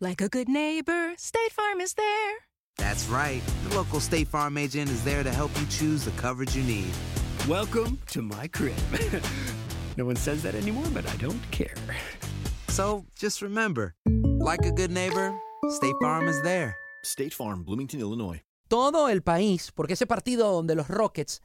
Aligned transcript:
Like 0.00 0.20
a 0.22 0.28
good 0.28 0.48
neighbor, 0.48 1.14
State 1.18 1.52
Farm 1.52 1.80
is 1.80 1.94
there. 1.94 2.32
That's 2.76 3.06
right. 3.08 3.42
The 3.68 3.76
local 3.76 4.00
State 4.00 4.28
Farm 4.28 4.56
agent 4.56 4.88
is 4.90 5.04
there 5.04 5.22
to 5.22 5.30
help 5.30 5.50
you 5.60 5.66
choose 5.66 6.04
the 6.04 6.10
coverage 6.12 6.56
you 6.56 6.62
need. 6.62 6.90
Welcome 7.48 7.98
to 8.12 8.22
my 8.22 8.48
crib. 8.48 8.76
no 9.98 10.06
one 10.06 10.16
says 10.16 10.42
that 10.42 10.54
anymore, 10.54 10.86
but 10.94 11.06
I 11.06 11.16
don't 11.16 11.42
care. 11.50 11.74
So 12.68 13.04
just 13.14 13.42
remember, 13.42 13.94
like 14.40 14.64
a 14.64 14.72
good 14.72 14.90
neighbor, 14.90 15.34
State 15.68 15.96
Farm 16.00 16.28
is 16.28 16.40
there. 16.42 16.76
State 17.04 17.34
Farm, 17.34 17.62
Bloomington, 17.62 18.00
Illinois. 18.00 18.40
todo 18.68 19.08
el 19.08 19.20
país, 19.22 19.70
porque 19.74 19.94
ese 19.94 20.06
partido 20.06 20.52
donde 20.52 20.74
los 20.76 20.88
Rockets 20.88 21.40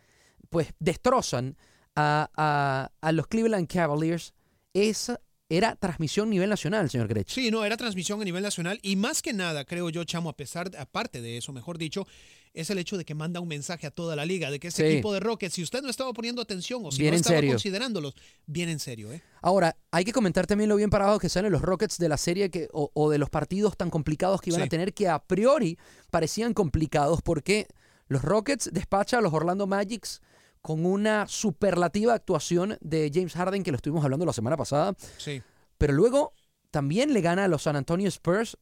pues 0.52 0.68
destrozan 0.80 1.58
a, 1.96 2.30
a- 2.38 2.90
a 3.02 3.12
los 3.12 3.26
Cleveland 3.28 3.68
Cavaliers, 3.68 4.34
esa 4.76 5.20
era 5.50 5.76
transmisión 5.76 6.28
a 6.30 6.32
nivel 6.32 6.50
nacional, 6.50 6.90
señor 6.90 7.08
Grech. 7.08 7.28
Sí, 7.30 7.52
no, 7.52 7.64
era 7.66 7.78
transmisión 7.78 8.22
a 8.22 8.26
nivel 8.26 8.42
nacional 8.44 8.80
y 8.82 8.96
más 8.96 9.22
que 9.22 9.32
nada, 9.34 9.64
creo 9.66 9.90
yo, 9.90 10.04
Chamo, 10.04 10.30
a 10.30 10.36
pesar, 10.36 10.72
aparte 10.78 11.22
de 11.22 11.38
eso, 11.38 11.54
mejor 11.54 11.78
dicho, 11.78 12.08
es 12.54 12.70
el 12.70 12.80
hecho 12.80 12.98
de 12.98 13.06
que 13.06 13.14
manda 13.14 13.40
un 13.42 13.48
mensaje 13.48 13.86
a 13.86 13.92
toda 13.92 14.16
la 14.16 14.26
liga 14.26 14.50
de 14.50 14.60
que 14.60 14.72
Sí. 14.72 14.82
equipo 14.84 15.14
de 15.14 15.20
Rockets, 15.20 15.54
si 15.54 15.62
usted 15.62 15.82
no 15.84 15.90
estaba 15.90 16.14
poniendo 16.14 16.42
atención 16.42 16.82
o 16.86 16.92
si 16.92 17.00
Bien 17.02 17.12
no 17.14 17.18
estaba 17.18 17.36
serio. 17.38 17.52
considerándolos, 17.52 18.16
bien 18.48 18.70
en 18.70 18.80
serio, 18.80 19.12
¿eh? 19.12 19.22
Ahora, 19.42 19.76
hay 19.92 20.04
que 20.06 20.14
comentar 20.14 20.48
también 20.48 20.70
lo 20.70 20.78
bien 20.78 20.90
parados 20.90 21.20
que 21.20 21.30
salen 21.30 21.52
los 21.52 21.62
Rockets 21.62 21.98
de 22.00 22.10
la 22.10 22.18
serie 22.18 22.50
que, 22.50 22.68
o, 22.72 22.90
o 22.94 23.10
de 23.12 23.18
los 23.20 23.30
partidos 23.30 23.78
tan 23.78 23.90
complicados 23.92 24.42
que 24.42 24.50
iban 24.50 24.62
Sí. 24.62 24.66
a 24.66 24.70
tener, 24.70 24.94
que 24.94 25.10
a 25.10 25.20
priori 25.20 25.78
parecían 26.10 26.54
complicados, 26.54 27.22
porque 27.22 27.68
los 28.08 28.22
Rockets 28.24 28.70
despachan 28.74 29.20
a 29.20 29.22
los 29.22 29.34
Orlando 29.34 29.68
Magics 29.68 30.22
con 30.66 30.84
una 30.84 31.28
superlativa 31.28 32.16
actuación 32.16 32.76
de 32.82 33.12
James 33.14 33.34
Harden, 33.36 33.62
que 33.62 33.70
lo 33.72 33.76
estuvimos 33.76 34.04
hablando 34.04 34.26
la 34.26 34.34
semana 34.34 34.58
pasada. 34.58 34.96
Sí. 35.18 35.40
Pero 35.78 35.94
luego 35.94 36.34
también 36.72 37.14
le 37.14 37.22
gana 37.22 37.44
a 37.44 37.48
los 37.48 37.62
San 37.62 37.76
Antonio 37.76 38.08
Spurs, 38.10 38.58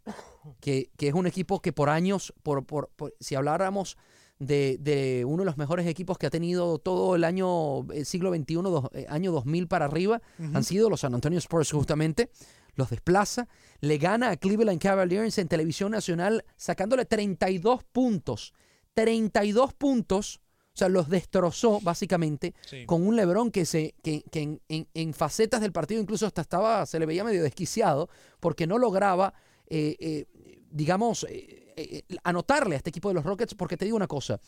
que, 0.59 0.91
que 0.97 1.07
es 1.07 1.13
un 1.13 1.27
equipo 1.27 1.61
que 1.61 1.71
por 1.71 1.89
años, 1.89 2.33
por, 2.43 2.65
por- 2.65 2.89
por- 2.97 3.15
si 3.21 3.35
habláramos 3.35 3.95
de, 4.37 4.77
de 4.81 5.23
uno 5.25 5.43
de 5.43 5.45
los 5.45 5.57
mejores 5.57 5.87
equipos 5.87 6.17
que 6.17 6.27
ha 6.27 6.29
tenido 6.29 6.77
todo 6.77 7.15
el 7.15 7.23
año, 7.23 7.89
el 7.93 8.05
siglo 8.05 8.35
XXI, 8.35 8.55
dos- 8.55 8.89
eh, 8.91 9.05
año 9.07 9.31
2000 9.31 9.67
para 9.69 9.85
arriba, 9.85 10.21
han 10.53 10.63
sido 10.65 10.89
los 10.89 10.99
San 10.99 11.13
Antonio 11.15 11.39
Spurs 11.39 11.71
justamente. 11.71 12.29
Los 12.75 12.89
desplaza, 12.89 13.47
le 13.79 13.97
gana 13.97 14.31
a 14.31 14.35
Cleveland 14.35 14.81
Cavaliers 14.81 15.37
en 15.37 15.47
televisión 15.47 15.91
nacional, 15.93 16.43
sacándole 16.57 17.05
32 17.05 17.83
puntos. 17.85 18.53
32 18.95 19.73
puntos. 19.73 20.41
O 20.73 20.77
sea, 20.77 20.89
los 20.89 21.07
destrozó 21.07 21.79
básicamente 21.81 22.55
Sí. 22.67 22.85
con 22.87 23.05
un 23.05 23.15
Lebron 23.15 23.51
que, 23.51 23.63
se, 23.65 23.93
que, 24.01 24.23
que 24.31 24.41
en, 24.41 24.61
en- 24.69 24.87
en 24.95 25.13
facetas 25.13 25.61
del 25.61 25.71
partido 25.71 26.01
incluso 26.01 26.25
hasta 26.25 26.41
estaba, 26.41 26.83
se 26.87 26.97
le 26.99 27.05
veía 27.05 27.23
medio 27.23 27.43
desquiciado 27.43 28.09
porque 28.39 28.65
no 28.65 28.79
lograba, 28.79 29.35
eh, 29.67 29.95
eh, 29.99 30.25
digamos, 30.71 31.27
eh, 31.29 31.73
eh, 31.77 32.03
anotarle 32.23 32.73
a 32.73 32.77
este 32.77 32.89
equipo 32.89 33.09
de 33.09 33.13
los 33.15 33.23
Rockets. 33.23 33.53
Porque 33.53 33.77
te 33.77 33.85
digo 33.85 33.97
una 33.97 34.07
cosa, 34.07 34.39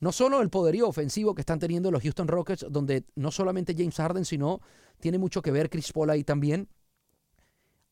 no 0.00 0.12
solo 0.12 0.42
el 0.42 0.50
poderío 0.50 0.86
ofensivo 0.86 1.34
que 1.34 1.40
están 1.40 1.58
teniendo 1.58 1.90
los 1.90 2.02
Houston 2.02 2.28
Rockets, 2.28 2.66
donde 2.68 3.04
no 3.14 3.30
solamente 3.30 3.74
James 3.74 3.96
Harden, 3.96 4.26
sino 4.26 4.60
tiene 5.00 5.16
mucho 5.16 5.40
que 5.40 5.50
ver 5.50 5.70
Chris 5.70 5.92
Paul 5.92 6.10
ahí 6.10 6.24
también, 6.24 6.68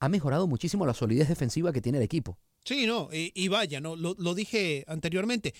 ha 0.01 0.11
mejorado 0.11 0.47
muchísimo 0.47 0.85
la 0.85 0.93
solidez 0.95 1.29
defensiva 1.29 1.73
que 1.73 1.81
tiene 1.81 1.99
el 1.99 2.05
equipo. 2.05 2.39
Sí, 2.65 2.87
no, 2.87 3.09
y, 3.13 3.33
y 3.35 3.49
vaya, 3.49 3.81
no, 3.81 3.97
lo, 3.97 4.15
lo 4.19 4.35
dije 4.35 4.85
anteriormente. 4.89 5.55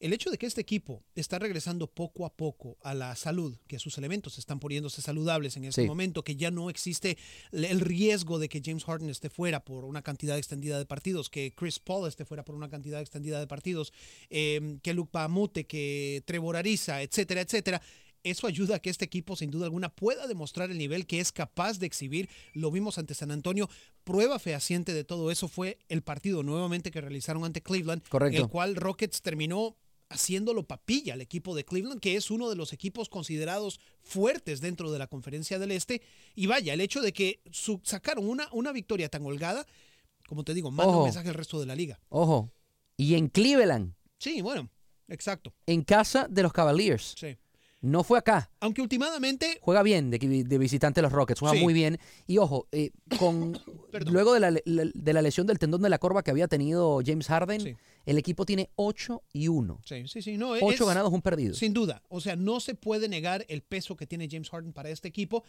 El 0.00 0.14
hecho 0.14 0.30
de 0.30 0.38
que 0.38 0.46
este 0.46 0.62
equipo 0.62 1.04
está 1.14 1.38
regresando 1.38 1.86
poco 1.86 2.24
a 2.24 2.34
poco 2.34 2.78
a 2.82 2.94
la 2.94 3.14
salud, 3.16 3.56
que 3.66 3.78
sus 3.78 3.98
elementos 3.98 4.38
están 4.38 4.58
poniéndose 4.58 5.02
saludables 5.02 5.58
en 5.58 5.64
este 5.66 5.82
Sí. 5.82 5.86
momento, 5.86 6.24
que 6.24 6.36
ya 6.36 6.50
no 6.50 6.70
existe 6.70 7.18
el 7.52 7.80
riesgo 7.80 8.38
de 8.38 8.48
que 8.48 8.62
James 8.64 8.84
Harden 8.84 9.10
esté 9.10 9.28
fuera 9.28 9.62
por 9.62 9.84
una 9.84 10.00
cantidad 10.02 10.38
extendida 10.38 10.78
de 10.78 10.86
partidos, 10.86 11.28
que 11.28 11.52
Chris 11.54 11.78
Paul 11.78 12.08
esté 12.08 12.24
fuera 12.24 12.44
por 12.46 12.54
una 12.54 12.70
cantidad 12.70 12.98
extendida 13.00 13.38
de 13.40 13.46
partidos, 13.46 13.92
eh, 14.30 14.78
que 14.82 14.94
Luke 14.94 15.10
Bahamute, 15.12 15.66
que 15.66 16.22
Trevor 16.24 16.56
Ariza, 16.56 17.02
etcétera, 17.02 17.42
etcétera. 17.42 17.82
Eso 18.22 18.46
ayuda 18.46 18.76
a 18.76 18.78
que 18.80 18.90
este 18.90 19.04
equipo, 19.06 19.34
sin 19.36 19.50
duda 19.50 19.64
alguna, 19.66 19.88
pueda 19.94 20.26
demostrar 20.26 20.70
el 20.70 20.76
nivel 20.78 21.06
que 21.06 21.20
es 21.20 21.30
capaz 21.32 21.78
de 21.78 21.86
exhibir. 21.86 22.28
Lo 22.54 22.70
vimos 22.70 22.98
ante 22.98 23.14
San 23.14 23.30
Antonio. 23.30 23.68
Prueba 24.04 24.38
fehaciente 24.38 24.92
de 24.94 25.04
todo 25.04 25.30
eso 25.30 25.46
fue 25.48 25.78
el 25.88 26.02
partido 26.02 26.42
nuevamente 26.42 26.90
que 26.90 27.00
realizaron 27.00 27.44
ante 27.44 27.62
Cleveland, 27.62 28.02
Correcto. 28.08 28.36
en 28.36 28.42
el 28.44 28.48
cual 28.50 28.76
Rockets 28.76 29.22
terminó 29.22 29.76
haciéndolo 30.10 30.64
papilla 30.66 31.14
al 31.14 31.20
equipo 31.20 31.54
de 31.54 31.64
Cleveland, 31.64 32.00
que 32.00 32.16
es 32.16 32.30
uno 32.30 32.50
de 32.50 32.56
los 32.56 32.72
equipos 32.72 33.08
considerados 33.08 33.80
fuertes 34.02 34.60
dentro 34.60 34.90
de 34.92 34.98
la 34.98 35.06
conferencia 35.06 35.58
del 35.58 35.70
Este. 35.70 36.02
Y 36.34 36.46
vaya, 36.46 36.74
el 36.74 36.80
hecho 36.80 37.00
de 37.00 37.12
que 37.12 37.40
su- 37.50 37.80
sacaron 37.84 38.28
una, 38.28 38.48
una 38.52 38.72
victoria 38.72 39.08
tan 39.08 39.24
holgada, 39.24 39.66
como 40.28 40.44
te 40.44 40.52
digo, 40.54 40.70
manda 40.70 40.90
Ojo. 40.90 40.98
un 40.98 41.04
mensaje 41.04 41.28
al 41.28 41.34
resto 41.34 41.58
de 41.60 41.66
la 41.66 41.74
liga. 41.74 41.98
Ojo, 42.08 42.52
y 42.96 43.14
en 43.14 43.28
Cleveland, 43.28 43.94
Sí, 44.18 44.42
bueno, 44.42 44.68
exacto. 45.08 45.54
en 45.66 45.82
casa 45.82 46.26
de 46.28 46.42
los 46.42 46.52
Cavaliers. 46.52 47.14
Sí. 47.18 47.36
No 47.82 48.04
fue 48.04 48.18
acá. 48.18 48.50
Aunque 48.60 48.82
últimamente 48.82 49.58
Juega 49.62 49.82
bien 49.82 50.10
de, 50.10 50.18
de 50.18 50.58
visitante 50.58 51.00
los 51.00 51.10
Rockets, 51.12 51.40
juega 51.40 51.56
Sí. 51.56 51.62
muy 51.62 51.72
bien. 51.72 51.98
Y 52.26 52.36
ojo, 52.36 52.68
eh, 52.72 52.90
con 53.18 53.58
luego 54.06 54.34
de 54.34 54.40
la, 54.40 54.50
la- 54.50 54.90
de 54.92 55.12
la 55.14 55.22
lesión 55.22 55.46
del 55.46 55.58
tendón 55.58 55.80
de 55.80 55.88
la 55.88 55.98
corva 55.98 56.22
que 56.22 56.30
había 56.30 56.46
tenido 56.46 57.00
James 57.02 57.26
Harden, 57.28 57.78
el 58.06 58.18
equipo 58.18 58.44
tiene 58.46 58.70
8 58.76 59.22
y 59.32 59.48
1. 59.48 59.80
Sí, 59.84 60.08
sí, 60.08 60.22
sí. 60.22 60.36
No, 60.38 60.50
8 60.52 60.70
es- 60.70 60.80
ganados, 60.86 61.12
un 61.12 61.22
perdido. 61.22 61.54
Sin 61.54 61.72
duda. 61.72 62.02
O 62.08 62.20
sea, 62.20 62.36
no 62.36 62.60
se 62.60 62.74
puede 62.74 63.08
negar 63.08 63.44
el 63.48 63.62
peso 63.62 63.96
que 63.96 64.06
tiene 64.06 64.28
James 64.30 64.50
Harden 64.50 64.72
para 64.72 64.90
este 64.90 65.08
equipo. 65.08 65.44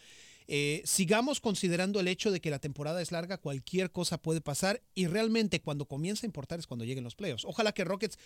Eh, 0.48 0.82
sigamos 0.86 1.40
considerando 1.40 2.00
el 2.00 2.08
hecho 2.08 2.32
de 2.32 2.42
que 2.42 2.50
la 2.50 2.60
temporada 2.60 3.02
es 3.02 3.12
larga, 3.12 3.38
cualquier 3.38 3.92
cosa 3.92 4.18
puede 4.22 4.42
pasar 4.42 4.82
y 4.96 5.08
realmente 5.08 5.62
cuando 5.62 5.86
comienza 5.86 6.26
a 6.26 6.28
importar 6.28 6.60
es 6.60 6.68
cuando 6.68 6.84
lleguen 6.86 7.04
los 7.04 7.16
playoffs. 7.16 7.46
Ojalá 7.46 7.72
que 7.72 7.84
Rockets 7.86 8.18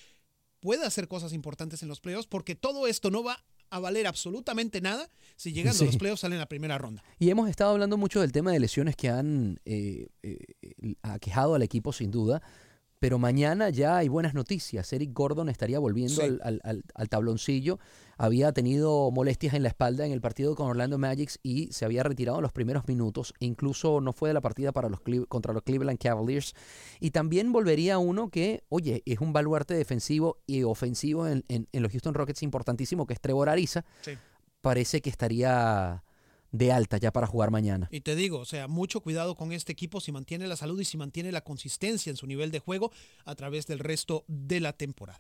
pueda 0.60 0.88
hacer 0.88 1.08
cosas 1.08 1.34
importantes 1.34 1.84
en 1.84 1.90
los 1.90 2.00
playoffs 2.00 2.26
porque 2.28 2.56
todo 2.56 2.88
esto 2.88 3.12
no 3.12 3.24
va 3.24 3.44
a 3.70 3.80
valer 3.80 4.08
absolutamente 4.08 4.80
nada 4.82 5.10
si 5.36 5.52
llegando 5.54 5.78
Sí. 5.80 5.84
a 5.84 5.88
los 5.88 5.98
playoffs 5.98 6.22
salen 6.22 6.36
en 6.38 6.40
la 6.40 6.48
primera 6.48 6.78
ronda. 6.78 7.04
Y 7.20 7.30
hemos 7.30 7.50
estado 7.50 7.72
hablando 7.72 7.98
mucho 7.98 8.22
del 8.22 8.32
tema 8.32 8.52
de 8.52 8.60
lesiones 8.60 8.96
que 8.96 9.10
han 9.10 9.60
eh, 9.66 10.08
eh, 10.24 10.40
aquejado 11.04 11.54
al 11.56 11.62
equipo, 11.62 11.94
sin 11.94 12.10
duda. 12.10 12.42
Pero 13.00 13.20
mañana 13.20 13.70
ya 13.70 13.98
hay 13.98 14.08
buenas 14.08 14.34
noticias. 14.34 14.92
Eric 14.94 15.12
Gordon 15.14 15.50
estaría 15.50 15.78
volviendo 15.80 16.16
Sí. 16.16 16.22
al, 16.22 16.40
al- 16.44 16.62
al- 16.64 16.84
al 16.96 17.10
tabloncillo. 17.10 17.78
Había 18.18 18.54
tenido 18.54 19.12
molestias 19.12 19.54
en 19.54 19.64
la 19.64 19.68
espalda 19.70 20.06
en 20.06 20.14
el 20.14 20.22
partido 20.22 20.56
con 20.56 20.68
Orlando 20.68 20.98
Magic 20.98 21.32
y 21.44 21.68
se 21.74 21.84
había 21.84 22.02
retirado 22.04 22.38
en 22.38 22.44
los 22.44 22.54
primeros 22.54 22.88
minutos. 22.88 23.34
Incluso 23.40 24.00
no 24.00 24.14
fue 24.14 24.30
de 24.30 24.34
la 24.34 24.40
partida 24.42 24.72
para 24.72 24.88
los 24.90 25.02
contra 25.28 25.54
los 25.54 25.64
Cleveland 25.64 26.00
Cavaliers. 26.00 26.54
Y 27.02 27.12
también 27.12 27.52
volvería 27.52 27.98
uno 28.00 28.30
que, 28.30 28.64
oye, 28.70 29.04
es 29.06 29.20
un 29.20 29.34
baluarte 29.34 29.74
defensivo 29.74 30.38
y 30.48 30.64
ofensivo 30.64 31.28
en, 31.28 31.44
en- 31.50 31.68
en 31.74 31.84
los 31.84 31.92
Houston 31.92 32.14
Rockets 32.14 32.42
importantísimo, 32.44 33.06
que 33.06 33.14
es 33.16 33.20
Trevor 33.20 33.50
Ariza. 33.50 33.84
Sí. 34.02 34.12
Parece 34.62 35.02
que 35.02 35.10
estaría 35.10 36.05
de 36.58 36.72
alta 36.72 36.98
ya 36.98 37.12
para 37.12 37.28
jugar 37.28 37.52
mañana. 37.52 37.88
Y 37.92 38.02
te 38.02 38.16
digo, 38.16 38.40
o 38.40 38.46
sea, 38.46 38.68
mucho 38.68 39.02
cuidado 39.02 39.36
con 39.36 39.52
este 39.52 39.72
equipo 39.72 40.02
si 40.02 40.12
mantiene 40.12 40.48
la 40.48 40.56
salud 40.56 40.80
y 40.80 40.86
si 40.86 40.98
mantiene 40.98 41.32
la 41.32 41.42
consistencia 41.42 42.10
en 42.10 42.18
su 42.18 42.26
nivel 42.28 42.52
de 42.52 42.60
juego 42.60 42.92
a 43.26 43.36
través 43.36 43.68
del 43.68 43.80
resto 43.80 44.24
de 44.28 44.60
la 44.60 44.74
temporada. 44.74 45.20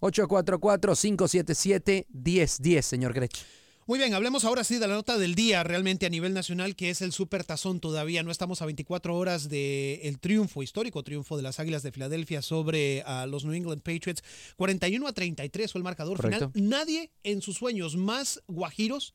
844-577-1010, 0.00 2.82
señor 2.82 3.12
Grech. 3.12 3.44
Muy 3.86 3.98
bien, 3.98 4.14
hablemos 4.14 4.46
ahora 4.46 4.64
sí 4.64 4.78
de 4.78 4.88
la 4.88 4.94
nota 4.94 5.18
del 5.18 5.34
día 5.34 5.62
realmente 5.62 6.06
a 6.06 6.08
nivel 6.08 6.32
nacional, 6.32 6.74
que 6.74 6.88
es 6.88 7.02
el 7.02 7.12
Super 7.12 7.44
Tazón 7.44 7.80
todavía. 7.80 8.22
No 8.22 8.30
estamos 8.30 8.62
a 8.62 8.64
24 8.64 9.14
horas 9.14 9.50
del 9.50 10.18
triunfo, 10.20 10.62
histórico 10.62 11.02
triunfo 11.02 11.36
de 11.36 11.42
las 11.42 11.60
Águilas 11.60 11.82
de 11.82 11.92
Filadelfia 11.92 12.40
sobre 12.40 13.02
a 13.02 13.26
los 13.26 13.44
New 13.44 13.52
England 13.52 13.82
Patriots. 13.82 14.22
41 14.56 15.06
a 15.06 15.12
33 15.12 15.70
fue 15.70 15.80
el 15.80 15.84
marcador 15.84 16.16
Correcto. 16.16 16.50
final. 16.50 16.70
Nadie 16.70 17.10
en 17.24 17.42
sus 17.42 17.56
sueños 17.56 17.94
más 17.94 18.42
guajiros 18.48 19.12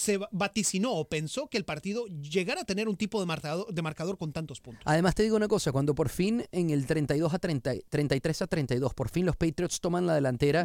se 0.00 0.16
va- 0.18 0.28
vaticinó 0.32 0.92
o 0.92 1.08
pensó 1.08 1.48
que 1.48 1.58
el 1.58 1.64
partido 1.64 2.06
llegara 2.06 2.62
a 2.62 2.64
tener 2.64 2.88
un 2.88 2.96
tipo 2.96 3.20
de 3.20 3.26
marcador, 3.26 3.72
de 3.72 3.82
marcador 3.82 4.16
con 4.18 4.32
tantos 4.32 4.60
puntos. 4.60 4.82
Además 4.86 5.14
te 5.14 5.22
digo 5.22 5.36
una 5.36 5.48
cosa, 5.48 5.72
cuando 5.72 5.94
por 5.94 6.08
fin 6.08 6.44
en 6.52 6.70
el 6.70 6.86
32 6.86 7.32
a 7.34 7.38
30, 7.38 7.72
33 7.88 8.42
a 8.42 8.46
32, 8.46 8.94
por 8.94 9.08
fin 9.10 9.26
los 9.26 9.36
Patriots 9.36 9.80
toman 9.80 10.06
la 10.06 10.14
delantera 10.14 10.64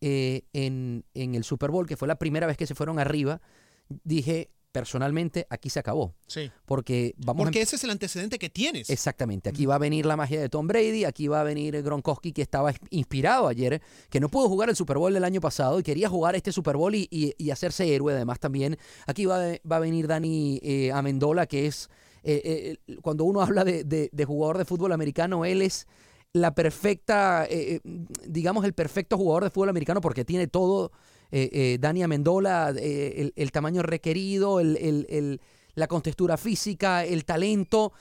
eh, 0.00 0.42
en, 0.52 1.04
en 1.14 1.34
el 1.34 1.44
Super 1.44 1.70
Bowl, 1.70 1.86
que 1.86 1.96
fue 1.96 2.08
la 2.08 2.16
primera 2.18 2.46
vez 2.46 2.56
que 2.56 2.66
se 2.66 2.74
fueron 2.74 2.98
arriba, 2.98 3.40
dije 4.04 4.50
personalmente, 4.80 5.46
aquí 5.48 5.70
se 5.70 5.78
acabó. 5.80 6.14
Sí. 6.26 6.50
Porque 6.66 7.14
vamos 7.16 7.42
a 7.42 7.44
Porque 7.44 7.62
ese 7.62 7.76
es 7.76 7.84
el 7.84 7.90
antecedente 7.90 8.38
que 8.38 8.50
tienes. 8.50 8.90
Exactamente, 8.90 9.48
aquí 9.48 9.64
va 9.64 9.76
a 9.76 9.78
venir 9.78 10.04
la 10.04 10.16
magia 10.16 10.38
de 10.40 10.48
Tom 10.50 10.66
Brady, 10.66 11.04
aquí 11.04 11.28
va 11.28 11.40
a 11.40 11.44
venir 11.44 11.80
Gronkowski 11.82 12.32
que 12.32 12.42
estaba 12.42 12.74
inspirado 12.90 13.48
ayer, 13.48 13.80
que 14.10 14.20
no 14.20 14.28
pudo 14.28 14.48
jugar 14.48 14.68
el 14.68 14.76
Super 14.76 14.98
Bowl 14.98 15.14
del 15.14 15.24
año 15.24 15.40
pasado 15.40 15.80
y 15.80 15.82
quería 15.82 16.08
jugar 16.10 16.36
este 16.36 16.52
Super 16.52 16.76
Bowl 16.76 16.94
y, 16.94 17.08
y- 17.10 17.32
y 17.38 17.50
hacerse 17.50 17.94
héroe 17.94 18.12
además 18.12 18.38
también. 18.38 18.76
Aquí 19.06 19.24
va, 19.24 19.38
va 19.70 19.76
a 19.76 19.80
venir 19.80 20.06
Dani 20.08 20.60
eh, 20.62 20.92
Amendola, 20.92 21.46
que 21.46 21.66
es, 21.66 21.88
eh, 22.22 22.76
eh, 22.86 22.96
cuando 23.00 23.24
uno 23.24 23.40
habla 23.42 23.64
de, 23.64 23.84
de- 23.84 24.10
de 24.12 24.24
jugador 24.26 24.58
de 24.58 24.64
fútbol 24.66 24.92
americano, 24.92 25.44
él 25.46 25.62
es 25.62 25.86
la 26.32 26.54
perfecta, 26.54 27.46
eh, 27.48 27.80
digamos, 28.26 28.64
el 28.66 28.74
perfecto 28.74 29.16
jugador 29.16 29.44
de 29.44 29.50
fútbol 29.50 29.70
americano 29.70 30.02
porque 30.02 30.24
tiene 30.24 30.46
todo. 30.48 30.92
Eh, 31.38 31.50
eh, 31.52 31.78
Dani 31.78 32.02
Amendola, 32.02 32.72
eh, 32.78 33.30
el, 33.36 33.52
tamaño 33.52 33.82
requerido, 33.82 34.62
la 34.62 35.86
contextura 35.86 36.38
física, 36.38 37.04
el 37.04 37.26
talento. 37.26 37.92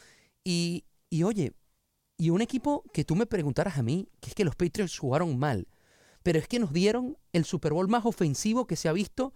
Y, 0.42 0.86
y 1.10 1.24
oye, 1.24 1.52
y 2.18 2.30
un 2.30 2.42
equipo 2.42 2.84
que 2.94 3.04
tú 3.04 3.14
me 3.18 3.26
preguntaras 3.26 3.78
a 3.78 3.84
mí, 3.84 4.08
que 4.22 4.30
es 4.30 4.36
que 4.36 4.46
los 4.46 4.56
Patriots 4.56 4.98
jugaron 4.98 5.38
mal, 5.38 5.68
pero 6.24 6.40
es 6.40 6.48
que 6.48 6.60
nos 6.60 6.72
dieron 6.72 7.18
el 7.34 7.44
Super 7.44 7.74
Bowl 7.74 7.90
más 7.90 8.06
ofensivo 8.06 8.68
que 8.68 8.78
se 8.78 8.88
ha 8.88 8.94
visto 8.94 9.34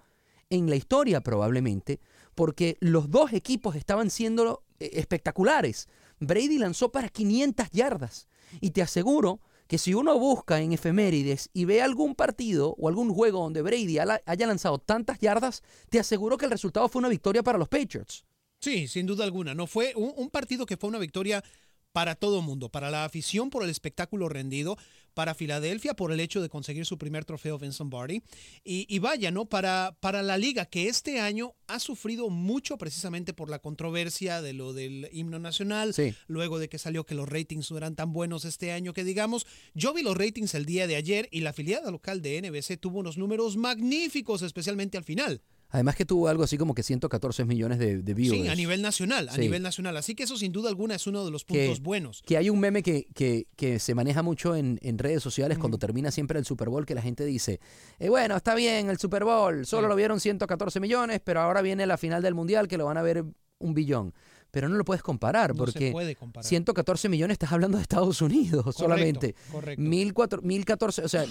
en 0.50 0.70
la 0.70 0.78
historia 0.78 1.20
probablemente, 1.20 2.00
porque 2.36 2.78
los 2.80 3.12
dos 3.12 3.34
equipos 3.34 3.76
estaban 3.76 4.10
siendo 4.10 4.64
eh, 4.80 4.92
espectaculares. 4.94 5.90
Brady 6.22 6.58
lanzó 6.58 6.90
para 6.90 7.10
500 7.10 7.70
yardas 7.72 8.30
y 8.62 8.70
te 8.72 8.82
aseguro 8.82 9.42
que 9.70 9.78
si 9.78 9.94
uno 9.94 10.18
busca 10.18 10.62
en 10.62 10.74
efemérides 10.74 11.52
y 11.54 11.66
ve 11.66 11.84
algún 11.84 12.16
partido 12.16 12.74
o 12.80 12.90
algún 12.90 13.14
juego 13.14 13.44
donde 13.44 13.62
Brady 13.62 14.00
haya 14.00 14.48
lanzado 14.48 14.80
tantas 14.80 15.20
yardas, 15.20 15.62
te 15.92 16.00
aseguro 16.00 16.40
que 16.40 16.46
el 16.46 16.52
resultado 16.52 16.90
fue 16.90 17.02
una 17.02 17.08
victoria 17.08 17.44
para 17.44 17.60
los 17.60 17.70
Patriots. 17.70 18.26
Sí, 18.60 18.88
sin 18.88 19.06
duda 19.06 19.26
alguna. 19.26 19.54
No 19.54 19.68
fue 19.68 19.94
un, 19.96 20.12
un 20.18 20.32
partido 20.32 20.66
que 20.66 20.76
fue 20.76 20.90
una 20.90 20.98
victoria 20.98 21.44
para 21.92 22.16
todo 22.16 22.42
mundo, 22.42 22.70
para 22.70 22.92
la 22.92 23.04
afición 23.06 23.50
por 23.50 23.64
el 23.64 23.70
espectáculo 23.70 24.30
rendido, 24.30 24.78
para 25.16 25.34
Filadelfia 25.34 25.96
por 25.96 26.12
el 26.12 26.20
hecho 26.20 26.42
de 26.42 26.48
conseguir 26.48 26.86
su 26.86 26.98
primer 26.98 27.26
trofeo 27.26 27.58
Vincent 27.58 27.92
Barty 27.92 28.22
y, 28.64 28.86
y 28.88 29.00
vaya, 29.00 29.32
¿no? 29.32 29.46
Para, 29.48 29.98
para 30.00 30.22
la 30.22 30.38
liga 30.38 30.66
que 30.66 30.88
este 30.88 31.20
año 31.20 31.56
ha 31.68 31.80
sufrido 31.80 32.30
mucho 32.30 32.78
precisamente 32.78 33.34
por 33.34 33.50
la 33.50 33.60
controversia 33.60 34.42
de 34.42 34.54
lo 34.54 34.72
del 34.74 35.10
himno 35.12 35.40
nacional, 35.40 35.94
Sí. 35.94 36.14
luego 36.28 36.60
de 36.60 36.70
que 36.70 36.78
salió 36.78 37.06
que 37.06 37.16
los 37.16 37.28
ratings 37.28 37.72
no 37.72 37.78
eran 37.78 37.96
tan 37.96 38.14
buenos 38.14 38.46
este 38.46 38.72
año 38.72 38.94
que 38.94 39.04
digamos. 39.04 39.46
Yo 39.74 39.94
vi 39.94 40.04
los 40.04 40.16
ratings 40.16 40.54
el 40.54 40.66
día 40.66 40.88
de 40.88 40.96
ayer 40.96 41.28
y 41.32 41.42
la 41.42 41.50
afiliada 41.50 41.90
local 41.92 42.22
de 42.22 42.42
NBC 42.42 42.80
tuvo 42.80 43.00
unos 43.00 43.18
números 43.18 43.58
magníficos, 43.58 44.42
especialmente 44.44 44.98
al 44.98 45.04
final. 45.04 45.42
Además 45.72 45.96
que 45.96 46.04
tuvo 46.06 46.28
algo 46.28 46.44
así 46.44 46.58
como 46.58 46.74
que 46.74 46.82
114 46.84 47.46
millones 47.46 47.78
de, 47.80 48.02
de 48.02 48.14
viewers. 48.14 48.42
Sí, 48.42 48.48
a 48.48 48.56
nivel 48.56 48.82
nacional, 48.82 49.30
a 49.30 49.34
Sí. 49.34 49.42
nivel 49.42 49.62
nacional. 49.62 49.96
Así 49.98 50.16
que 50.16 50.24
eso 50.24 50.36
sin 50.36 50.52
duda 50.52 50.70
alguna 50.70 50.96
es 50.96 51.06
uno 51.06 51.24
de 51.24 51.32
los 51.32 51.46
que, 51.46 51.66
puntos 51.66 51.82
buenos. 51.82 52.22
que 52.26 52.38
hay 52.38 52.50
un 52.50 52.60
meme 52.60 52.82
que, 52.82 53.06
que- 53.14 53.46
que 53.56 53.78
se 53.80 53.94
maneja 53.94 54.24
mucho 54.24 54.56
en, 54.56 54.80
en 54.82 54.98
redes 54.98 55.22
sociales 55.22 55.58
cuando 55.60 55.78
termina 55.78 56.10
siempre 56.12 56.40
el 56.40 56.46
Super 56.46 56.70
Bowl, 56.70 56.86
que 56.86 56.96
la 56.96 57.02
gente 57.04 57.24
dice, 57.26 57.60
eh, 58.00 58.10
bueno, 58.10 58.36
está 58.36 58.56
bien 58.56 58.90
el 58.90 58.98
Super 58.98 59.24
Bowl, 59.24 59.66
solo 59.66 59.88
lo 59.88 59.96
vieron 59.96 60.20
114 60.20 60.80
millones, 60.80 61.22
pero 61.24 61.42
ahora 61.42 61.62
viene 61.62 61.86
la 61.86 61.98
final 61.98 62.22
del 62.24 62.34
Mundial 62.34 62.68
que 62.68 62.78
lo 62.78 62.86
van 62.86 62.98
a 62.98 63.02
ver 63.04 63.24
un 63.60 63.74
billón. 63.74 64.14
Pero 64.52 64.68
no 64.68 64.76
lo 64.78 64.84
puedes 64.86 65.04
comparar, 65.04 65.56
No 65.56 65.66
se 65.66 65.72
porque 65.72 65.92
puede 65.92 66.16
comparar. 66.16 66.46
114 66.46 67.10
millones 67.10 67.36
estás 67.36 67.52
hablando 67.52 67.78
de 67.78 67.84
Estados 67.84 68.22
Unidos 68.22 68.76
solamente. 68.76 69.36
correcto. 69.52 69.82
1004 69.82 70.42
1014, 70.42 71.04
o 71.04 71.08
sea, 71.08 71.26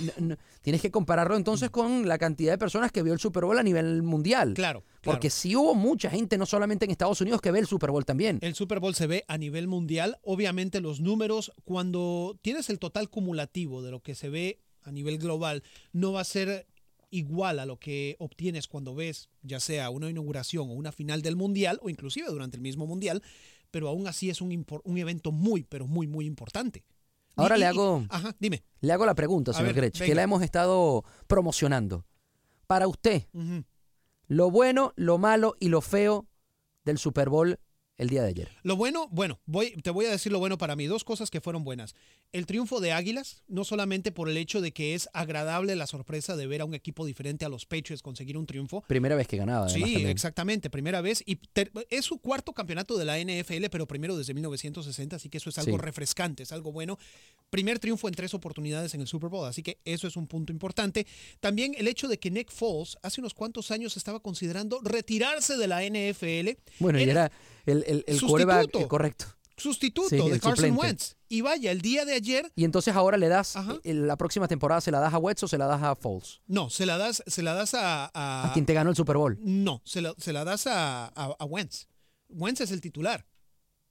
tienes 0.62 0.81
que 0.81 0.91
compararlo 0.91 1.37
entonces 1.37 1.70
con 1.70 2.06
la 2.06 2.19
cantidad 2.19 2.53
de 2.53 2.59
personas 2.59 2.93
que 2.93 3.03
vio 3.03 3.12
el 3.12 3.19
Super 3.19 3.44
Bowl 3.44 3.59
a 3.59 3.62
nivel 3.62 4.03
mundial. 4.03 4.55
Claro, 4.55 4.85
Porque 5.03 5.31
sí 5.31 5.56
hubo 5.56 5.75
mucha 5.75 6.11
gente, 6.11 6.38
no 6.38 6.47
solamente 6.47 6.85
en 6.85 6.91
Estados 6.91 7.20
Unidos, 7.20 7.41
que 7.41 7.50
ve 7.50 7.59
el 7.59 7.67
Super 7.67 7.91
Bowl 7.91 8.05
también. 8.05 8.38
El 8.43 8.55
Super 8.55 8.79
Bowl 8.81 8.94
se 8.94 9.06
ve 9.06 9.25
a 9.29 9.38
nivel 9.38 9.67
mundial. 9.69 10.19
Obviamente 10.23 10.81
los 10.81 11.00
números, 11.00 11.53
cuando 11.65 12.38
tienes 12.43 12.70
el 12.70 12.79
total 12.79 13.09
cumulativo 13.11 13.82
de 13.82 13.91
lo 13.91 14.00
que 14.00 14.15
se 14.15 14.29
ve 14.29 14.61
a 14.82 14.93
nivel 14.93 15.19
global, 15.19 15.62
no 15.93 16.12
va 16.12 16.20
a 16.20 16.25
ser 16.25 16.67
igual 17.10 17.58
a 17.58 17.66
lo 17.66 17.78
que 17.78 18.16
obtienes 18.19 18.66
cuando 18.69 18.94
ves 18.94 19.28
ya 19.43 19.60
sea 19.60 19.90
una 19.90 20.10
inauguración 20.10 20.69
o 20.70 20.72
una 20.75 20.93
final 20.93 21.22
del 21.22 21.37
mundial 21.37 21.78
o 21.82 21.88
inclusive 21.88 22.28
durante 22.28 22.56
el 22.56 22.62
mismo 22.62 22.87
mundial, 22.87 23.22
pero 23.70 23.88
aún 23.88 24.06
así 24.06 24.31
es 24.31 24.40
un, 24.40 24.52
evento 24.96 25.32
muy, 25.32 25.64
pero 25.64 25.87
muy, 25.87 26.06
muy 26.06 26.26
importante. 26.26 26.84
Ahora 27.37 27.56
Y- 27.56 27.60
le 27.60 27.64
y- 27.66 27.69
hago, 27.69 28.05
Ajá, 28.08 28.34
dime. 28.38 28.62
le 28.81 28.93
hago 28.93 29.06
la 29.06 29.14
pregunta, 29.14 29.52
señor 29.52 29.75
Grech, 29.75 29.99
que 29.99 30.14
la 30.14 30.22
hemos 30.22 30.43
estado 30.43 31.05
promocionando. 31.26 32.05
Para 32.66 32.87
usted, 32.88 33.26
lo 34.26 34.50
bueno, 34.50 34.93
lo 34.96 35.19
malo 35.19 35.55
y 35.60 35.69
lo 35.69 35.81
feo 35.81 36.26
del 36.84 36.99
Super 36.99 37.28
Bowl 37.31 37.58
el 37.98 38.08
día 38.08 38.22
de 38.22 38.28
ayer. 38.28 38.48
Lo 38.62 38.76
bueno, 38.76 39.08
bueno, 39.10 39.38
voy, 39.46 39.72
te 39.82 39.90
voy 39.90 40.06
a 40.06 40.10
decir 40.10 40.32
lo 40.32 40.38
bueno 40.38 40.56
para 40.56 40.76
mí. 40.76 40.86
Dos 40.86 41.04
cosas 41.04 41.30
que 41.30 41.40
fueron 41.40 41.64
buenas. 41.64 41.94
El 42.32 42.46
triunfo 42.46 42.80
de 42.80 42.92
Águilas, 42.92 43.42
no 43.48 43.64
solamente 43.64 44.12
por 44.12 44.28
el 44.28 44.36
hecho 44.36 44.60
de 44.60 44.72
que 44.72 44.94
es 44.94 45.08
agradable 45.12 45.74
la 45.76 45.86
sorpresa 45.86 46.36
de 46.36 46.46
ver 46.46 46.60
a 46.60 46.64
un 46.64 46.74
equipo 46.74 47.05
diferente 47.05 47.44
a 47.44 47.48
los 47.48 47.67
Patriots 47.67 48.02
conseguir 48.02 48.36
un 48.38 48.46
triunfo. 48.46 48.82
Primera 48.86 49.17
vez 49.17 49.26
que 49.28 49.36
ganaba, 49.36 49.67
además, 49.67 49.74
Sí, 49.74 49.93
también. 49.94 50.08
exactamente, 50.10 50.70
primera 50.70 51.00
vez. 51.00 51.22
Y 51.26 51.38
es 51.90 52.05
su 52.05 52.19
cuarto 52.19 52.52
campeonato 52.52 52.96
de 52.96 53.05
la 53.05 53.19
NFL, 53.19 53.69
pero 53.70 53.86
primero 53.86 54.17
desde 54.17 54.32
1960, 54.34 55.17
así 55.17 55.28
que 55.28 55.38
eso 55.38 55.50
es 55.50 55.58
algo 55.58 55.76
Sí. 55.76 55.82
refrescante, 55.82 56.43
es 56.44 56.52
algo 56.52 56.70
bueno. 56.72 56.98
Primer 57.50 57.78
triunfo 57.78 58.08
en 58.08 58.14
tres 58.14 58.32
oportunidades 58.34 58.94
en 58.94 59.00
el 59.00 59.06
Super 59.08 59.31
Bowl, 59.31 59.46
así 59.48 59.62
que 59.62 59.81
eso 59.84 60.06
es 60.06 60.17
un 60.17 60.26
punto 60.26 60.52
importante. 60.52 61.06
También 61.40 61.74
el 61.78 61.88
hecho 61.88 62.06
de 62.08 62.19
que 62.19 62.31
Nick 62.31 62.50
Foles 62.52 62.96
hace 63.02 63.20
unos 63.20 63.34
cuantos 63.34 63.70
años 63.70 63.96
estaba 63.96 64.20
considerando 64.20 64.81
retirarse 64.82 65.56
de 65.56 65.67
la 65.67 65.82
NFL. 65.82 66.58
Bueno, 66.78 67.00
y 67.00 67.05
era 67.05 67.32
el, 67.70 67.84
el, 67.87 68.05
el 68.06 68.20
quarterback, 68.20 68.87
correcto. 68.89 69.27
sustituto 69.56 70.08
Sí, 70.08 70.17
de 70.17 70.39
Carson 70.41 70.56
suplente. 70.56 70.81
Wentz. 70.81 71.15
Y 71.29 71.41
vaya, 71.43 71.70
el 71.72 71.81
día 71.81 72.05
de 72.05 72.15
ayer, 72.15 72.51
Y 72.55 72.65
entonces 72.65 72.94
ahora 72.94 73.17
le 73.19 73.29
das, 73.29 73.55
eh, 73.84 73.93
la 73.94 74.17
próxima 74.17 74.48
temporada 74.48 74.81
se 74.81 74.91
la 74.91 75.01
das 75.01 75.13
a 75.13 75.19
Wetz 75.19 75.43
o 75.43 75.48
se 75.48 75.58
la 75.58 75.67
das 75.67 75.82
a 75.82 75.94
Foles. 75.94 76.41
no, 76.46 76.70
se 76.70 76.87
la 76.87 76.96
das, 76.96 77.22
se 77.27 77.43
la 77.43 77.55
das 77.55 77.75
a, 77.75 78.10
a, 78.15 78.48
A 78.51 78.53
quien 78.53 78.65
te 78.65 78.72
ganó 78.72 78.91
el 78.91 78.96
Super 78.96 79.17
Bowl. 79.17 79.37
No, 79.43 79.82
se 79.84 80.01
la, 80.01 80.15
se 80.17 80.32
la 80.32 80.44
das 80.44 80.67
a, 80.67 81.06
a, 81.06 81.37
a 81.39 81.44
Wentz. 81.44 81.87
Wentz 82.29 82.60
es 82.63 82.70
el 82.70 82.81
titular. 82.81 83.27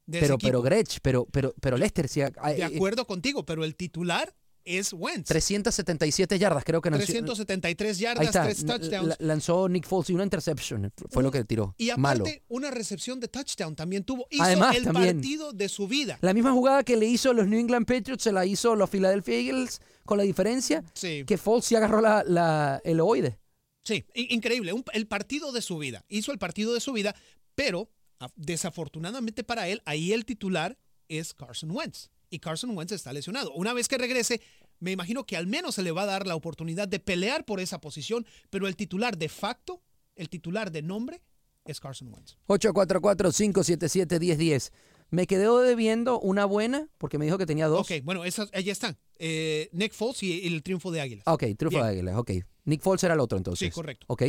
De 0.05 0.22
Pero, 0.22 0.38
pero 0.38 0.62
Grech, 0.62 1.00
pero, 1.01 1.25
pero, 1.25 1.53
pero 1.60 1.75
Lester, 1.77 2.07
ah, 2.41 2.51
De 2.51 2.60
eh, 2.60 2.63
acuerdo 2.63 3.05
contigo, 3.05 3.46
pero 3.46 3.65
el 3.65 3.75
titular 3.75 4.34
es 4.67 4.93
Wentz. 4.93 5.27
377 5.29 6.38
yardas, 6.38 6.63
creo 6.63 6.81
que 6.81 6.89
lanzó. 6.89 7.05
373 7.05 7.97
Ahí 7.97 8.01
yardas, 8.03 8.25
está, 8.27 8.43
tres 8.43 8.65
touchdowns. 8.65 9.07
la- 9.07 9.15
lanzó 9.19 9.67
Nick 9.69 9.86
Foles 9.88 10.09
y 10.09 10.13
una 10.13 10.24
interception. 10.24 10.91
Fue 11.09 11.24
lo 11.24 11.31
que 11.31 11.43
tiró. 11.43 11.74
Y 11.77 11.89
Malo. 11.97 12.24
aparte, 12.24 12.43
una 12.50 12.69
recepción 12.71 13.19
de 13.19 13.27
touchdown 13.27 13.75
también 13.75 14.03
tuvo. 14.03 14.27
Hizo 14.29 14.43
Además, 14.43 14.75
el 14.75 14.83
también. 14.83 15.17
partido 15.17 15.51
de 15.53 15.69
su 15.69 15.88
vida. 15.88 16.17
La 16.21 16.33
misma 16.33 16.51
jugada 16.51 16.83
que 16.83 16.95
le 16.97 17.05
hizo 17.07 17.33
los 17.33 17.47
New 17.47 17.59
England 17.59 17.86
Patriots 17.88 18.24
se 18.24 18.31
la 18.31 18.45
hizo 18.45 18.75
los 18.75 18.89
Philadelphia 18.89 19.36
Eagles, 19.38 19.81
con 20.05 20.17
la 20.17 20.24
diferencia 20.24 20.83
Sí. 20.93 21.24
que 21.25 21.38
Foles 21.38 21.65
sí 21.65 21.75
agarró 21.75 22.01
la, 22.01 22.24
la- 22.25 22.81
el 22.83 23.00
oide. 23.00 23.39
Sí, 23.83 24.05
in- 24.15 24.27
increíble. 24.31 24.74
Un- 24.74 24.83
el 24.93 25.07
partido 25.07 25.51
de 25.51 25.62
su 25.62 25.77
vida. 25.77 26.03
Hizo 26.09 26.31
el 26.31 26.39
partido 26.39 26.74
de 26.74 26.79
su 26.81 26.91
vida, 26.93 27.15
pero 27.55 27.89
desafortunadamente 28.36 29.43
para 29.43 29.67
él, 29.67 29.81
ahí 29.86 30.12
el 30.13 30.25
titular 30.25 30.77
es 31.07 31.33
Carson 31.33 31.71
Wentz. 31.71 32.09
Y 32.29 32.39
Carson 32.39 32.75
Wentz 32.77 32.91
está 32.91 33.13
lesionado. 33.13 33.51
Una 33.53 33.74
vez 33.74 33.88
que 33.88 33.98
regrese, 33.98 34.41
me 34.79 34.91
imagino 34.91 35.25
que 35.25 35.38
al 35.38 35.48
menos 35.48 35.75
se 35.75 35.84
le 35.84 35.91
va 35.91 36.03
a 36.03 36.07
dar 36.07 36.27
la 36.27 36.36
oportunidad 36.36 36.88
de 36.88 37.00
pelear 37.00 37.46
por 37.46 37.60
esa 37.60 37.79
posición, 37.81 38.25
pero 38.50 38.67
el 38.67 38.75
titular 38.75 39.17
de 39.17 39.29
facto, 39.29 39.81
el 40.15 40.29
titular 40.29 40.72
de 40.72 40.81
nombre, 40.81 41.22
es 41.65 41.79
Carson 41.79 42.13
Wentz. 42.13 42.38
844-577-1010. 42.48 44.72
Me 45.10 45.25
quedó 45.25 45.62
debiendo 45.62 46.19
una 46.19 46.43
buena 46.46 46.89
porque 46.98 47.17
me 47.17 47.24
dijo 47.25 47.38
que 47.38 47.46
tenía 47.46 47.67
dos. 47.67 47.89
Ok, 47.89 48.03
bueno, 48.03 48.25
esas, 48.25 48.50
ahí 48.53 48.69
están. 48.69 48.98
Eh, 49.19 49.69
Nick 49.72 49.93
Foles 49.93 50.22
y 50.24 50.46
el 50.46 50.62
triunfo 50.63 50.91
de 50.91 51.00
Águilas. 51.01 51.24
Ok, 51.27 51.43
triunfo 51.57 51.77
Bien. 51.77 51.84
de 51.84 51.89
Águilas, 51.89 52.15
ok. 52.17 52.31
Nick 52.65 52.81
Foles 52.81 53.03
era 53.03 53.13
el 53.13 53.19
otro 53.22 53.38
entonces. 53.38 53.67
Sí, 53.67 53.72
correcto. 53.72 54.05
Ok. 54.10 54.24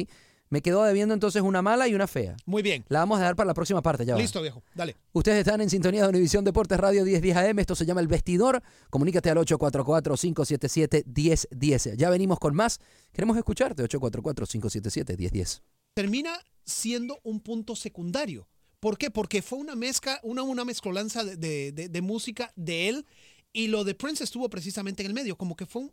Me 0.50 0.62
quedó 0.62 0.83
debiendo 0.85 1.12
entonces 1.14 1.43
una 1.43 1.61
mala 1.62 1.88
y 1.88 1.95
una 1.95 2.07
fea. 2.07 2.37
Muy 2.47 2.62
bien. 2.62 2.85
La 2.88 3.00
vamos 3.00 3.19
a 3.21 3.25
dar 3.25 3.37
para 3.37 3.49
la 3.49 3.55
próxima 3.55 3.83
parte, 3.83 4.05
ya 4.07 4.14
va. 4.14 4.21
Listo, 4.21 4.40
viejo. 4.43 4.62
Dale. 4.75 4.97
Ustedes 5.12 5.38
están 5.40 5.61
en 5.61 5.69
sintonía 5.71 6.02
de 6.05 6.09
Univisión 6.09 6.45
Deportes 6.45 6.78
Radio 6.78 7.05
1010 7.05 7.37
AM. 7.37 7.59
Esto 7.59 7.75
se 7.75 7.85
llama 7.85 8.00
El 8.00 8.09
Vestidor. 8.09 8.62
Comunícate 8.90 9.28
al 9.31 9.38
844-577-1010. 9.38 11.97
Ya 11.97 12.11
venimos 12.11 12.38
con 12.38 12.55
más. 12.55 12.78
Queremos 13.12 13.37
escucharte. 13.37 13.83
844-577-1010. 13.85 15.61
termina 15.95 16.38
siendo 16.64 17.19
un 17.25 17.40
punto 17.40 17.75
secundario. 17.75 18.47
¿Por 18.78 18.99
qué? 18.99 19.11
Porque 19.11 19.43
fue 19.43 19.59
una 19.59 19.75
mezcla, 19.75 20.21
una, 20.23 20.45
una 20.45 20.64
mezcolanza 20.64 21.25
de, 21.25 21.37
de- 21.37 21.73
de- 21.73 21.88
de 21.88 22.00
música 22.02 22.52
de 22.55 22.88
él 22.88 23.07
y 23.52 23.67
lo 23.67 23.83
de 23.83 23.95
Prince 23.95 24.23
estuvo 24.23 24.49
precisamente 24.49 25.02
en 25.02 25.09
el 25.09 25.14
medio, 25.14 25.37
como 25.37 25.57
que 25.57 25.67
fue 25.67 25.83
un- 25.83 25.93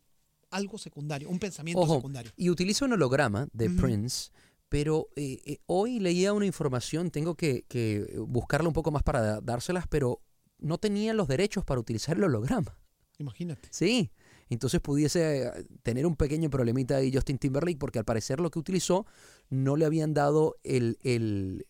algo 0.51 0.77
secundario, 0.77 1.29
un 1.29 1.39
pensamiento 1.39 1.81
Ojo, 1.81 1.95
secundario. 1.95 2.31
y 2.35 2.49
utiliza 2.49 2.85
un 2.85 2.93
holograma 2.93 3.47
de. 3.53 3.69
Prince, 3.69 4.31
pero 4.69 5.07
eh, 5.15 5.39
eh, 5.45 5.59
hoy 5.67 5.99
leía 5.99 6.33
una 6.33 6.45
información, 6.45 7.11
tengo 7.11 7.35
que, 7.35 7.65
que 7.67 8.05
buscarla 8.27 8.67
un 8.67 8.73
poco 8.73 8.91
más 8.91 9.03
para 9.03 9.41
dárselas, 9.41 9.85
pero 9.87 10.21
no 10.59 10.77
tenían 10.77 11.17
los 11.17 11.27
derechos 11.27 11.63
para 11.65 11.79
utilizar 11.79 12.17
el 12.17 12.23
holograma. 12.23 12.77
Imagínate. 13.17 13.69
Sí, 13.71 14.11
entonces 14.49 14.81
pudiese 14.81 15.43
eh, 15.43 15.51
tener 15.83 16.05
un 16.05 16.15
pequeño 16.15 16.49
problemita 16.49 16.97
ahí 16.97 17.11
Justin 17.13 17.37
Timberlake 17.37 17.77
porque 17.77 17.99
al 17.99 18.05
parecer 18.05 18.39
lo 18.39 18.51
que 18.51 18.59
utilizó 18.59 19.05
no 19.49 19.75
le 19.75 19.85
habían 19.85 20.13
dado 20.13 20.57
el, 20.63 20.97
el, 21.03 21.65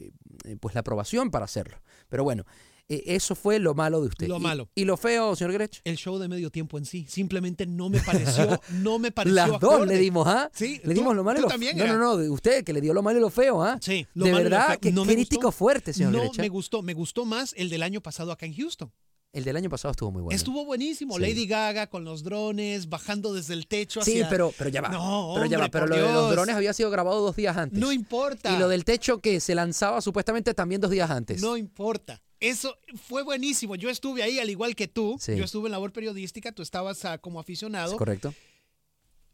pues 0.59 0.75
la 0.75 0.81
aprobación 0.81 1.31
para 1.31 1.45
hacerlo. 1.45 1.77
Pero 2.09 2.23
bueno, 2.23 2.45
eh, 2.87 3.03
eso 3.07 3.33
fue 3.35 3.57
lo 3.59 3.73
malo 3.73 4.01
de 4.01 4.07
usted. 4.07 4.27
Lo 4.27 4.37
Y- 4.37 4.41
malo. 4.41 4.69
¿Y 4.75 4.85
lo 4.85 4.95
feo, 4.97 5.35
señor 5.35 5.53
Grech? 5.53 5.81
El 5.83 5.97
show 5.97 6.17
de 6.19 6.27
medio 6.27 6.51
tiempo 6.51 6.77
en 6.77 6.85
sí 6.85 7.05
simplemente 7.09 7.65
no 7.65 7.89
me 7.89 7.99
pareció, 7.99 8.61
no 8.73 8.99
me 8.99 9.11
pareció 9.11 9.35
Las 9.35 9.59
dos 9.59 9.87
le 9.87 9.97
dimos, 9.97 10.27
¿ah? 10.27 10.49
Sí, 10.53 10.79
Le 10.83 10.93
tú- 10.93 10.99
dimos 10.99 11.15
lo 11.15 11.23
malo 11.23 11.39
y 11.39 11.41
lo 11.43 11.47
también 11.47 11.77
No, 11.77 11.87
no, 11.87 11.97
no, 11.97 12.17
de 12.17 12.29
usted 12.29 12.63
que 12.63 12.73
le 12.73 12.81
dio 12.81 12.93
lo 12.93 13.01
malo 13.01 13.17
y 13.19 13.21
lo 13.21 13.29
feo, 13.29 13.63
¿ah? 13.63 13.77
Sí, 13.81 14.05
lo 14.13 14.25
de 14.25 14.31
malo 14.31 14.41
y 14.41 14.49
lo 14.49 14.49
verdad, 14.51 14.67
feo. 14.69 14.79
qué 14.81 14.91
No 14.91 15.03
crítico 15.03 15.51
fuerte, 15.51 15.93
señor 15.93 16.11
No 16.11 16.19
Grecha. 16.21 16.41
me 16.41 16.49
gustó, 16.49 16.81
me 16.83 16.93
gustó 16.93 17.25
más 17.25 17.53
el 17.57 17.69
del 17.69 17.81
año 17.83 18.01
pasado 18.01 18.31
acá 18.31 18.45
en 18.45 18.53
Houston. 18.55 18.91
El 19.33 19.43
del 19.43 19.57
año 19.57 19.69
pasado 19.69 19.91
estuvo 19.91 20.11
muy 20.11 20.21
bueno. 20.21 20.33
Estuvo 20.33 20.63
buenísimo. 20.63 21.15
Sí. 21.15 21.21
Lady 21.21 21.45
Gaga 21.45 21.87
con 21.87 22.05
los 22.05 22.23
drones 22.23 22.87
bajando 22.87 23.33
desde 23.33 23.53
el 23.53 23.67
techo 23.67 24.01
Sí, 24.01 24.21
pero, 24.29 24.53
pero 24.57 24.69
ya 24.69 24.79
va. 24.79 24.87
No, 24.87 25.33
pero 25.35 25.45
ya 25.45 25.57
va. 25.59 25.67
Pero 25.67 25.87
lo 25.87 25.95
de 25.97 26.01
los 26.03 26.31
drones 26.31 26.55
había 26.55 26.71
sido 26.71 26.89
grabado 26.89 27.19
dos 27.19 27.35
días 27.35 27.57
antes. 27.57 27.77
No 27.77 27.91
importa. 27.91 28.55
Y 28.55 28.59
lo 28.59 28.69
del 28.69 28.85
techo 28.85 29.19
que 29.19 29.41
se 29.41 29.53
lanzaba 29.53 29.99
supuestamente 29.99 30.53
también 30.53 30.79
dos 30.79 30.89
días 30.89 31.09
antes. 31.11 31.41
No 31.41 31.57
importa. 31.57 32.21
Eso 32.39 32.77
fue 33.07 33.23
buenísimo. 33.23 33.75
Yo 33.75 33.89
estuve 33.89 34.23
ahí 34.23 34.39
al 34.39 34.49
igual 34.49 34.75
que 34.75 34.87
tú. 34.87 35.17
Sí. 35.19 35.35
Yo 35.35 35.43
estuve 35.45 35.67
en 35.67 35.71
labor 35.71 35.91
periodística, 35.91 36.51
tú 36.51 36.61
estabas 36.61 37.03
ah, 37.05 37.17
como 37.17 37.39
aficionado. 37.39 37.91
¿Es 37.91 37.97
correcto? 37.97 38.33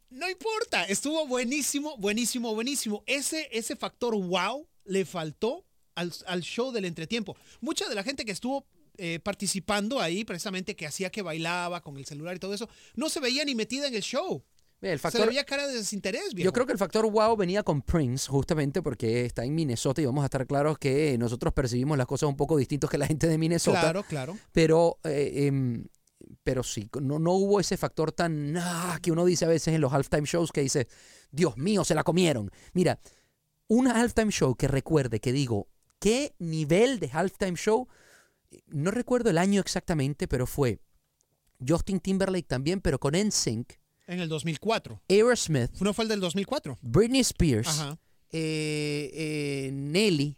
No 0.10 0.30
importa, 0.30 0.84
estuvo 0.86 1.26
buenísimo, 1.26 1.98
buenísimo, 1.98 2.54
buenísimo. 2.54 3.04
Ese, 3.06 3.48
ese 3.52 3.76
factor 3.76 4.16
wow 4.16 4.68
le 4.84 5.06
faltó 5.06 5.66
al, 5.96 6.12
al 6.28 6.42
show 6.42 6.72
del 6.72 6.86
entretiempo. 6.86 7.38
Mucha 7.62 7.88
de 7.88 7.96
la 7.96 8.04
gente 8.04 8.26
que 8.26 8.32
estuvo 8.32 8.66
eh, 8.98 9.20
participando 9.20 10.00
ahí, 10.00 10.26
precisamente 10.26 10.76
que 10.76 10.86
hacía 10.86 11.10
que 11.10 11.22
bailaba 11.22 11.82
con 11.82 11.98
el 11.98 12.06
celular 12.06 12.36
y 12.36 12.40
todo 12.40 12.54
eso, 12.54 12.70
no 12.94 13.10
se 13.10 13.20
veía 13.22 13.46
ni 13.46 13.56
metida 13.56 13.88
en 13.88 13.96
el 13.96 14.02
show. 14.02 14.44
El 14.82 14.98
Se 14.98 15.04
factor, 15.04 15.22
le 15.22 15.28
veía 15.28 15.44
cara 15.44 15.68
de 15.68 15.76
desinterés, 15.76 16.34
viejo. 16.34 16.46
Yo 16.46 16.54
creo 16.54 16.66
que 16.66 16.72
el 16.72 16.80
factor 16.80 17.10
wow 17.10 17.38
venía 17.38 17.62
con 17.62 17.84
Prince, 17.84 18.28
justamente 18.28 18.82
porque 18.82 19.26
está 19.26 19.46
en 19.46 19.54
Minnesota 19.54 20.02
y 20.02 20.06
vamos 20.06 20.24
a 20.24 20.26
estar 20.26 20.48
claros 20.48 20.80
que 20.80 21.18
nosotros 21.20 21.54
percibimos 21.54 21.98
las 21.98 22.08
cosas 22.08 22.28
un 22.28 22.36
poco 22.36 22.58
distintos 22.58 22.90
que 22.90 22.98
la 22.98 23.06
gente 23.06 23.28
de 23.28 23.38
Minnesota. 23.38 23.80
Claro, 23.82 24.04
claro. 24.04 24.38
Pero, 24.52 24.98
eh, 25.04 25.46
em, 25.46 25.86
pero 26.44 26.64
sí, 26.64 26.90
no, 27.00 27.20
no 27.20 27.34
hubo 27.34 27.60
ese 27.60 27.78
factor 27.78 28.12
tan 28.12 28.56
ah, 28.58 28.98
que 29.04 29.12
uno 29.12 29.24
dice 29.24 29.46
a 29.46 29.50
veces 29.50 29.74
en 29.76 29.82
los 29.82 29.94
halftime 29.94 30.26
shows 30.26 30.52
que 30.52 30.62
dice, 30.62 30.88
Dios 31.32 31.58
mío, 31.58 31.84
se 31.84 31.94
la 31.94 32.04
comieron. 32.04 32.50
Mira, 32.74 33.00
una 33.68 34.00
halftime 34.02 34.32
show 34.32 34.56
que 34.56 34.68
recuerde 34.68 35.20
que 35.20 35.32
digo, 35.32 35.68
¿qué 36.00 36.34
nivel 36.40 37.00
de 37.00 37.10
halftime 37.14 37.56
show? 37.56 37.88
No 38.68 38.90
recuerdo 38.90 39.30
el 39.30 39.38
año 39.38 39.62
exactamente, 39.62 40.28
pero 40.28 40.48
fue 40.48 40.80
Justin 41.66 42.00
Timberlake 42.00 42.48
también, 42.48 42.82
pero 42.82 43.00
con 43.00 43.14
NSYNC, 43.14 43.81
En 44.12 44.20
el 44.20 44.28
2004. 44.28 45.02
Aerosmith, 45.08 45.72
¿No 45.80 45.94
fue 45.94 46.04
el 46.04 46.10
del 46.10 46.20
2004? 46.20 46.78
Britney 46.82 47.22
Spears, 47.22 47.70
Ajá. 47.70 47.98
eh, 48.30 49.10
eh, 49.14 49.70
Nelly, 49.72 50.38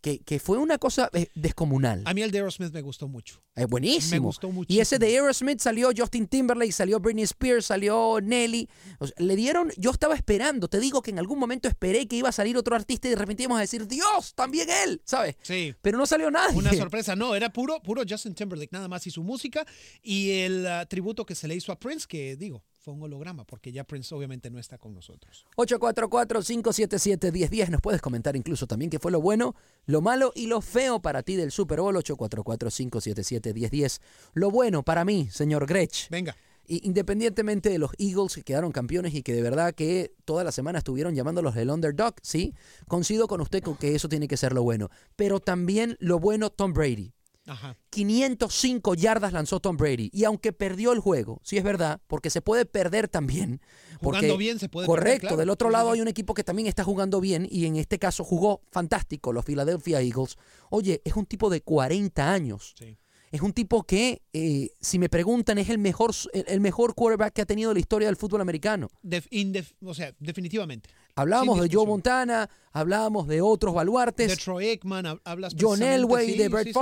que, 0.00 0.20
que 0.20 0.38
fue 0.38 0.56
una 0.56 0.78
cosa 0.78 1.10
eh, 1.12 1.28
descomunal. 1.34 2.02
A 2.06 2.14
mí 2.14 2.22
el 2.22 2.30
de 2.30 2.38
Aerosmith 2.38 2.72
me 2.72 2.80
gustó 2.80 3.06
mucho. 3.06 3.42
Es 3.54 3.66
buenísimo. 3.66 4.12
Me 4.12 4.18
gustó 4.20 4.50
Y 4.68 4.80
ese 4.80 4.98
de 4.98 5.06
Aerosmith 5.08 5.60
salió 5.60 5.90
Justin 5.94 6.28
Timberlake, 6.28 6.72
salió 6.72 6.98
Britney 6.98 7.24
Spears, 7.24 7.66
salió 7.66 8.20
Nelly. 8.22 8.70
O 8.98 9.06
sea, 9.06 9.16
le 9.18 9.36
dieron, 9.36 9.70
yo 9.76 9.90
estaba 9.90 10.14
esperando, 10.14 10.68
te 10.68 10.80
digo 10.80 11.02
que 11.02 11.10
en 11.10 11.18
algún 11.18 11.38
momento 11.38 11.68
esperé 11.68 12.06
que 12.06 12.16
iba 12.16 12.30
a 12.30 12.32
salir 12.32 12.56
otro 12.56 12.74
artista 12.74 13.06
y 13.08 13.10
de 13.10 13.16
repente 13.16 13.42
íbamos 13.42 13.58
a 13.58 13.62
decir, 13.62 13.86
Dios, 13.86 14.34
también 14.34 14.68
él, 14.70 15.02
¿sabes? 15.04 15.36
Sí. 15.42 15.74
Pero 15.82 15.98
no 15.98 16.06
salió 16.06 16.30
nadie. 16.30 16.56
Una 16.56 16.72
sorpresa, 16.72 17.14
no, 17.14 17.34
era 17.34 17.52
puro, 17.52 17.82
puro 17.82 18.02
Justin 18.08 18.34
Timberlake 18.34 18.72
nada 18.72 18.88
más 18.88 19.06
y 19.06 19.10
su 19.10 19.22
música 19.22 19.66
y 20.02 20.30
el 20.40 20.66
ah, 20.66 20.86
tributo 20.86 21.26
que 21.26 21.34
se 21.34 21.48
le 21.48 21.54
hizo 21.54 21.70
a 21.70 21.78
Prince, 21.78 22.06
que 22.08 22.36
digo, 22.36 22.62
fue 22.84 22.92
un 22.92 23.02
holograma, 23.02 23.44
porque 23.44 23.72
ya 23.72 23.84
Prince 23.84 24.14
obviamente 24.14 24.50
no 24.50 24.58
está 24.58 24.76
con 24.76 24.92
nosotros. 24.92 25.46
844-577-1010. 25.56 27.70
Nos 27.70 27.80
puedes 27.80 28.02
comentar 28.02 28.36
incluso 28.36 28.66
también 28.66 28.90
qué 28.90 28.98
fue 28.98 29.10
lo 29.10 29.22
bueno, 29.22 29.54
lo 29.86 30.02
malo 30.02 30.32
y 30.34 30.48
lo 30.48 30.60
feo 30.60 31.00
para 31.00 31.22
ti 31.22 31.34
del 31.34 31.50
Super 31.50 31.80
Bowl 31.80 31.96
844-577-1010. 31.96 34.02
Lo 34.34 34.50
bueno 34.50 34.82
para 34.82 35.06
mí, 35.06 35.30
señor 35.30 35.66
Grech. 35.66 36.10
Venga. 36.10 36.36
Y 36.66 36.86
independientemente 36.86 37.70
de 37.70 37.78
los 37.78 37.92
Eagles 37.98 38.34
que 38.34 38.42
quedaron 38.42 38.70
campeones 38.70 39.14
y 39.14 39.22
que 39.22 39.32
de 39.32 39.40
verdad 39.40 39.74
que 39.74 40.12
toda 40.26 40.44
la 40.44 40.52
semana 40.52 40.76
estuvieron 40.78 41.14
llamándolos 41.14 41.56
el 41.56 41.70
underdog, 41.70 42.16
sí, 42.22 42.52
coincido 42.86 43.28
con 43.28 43.40
usted 43.40 43.62
con 43.62 43.76
que 43.76 43.94
eso 43.94 44.10
tiene 44.10 44.28
que 44.28 44.36
ser 44.36 44.52
lo 44.52 44.62
bueno. 44.62 44.90
Pero 45.16 45.40
también 45.40 45.96
lo 46.00 46.18
bueno 46.18 46.50
Tom 46.50 46.74
Brady. 46.74 47.14
Ajá. 47.46 47.76
505 47.90 48.94
yardas 48.94 49.32
lanzó 49.32 49.60
Tom 49.60 49.76
Brady. 49.76 50.10
Y 50.12 50.24
aunque 50.24 50.52
perdió 50.52 50.92
el 50.92 51.00
juego, 51.00 51.40
sí 51.44 51.56
es 51.58 51.64
verdad, 51.64 52.00
porque 52.06 52.30
se 52.30 52.40
puede 52.40 52.64
perder 52.66 53.08
también. 53.08 53.60
porque- 54.00 54.18
Jugando 54.18 54.36
bien 54.38 54.58
se 54.58 54.68
puede 54.68 54.86
perder, 54.86 55.02
Correcto. 55.02 55.20
claro. 55.28 55.36
Del 55.36 55.50
otro 55.50 55.70
lado 55.70 55.92
hay 55.92 56.00
un 56.00 56.08
equipo 56.08 56.34
que 56.34 56.44
también 56.44 56.66
está 56.68 56.84
jugando 56.84 57.20
bien 57.20 57.46
y 57.50 57.64
en 57.66 57.76
este 57.76 57.98
caso 57.98 58.24
jugó 58.24 58.60
fantástico, 58.70 59.32
los 59.32 59.44
Philadelphia 59.44 60.00
Eagles. 60.02 60.36
Oye, 60.70 61.00
es 61.04 61.14
un 61.16 61.26
tipo 61.26 61.48
de 61.48 61.60
40 61.62 62.30
años. 62.32 62.74
Sí. 62.78 62.98
Es 63.30 63.40
un 63.40 63.52
tipo 63.52 63.82
que, 63.84 64.22
eh, 64.32 64.70
si 64.80 64.98
me 64.98 65.08
preguntan, 65.08 65.58
es 65.58 65.68
el 65.68 65.78
mejor, 65.78 66.12
el, 66.32 66.44
el 66.46 66.60
mejor 66.60 66.94
quarterback 66.94 67.32
que 67.34 67.42
ha 67.42 67.46
tenido 67.46 67.72
la 67.72 67.80
historia 67.80 68.06
del 68.08 68.16
fútbol 68.16 68.40
americano. 68.40 68.88
Def- 69.02 69.28
indef- 69.30 69.74
o 69.84 69.92
sea, 69.94 70.14
definitivamente. 70.20 70.90
Hablábamos 71.16 71.60
de 71.60 71.68
Joe. 71.72 71.86
Montana, 71.86 72.48
hablábamos 72.72 73.26
de 73.26 73.40
otros 73.40 73.74
baluartes. 73.74 74.28
De 74.28 74.36
Troy 74.36 74.68
Aikman, 74.68 75.04
hab- 75.06 75.20
hablas 75.24 75.54
John 75.58 75.82
Elway, 75.82 76.32
sí, 76.32 76.38
de 76.38 76.48
Brett 76.48 76.66
sí, 76.68 76.72
sí. 76.72 76.78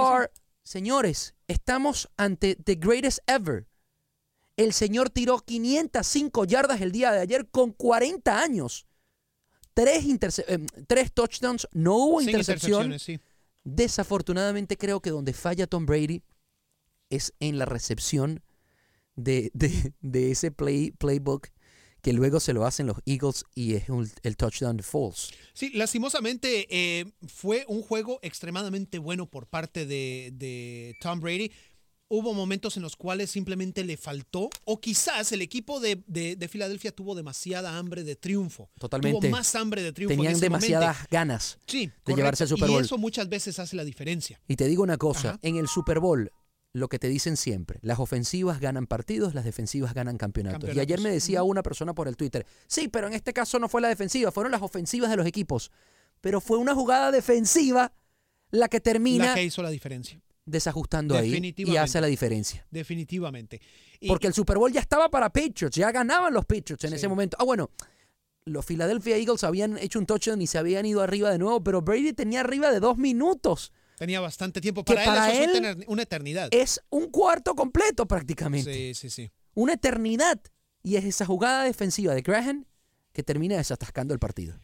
Señores, 0.64 1.34
estamos 1.48 2.08
ante 2.16 2.54
the 2.56 2.76
greatest 2.76 3.18
ever. 3.26 3.66
El 4.56 4.72
señor 4.72 5.10
tiró 5.10 5.38
505 5.38 6.44
yardas 6.44 6.80
el 6.80 6.92
día 6.92 7.10
de 7.12 7.20
ayer 7.20 7.48
con 7.50 7.72
40 7.72 8.40
años. 8.40 8.86
Tres, 9.74 10.04
eh, 10.46 10.58
tres 10.86 11.12
touchdowns, 11.12 11.66
no 11.72 11.96
hubo 11.96 12.20
Sin 12.20 12.28
intercepción. 12.30 12.84
intercepciones, 12.86 13.02
sí. 13.02 13.20
Desafortunadamente 13.64 14.76
creo 14.76 15.00
que 15.00 15.10
donde 15.10 15.32
falla 15.32 15.66
Tom 15.66 15.86
Brady 15.86 16.22
es 17.10 17.32
en 17.40 17.58
la 17.58 17.64
recepción 17.64 18.42
de, 19.16 19.50
de- 19.54 19.94
de 20.00 20.30
ese 20.30 20.50
play, 20.50 20.90
playbook 20.90 21.48
que 22.02 22.12
luego 22.12 22.40
se 22.40 22.52
lo 22.52 22.66
hacen 22.66 22.86
los 22.88 22.98
Eagles 23.06 23.44
y 23.54 23.74
es 23.74 23.88
un- 23.88 24.10
el 24.22 24.36
touchdown 24.36 24.76
de 24.76 24.82
Foles. 24.82 25.30
Sí, 25.54 25.70
lastimosamente 25.74 26.66
eh, 26.70 27.06
fue 27.26 27.64
un 27.68 27.80
juego 27.82 28.18
extremadamente 28.22 28.98
bueno 28.98 29.26
por 29.26 29.46
parte 29.46 29.86
de, 29.86 30.30
de 30.34 30.96
Tom 31.00 31.20
Brady. 31.20 31.50
Hubo 32.08 32.34
momentos 32.34 32.76
en 32.76 32.82
los 32.82 32.94
cuales 32.94 33.30
simplemente 33.30 33.84
le 33.84 33.96
faltó, 33.96 34.50
o 34.66 34.80
quizás 34.82 35.32
el 35.32 35.40
equipo 35.40 35.80
de, 35.80 36.02
de- 36.06 36.36
de 36.36 36.48
Filadelfia 36.48 36.92
tuvo 36.92 37.14
demasiada 37.14 37.78
hambre 37.78 38.04
de 38.04 38.16
triunfo. 38.16 38.68
Totalmente. 38.78 39.28
Tuvo 39.28 39.30
más 39.30 39.54
hambre 39.54 39.80
de 39.82 39.92
triunfo. 39.94 40.12
en 40.12 40.18
Tenían 40.18 40.32
ese 40.34 40.42
demasiadas 40.44 40.96
momento. 40.96 41.08
ganas 41.10 41.58
Sí, 41.66 41.86
de 41.86 41.92
correcto. 42.02 42.16
llevarse 42.16 42.42
al 42.44 42.48
Super 42.50 42.68
Y 42.68 42.72
Bowl. 42.72 42.84
eso 42.84 42.98
muchas 42.98 43.30
veces 43.30 43.58
hace 43.58 43.76
la 43.76 43.84
diferencia. 43.84 44.38
Y 44.46 44.56
te 44.56 44.66
digo 44.66 44.82
una 44.82 44.98
cosa, 44.98 45.30
Ajá. 45.30 45.38
en 45.40 45.56
el 45.56 45.68
Super 45.68 46.00
Bowl, 46.00 46.30
lo 46.74 46.88
que 46.88 46.98
te 46.98 47.08
dicen 47.08 47.36
siempre, 47.36 47.78
las 47.82 47.98
ofensivas 47.98 48.58
ganan 48.60 48.86
partidos, 48.86 49.34
las 49.34 49.44
defensivas 49.44 49.92
ganan 49.94 50.16
campeonatos. 50.16 50.74
Y 50.74 50.80
ayer 50.80 51.00
me 51.00 51.10
decía 51.10 51.42
una 51.42 51.62
persona 51.62 51.94
por 51.94 52.08
el 52.08 52.16
Twitter, 52.16 52.46
sí, 52.66 52.88
pero 52.88 53.06
en 53.08 53.12
este 53.12 53.32
caso 53.34 53.58
no 53.58 53.68
fue 53.68 53.80
la 53.82 53.88
defensiva, 53.88 54.32
fueron 54.32 54.52
las 54.52 54.62
ofensivas 54.62 55.10
de 55.10 55.16
los 55.16 55.26
equipos. 55.26 55.70
Pero 56.22 56.40
fue 56.40 56.56
una 56.58 56.74
jugada 56.74 57.10
defensiva 57.10 57.92
la 58.50 58.68
que 58.68 58.80
termina 58.80 59.26
La 59.26 59.34
que 59.34 59.44
hizo 59.44 59.62
la 59.62 59.70
diferencia. 59.70 60.20
desajustando 60.46 61.16
ahí 61.16 61.54
y 61.56 61.76
hace 61.76 62.00
la 62.00 62.06
diferencia. 62.06 62.66
Definitivamente. 62.70 63.60
Y- 64.00 64.08
Porque 64.08 64.26
el 64.26 64.34
Super 64.34 64.56
Bowl 64.58 64.72
ya 64.72 64.80
estaba 64.80 65.10
para 65.10 65.30
Patriots, 65.30 65.76
ya 65.76 65.90
ganaban 65.92 66.32
los 66.32 66.44
Patriots 66.46 66.84
en 66.84 66.90
Sí. 66.90 66.96
ese 66.96 67.08
momento. 67.08 67.36
Ah, 67.40 67.44
bueno, 67.44 67.70
los 68.44 68.64
Philadelphia 68.64 69.16
Eagles 69.16 69.44
habían 69.44 69.76
hecho 69.78 69.98
un 69.98 70.06
touchdown 70.06 70.40
y 70.40 70.46
se 70.46 70.58
habían 70.58 70.86
ido 70.86 71.00
arriba 71.02 71.30
de 71.30 71.38
nuevo, 71.38 71.62
pero 71.62 71.82
Brady 71.82 72.12
tenía 72.12 72.40
arriba 72.40 72.70
de 72.72 72.80
dos 72.80 72.96
minutos. 72.98 73.72
Tenía 74.02 74.20
bastante 74.20 74.60
tiempo. 74.60 74.84
que 74.84 74.94
Para, 74.94 75.04
para 75.04 75.32
él 75.32 75.50
eso 75.50 75.58
él 75.58 75.64
es 75.64 75.76
una- 75.76 75.84
una 75.88 76.02
eternidad. 76.02 76.48
Es 76.50 76.80
un 76.90 77.08
cuarto 77.10 77.54
completo 77.54 78.06
prácticamente. 78.06 78.72
Sí, 78.72 78.94
sí, 78.94 79.10
sí. 79.10 79.30
Una 79.54 79.74
eternidad. 79.74 80.40
Y 80.82 80.96
es 80.96 81.04
esa 81.04 81.24
jugada 81.26 81.64
defensiva 81.64 82.14
de 82.14 82.22
Graham 82.22 82.64
que 83.12 83.22
termina 83.22 83.56
desatascando 83.56 84.12
el 84.14 84.18
partido. 84.18 84.58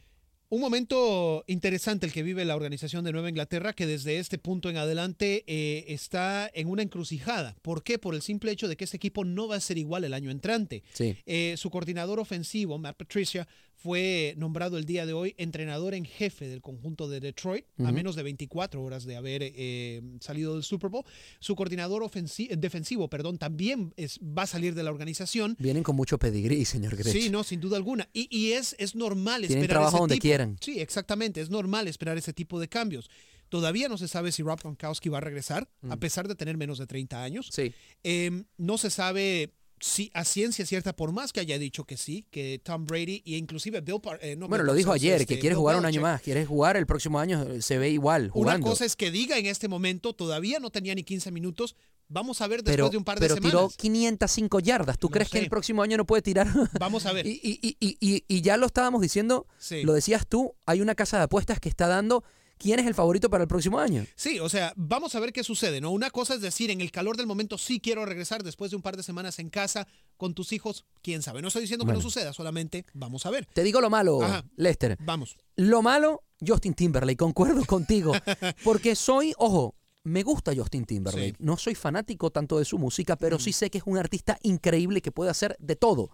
Un 0.51 0.63
momento 0.63 1.45
interesante 1.47 2.07
el 2.07 2.13
que 2.13 2.23
vive 2.23 2.45
la 2.47 2.57
organización 2.57 3.05
de 3.05 3.13
Nueva 3.13 3.29
Inglaterra, 3.29 3.75
que 3.75 3.87
desde 3.87 4.19
este 4.19 4.39
punto 4.39 4.71
en 4.71 4.79
adelante 4.79 5.45
eh, 5.47 5.85
está 5.89 6.51
en 6.55 6.69
una 6.69 6.83
encrucijada. 6.83 7.55
¿Por 7.61 7.83
qué? 7.83 7.99
Por 7.99 8.15
el 8.15 8.23
simple 8.23 8.51
hecho 8.51 8.67
de 8.67 8.77
que 8.79 8.85
este 8.85 8.97
equipo 8.97 9.27
no 9.27 9.47
va 9.47 9.57
a 9.57 9.61
ser 9.61 9.77
igual 9.77 10.05
el 10.05 10.15
año 10.15 10.31
entrante. 10.31 10.83
Sí. 10.95 11.19
Eh, 11.27 11.55
su 11.59 11.69
coordinador 11.69 12.19
ofensivo, 12.19 12.79
Matt 12.79 12.97
Patricia, 12.97 13.47
fue 13.81 14.35
nombrado 14.37 14.77
el 14.77 14.85
día 14.85 15.07
de 15.07 15.13
hoy 15.13 15.35
entrenador 15.39 15.95
en 15.95 16.05
jefe 16.05 16.49
del 16.49 16.61
conjunto 16.61 17.09
de 17.09 17.21
Detroit, 17.21 17.65
a 17.79 17.93
menos 17.93 18.17
de 18.17 18.25
24 18.25 18.83
horas 18.83 19.05
de 19.05 19.15
haber 19.17 19.41
eh, 19.45 20.03
salido 20.21 20.55
del 20.55 20.65
Super 20.65 20.91
Bowl. 20.91 21.05
Su 21.39 21.55
coordinador 21.55 22.03
ofensi- 22.03 22.49
defensivo, 22.57 23.09
perdón, 23.09 23.39
también 23.39 23.95
es- 23.97 24.19
va 24.19 24.43
a 24.43 24.47
salir 24.49 24.75
de 24.75 24.83
la 24.83 24.91
organización. 24.91 25.55
Vienen 25.61 25.85
con 25.85 25.95
mucho 25.95 26.19
pedigrí, 26.19 26.65
señor 26.65 26.97
Grech. 26.97 27.13
Sí, 27.13 27.31
no, 27.31 27.45
sin 27.45 27.61
duda 27.61 27.77
alguna. 27.77 28.09
Y, 28.13 28.27
y 28.37 28.53
es, 28.53 28.75
es 28.81 28.97
normal 28.97 29.43
Tienen 29.43 29.59
esperar 29.59 29.75
trabajo 29.77 29.97
ese 29.97 30.01
donde 30.03 30.15
tipo. 30.17 30.23
quieran. 30.23 30.57
Sí, 30.61 30.81
exactamente. 30.81 31.41
Es 31.41 31.49
normal 31.51 31.87
esperar 31.87 32.19
ese 32.19 32.33
tipo 32.33 32.59
de 32.59 32.69
cambios. 32.69 33.09
Todavía 33.49 33.89
no 33.89 33.97
se 33.97 34.09
sabe 34.09 34.33
si 34.33 34.43
Rob 34.43 34.59
Gronkowski 34.61 35.09
va 35.09 35.19
a 35.19 35.21
regresar, 35.23 35.71
a 35.89 35.97
Mm. 35.97 36.01
pesar 36.01 36.27
de 36.29 36.35
tener 36.35 36.57
menos 36.57 36.79
de 36.79 36.87
30 36.87 37.23
años. 37.23 37.49
Sí. 37.53 37.73
Eh, 38.03 38.43
no 38.59 38.77
se 38.77 38.91
sabe 38.91 39.55
si 39.81 40.11
a 40.15 40.25
ciencia 40.25 40.65
cierta, 40.67 40.95
por 40.95 41.13
más 41.13 41.33
que 41.33 41.41
haya 41.41 41.59
dicho 41.59 41.85
que 41.85 41.97
sí, 41.97 42.27
que 42.31 42.61
Tom 42.63 42.85
Brady 42.87 43.23
e 43.27 43.37
inclusive 43.37 43.81
Bill 43.81 44.01
Par- 44.01 44.19
eh, 44.23 44.37
no 44.37 44.49
Bueno, 44.49 44.65
Bill 44.65 44.67
lo 44.69 44.75
dijo 44.75 44.93
ayer, 44.93 45.21
este, 45.21 45.27
que 45.35 45.41
quiere 45.41 45.55
Bill 45.55 45.61
jugar 45.61 45.77
un 45.77 45.85
año 45.87 46.01
más. 46.01 46.21
Quiere 46.23 46.45
jugar 46.47 46.77
el 46.77 46.87
próximo 46.87 47.19
año, 47.19 47.47
se 47.61 47.79
ve 47.79 47.91
igual 47.91 48.31
jugando. 48.31 48.67
Una 48.67 48.73
cosa 48.73 48.85
es 48.85 48.97
que 48.97 49.11
diga 49.11 49.39
en 49.39 49.47
este 49.47 49.69
momento, 49.69 50.13
todavía 50.15 50.59
no 50.61 50.71
tenía 50.71 50.95
ni 50.95 51.03
15 51.05 51.31
minutos. 51.31 51.77
Vamos 52.11 52.41
a 52.41 52.47
ver 52.47 52.61
después 52.63 52.75
pero 52.77 52.89
de 52.89 52.97
un 52.97 53.05
par 53.05 53.21
de 53.21 53.27
pero 53.27 53.35
semanas. 53.35 53.53
tiró 53.53 53.69
505 53.77 54.61
yardas. 54.61 54.99
¿Tú 54.99 55.11
crees 55.11 55.29
que 55.29 55.39
el 55.41 55.51
próximo 55.51 55.83
año 55.83 55.99
no 55.99 56.07
puede 56.07 56.23
tirar? 56.23 56.47
Vamos 56.81 57.05
a 57.05 57.13
ver. 57.13 57.27
y, 57.27 57.39
y- 57.43 57.59
y- 57.61 57.77
y- 57.81 57.99
y- 58.01 58.25
y 58.27 58.41
ya 58.41 58.57
lo 58.57 58.65
estábamos 58.65 59.03
diciendo, 59.03 59.47
Sí. 59.59 59.83
lo 59.83 59.93
decías 59.93 60.27
tú, 60.27 60.55
hay 60.65 60.81
una 60.81 60.95
casa 60.95 61.19
de 61.19 61.25
apuestas 61.25 61.61
que 61.61 61.69
está 61.69 61.87
dando 61.87 62.25
quién 62.59 62.79
es 62.81 62.87
el 62.87 62.95
favorito 62.95 63.31
para 63.31 63.45
el 63.45 63.49
próximo 63.49 63.79
año. 63.79 64.05
Sí, 64.15 64.39
o 64.41 64.49
sea, 64.49 64.73
vamos 64.77 65.15
a 65.15 65.21
ver 65.21 65.33
qué 65.33 65.45
sucede, 65.45 65.81
¿no? 65.81 65.91
Una 65.91 66.11
cosa 66.11 66.35
es 66.35 66.41
decir, 66.41 66.71
en 66.71 66.81
el 66.81 66.91
calor 66.91 67.17
del 67.17 67.27
momento 67.27 67.59
sí 67.59 67.81
quiero 67.81 68.05
regresar 68.05 68.43
después 68.43 68.71
de 68.71 68.77
un 68.77 68.83
par 68.83 68.97
de 68.97 69.03
semanas 69.03 69.39
en 69.39 69.51
casa 69.51 69.87
con 70.17 70.35
tus 70.35 70.53
hijos, 70.53 70.85
quién 71.03 71.23
sabe. 71.23 71.41
No 71.41 71.49
estoy 71.49 71.63
diciendo 71.63 71.87
que 71.87 71.93
no 71.93 72.01
suceda, 72.01 72.33
solamente 72.33 72.85
vamos 72.93 73.25
a 73.27 73.31
ver. 73.31 73.47
Te 73.47 73.63
digo 73.63 73.81
lo 73.81 73.91
malo, 73.91 74.23
Ajá. 74.23 74.45
Lester. 74.57 74.97
Vamos. 75.01 75.37
Lo 75.57 75.83
malo, 75.83 76.25
Justin 76.47 76.75
Timberlake, 76.75 77.17
concuerdo 77.17 77.65
contigo. 77.65 78.13
Porque 78.65 78.95
soy, 78.95 79.33
ojo, 79.39 79.77
me 80.05 80.23
gusta 80.23 80.55
Justin 80.55 80.85
Timberlake. 80.85 81.37
Sí. 81.37 81.45
No 81.45 81.57
soy 81.57 81.75
fanático 81.75 82.31
tanto 82.31 82.59
de 82.59 82.65
su 82.65 82.79
música, 82.79 83.17
pero 83.17 83.39
sí 83.39 83.53
sé 83.53 83.71
que 83.71 83.79
es 83.79 83.85
un 83.87 83.99
artista 83.99 84.39
increíble 84.43 85.03
que 85.03 85.13
puede 85.13 85.31
hacer 85.31 85.57
de 85.61 85.77
todo. 85.77 86.11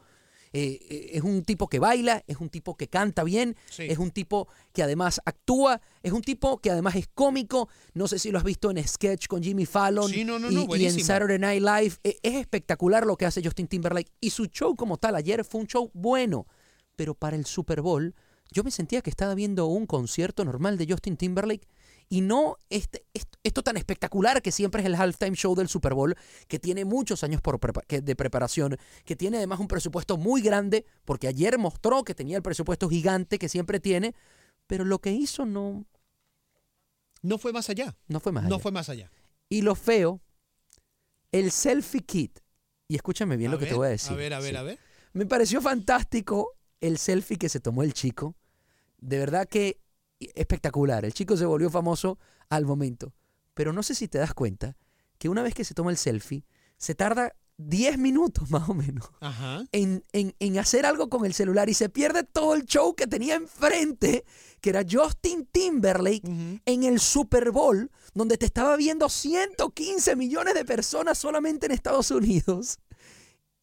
Eh, 0.56 0.78
eh, 0.88 1.10
es 1.14 1.22
un 1.22 1.42
tipo 1.42 1.66
que 1.68 1.80
baila, 1.80 2.22
es 2.28 2.36
un 2.38 2.48
tipo 2.48 2.76
que 2.76 2.86
canta 2.86 3.24
bien, 3.24 3.56
Sí. 3.68 3.82
es 3.88 3.98
un 3.98 4.12
tipo 4.12 4.46
que 4.72 4.84
además 4.84 5.20
actúa, 5.24 5.80
es 6.00 6.12
un 6.12 6.22
tipo 6.22 6.58
que 6.60 6.70
además 6.70 6.94
es 6.94 7.08
cómico. 7.12 7.68
No 7.92 8.06
sé 8.06 8.20
si 8.20 8.30
lo 8.30 8.38
has 8.38 8.44
visto 8.44 8.70
en 8.70 8.86
sketch 8.86 9.26
con 9.26 9.42
Jimmy 9.42 9.66
Fallon 9.66 10.08
Sí, 10.08 10.24
no, 10.24 10.38
no, 10.38 10.48
y- 10.50 10.54
no, 10.54 10.76
y, 10.76 10.86
en. 10.86 11.04
Saturday 11.04 11.38
Night 11.40 11.60
Live. 11.60 11.96
Eh, 12.04 12.18
Es 12.22 12.34
espectacular 12.36 13.04
lo 13.04 13.16
que 13.16 13.26
hace 13.26 13.42
Justin 13.44 13.66
Timberlake 13.66 14.12
y 14.20 14.30
su 14.30 14.46
show 14.46 14.76
como 14.76 14.96
tal 14.96 15.16
ayer 15.16 15.44
fue 15.44 15.60
un 15.60 15.66
show 15.66 15.90
bueno, 15.92 16.46
pero 16.94 17.14
para 17.14 17.34
el 17.36 17.46
Super 17.46 17.82
Bowl 17.82 18.14
yo 18.52 18.62
me 18.62 18.70
sentía 18.70 19.00
que 19.00 19.10
estaba 19.10 19.34
viendo 19.34 19.66
un 19.66 19.86
concierto 19.86 20.44
normal 20.44 20.78
de 20.78 20.86
Justin 20.88 21.16
Timberlake 21.16 21.66
y 22.08 22.20
no 22.20 22.56
este, 22.70 23.04
esto, 23.14 23.38
esto 23.42 23.62
tan 23.62 23.76
espectacular 23.76 24.42
que 24.42 24.52
siempre 24.52 24.82
es 24.82 24.86
el 24.86 24.94
halftime 24.94 25.34
show 25.36 25.54
del 25.54 25.68
Super 25.68 25.94
Bowl, 25.94 26.14
que 26.48 26.58
tiene 26.58 26.84
muchos 26.84 27.24
años 27.24 27.40
por 27.40 27.58
prepa- 27.58 27.84
de 28.02 28.16
preparación, 28.16 28.76
que 29.04 29.16
tiene 29.16 29.38
además 29.38 29.58
un 29.60 29.68
presupuesto 29.68 30.16
muy 30.16 30.42
grande, 30.42 30.84
porque 31.04 31.28
ayer 31.28 31.58
mostró 31.58 32.04
que 32.04 32.14
tenía 32.14 32.36
el 32.36 32.42
presupuesto 32.42 32.88
gigante 32.88 33.38
que 33.38 33.48
siempre 33.48 33.80
tiene, 33.80 34.14
pero 34.66 34.84
lo 34.84 34.98
que 35.00 35.12
hizo 35.12 35.44
no, 35.46 35.84
No 37.22 37.38
fue 37.38 37.52
más 37.52 37.68
allá. 37.70 37.96
no 38.08 38.20
fue 38.20 38.32
más. 38.32 38.44
No 38.44 38.54
allá. 38.56 38.62
fue 38.62 38.72
más 38.72 38.88
allá. 38.88 39.10
Y 39.48 39.62
lo 39.62 39.74
feo, 39.74 40.20
el 41.32 41.50
selfie 41.50 42.00
kit, 42.02 42.38
y 42.88 42.96
escúchame 42.96 43.36
bien 43.36 43.50
A 43.50 43.54
lo 43.54 43.58
que 43.58 43.66
te 43.66 43.74
voy 43.74 43.86
a 43.86 43.90
decir. 43.90 44.12
A 44.12 44.16
ver, 44.16 44.34
a 44.34 44.40
ver, 44.40 44.50
sí. 44.50 44.56
a 44.56 44.62
ver. 44.62 44.78
Me 45.14 45.26
pareció 45.26 45.60
fantástico 45.60 46.52
el 46.80 46.98
selfie 46.98 47.38
que 47.38 47.48
se 47.48 47.60
tomó 47.60 47.82
el 47.82 47.94
chico. 47.94 48.34
De 48.98 49.18
verdad 49.18 49.46
que 49.48 49.80
espectacular. 50.34 51.04
El 51.04 51.14
chico 51.14 51.36
se 51.36 51.46
volvió 51.46 51.70
famoso 51.70 52.18
al 52.48 52.64
momento. 52.64 53.12
Pero 53.54 53.72
no 53.72 53.82
sé 53.82 53.94
si 53.94 54.08
te 54.08 54.18
das 54.18 54.34
cuenta 54.34 54.76
que 55.18 55.28
una 55.28 55.42
vez 55.42 55.54
que 55.54 55.64
se 55.64 55.74
toma 55.74 55.90
el 55.90 55.96
selfie, 55.96 56.44
se 56.76 56.94
tarda 56.94 57.34
10 57.56 57.98
minutos 57.98 58.50
más 58.50 58.68
o 58.68 58.74
menos 58.74 59.08
Ajá. 59.20 59.64
en, 59.70 60.02
en- 60.12 60.34
en 60.40 60.58
hacer 60.58 60.84
algo 60.86 61.08
con 61.08 61.24
el 61.24 61.34
celular 61.34 61.68
y 61.68 61.74
se 61.74 61.88
pierde 61.88 62.24
todo 62.24 62.54
el 62.54 62.64
show 62.64 62.96
que 62.96 63.06
tenía 63.06 63.36
enfrente, 63.36 64.24
que 64.60 64.70
era 64.70 64.82
Justin 64.88 65.46
Timberlake 65.46 66.60
en 66.64 66.82
el 66.82 66.98
Super 66.98 67.52
Bowl, 67.52 67.92
donde 68.12 68.38
te 68.38 68.46
estaba 68.46 68.76
viendo 68.76 69.08
115 69.08 70.16
millones 70.16 70.54
de 70.54 70.64
personas 70.64 71.16
solamente 71.16 71.66
en 71.66 71.72
Estados 71.72 72.10
Unidos. 72.10 72.78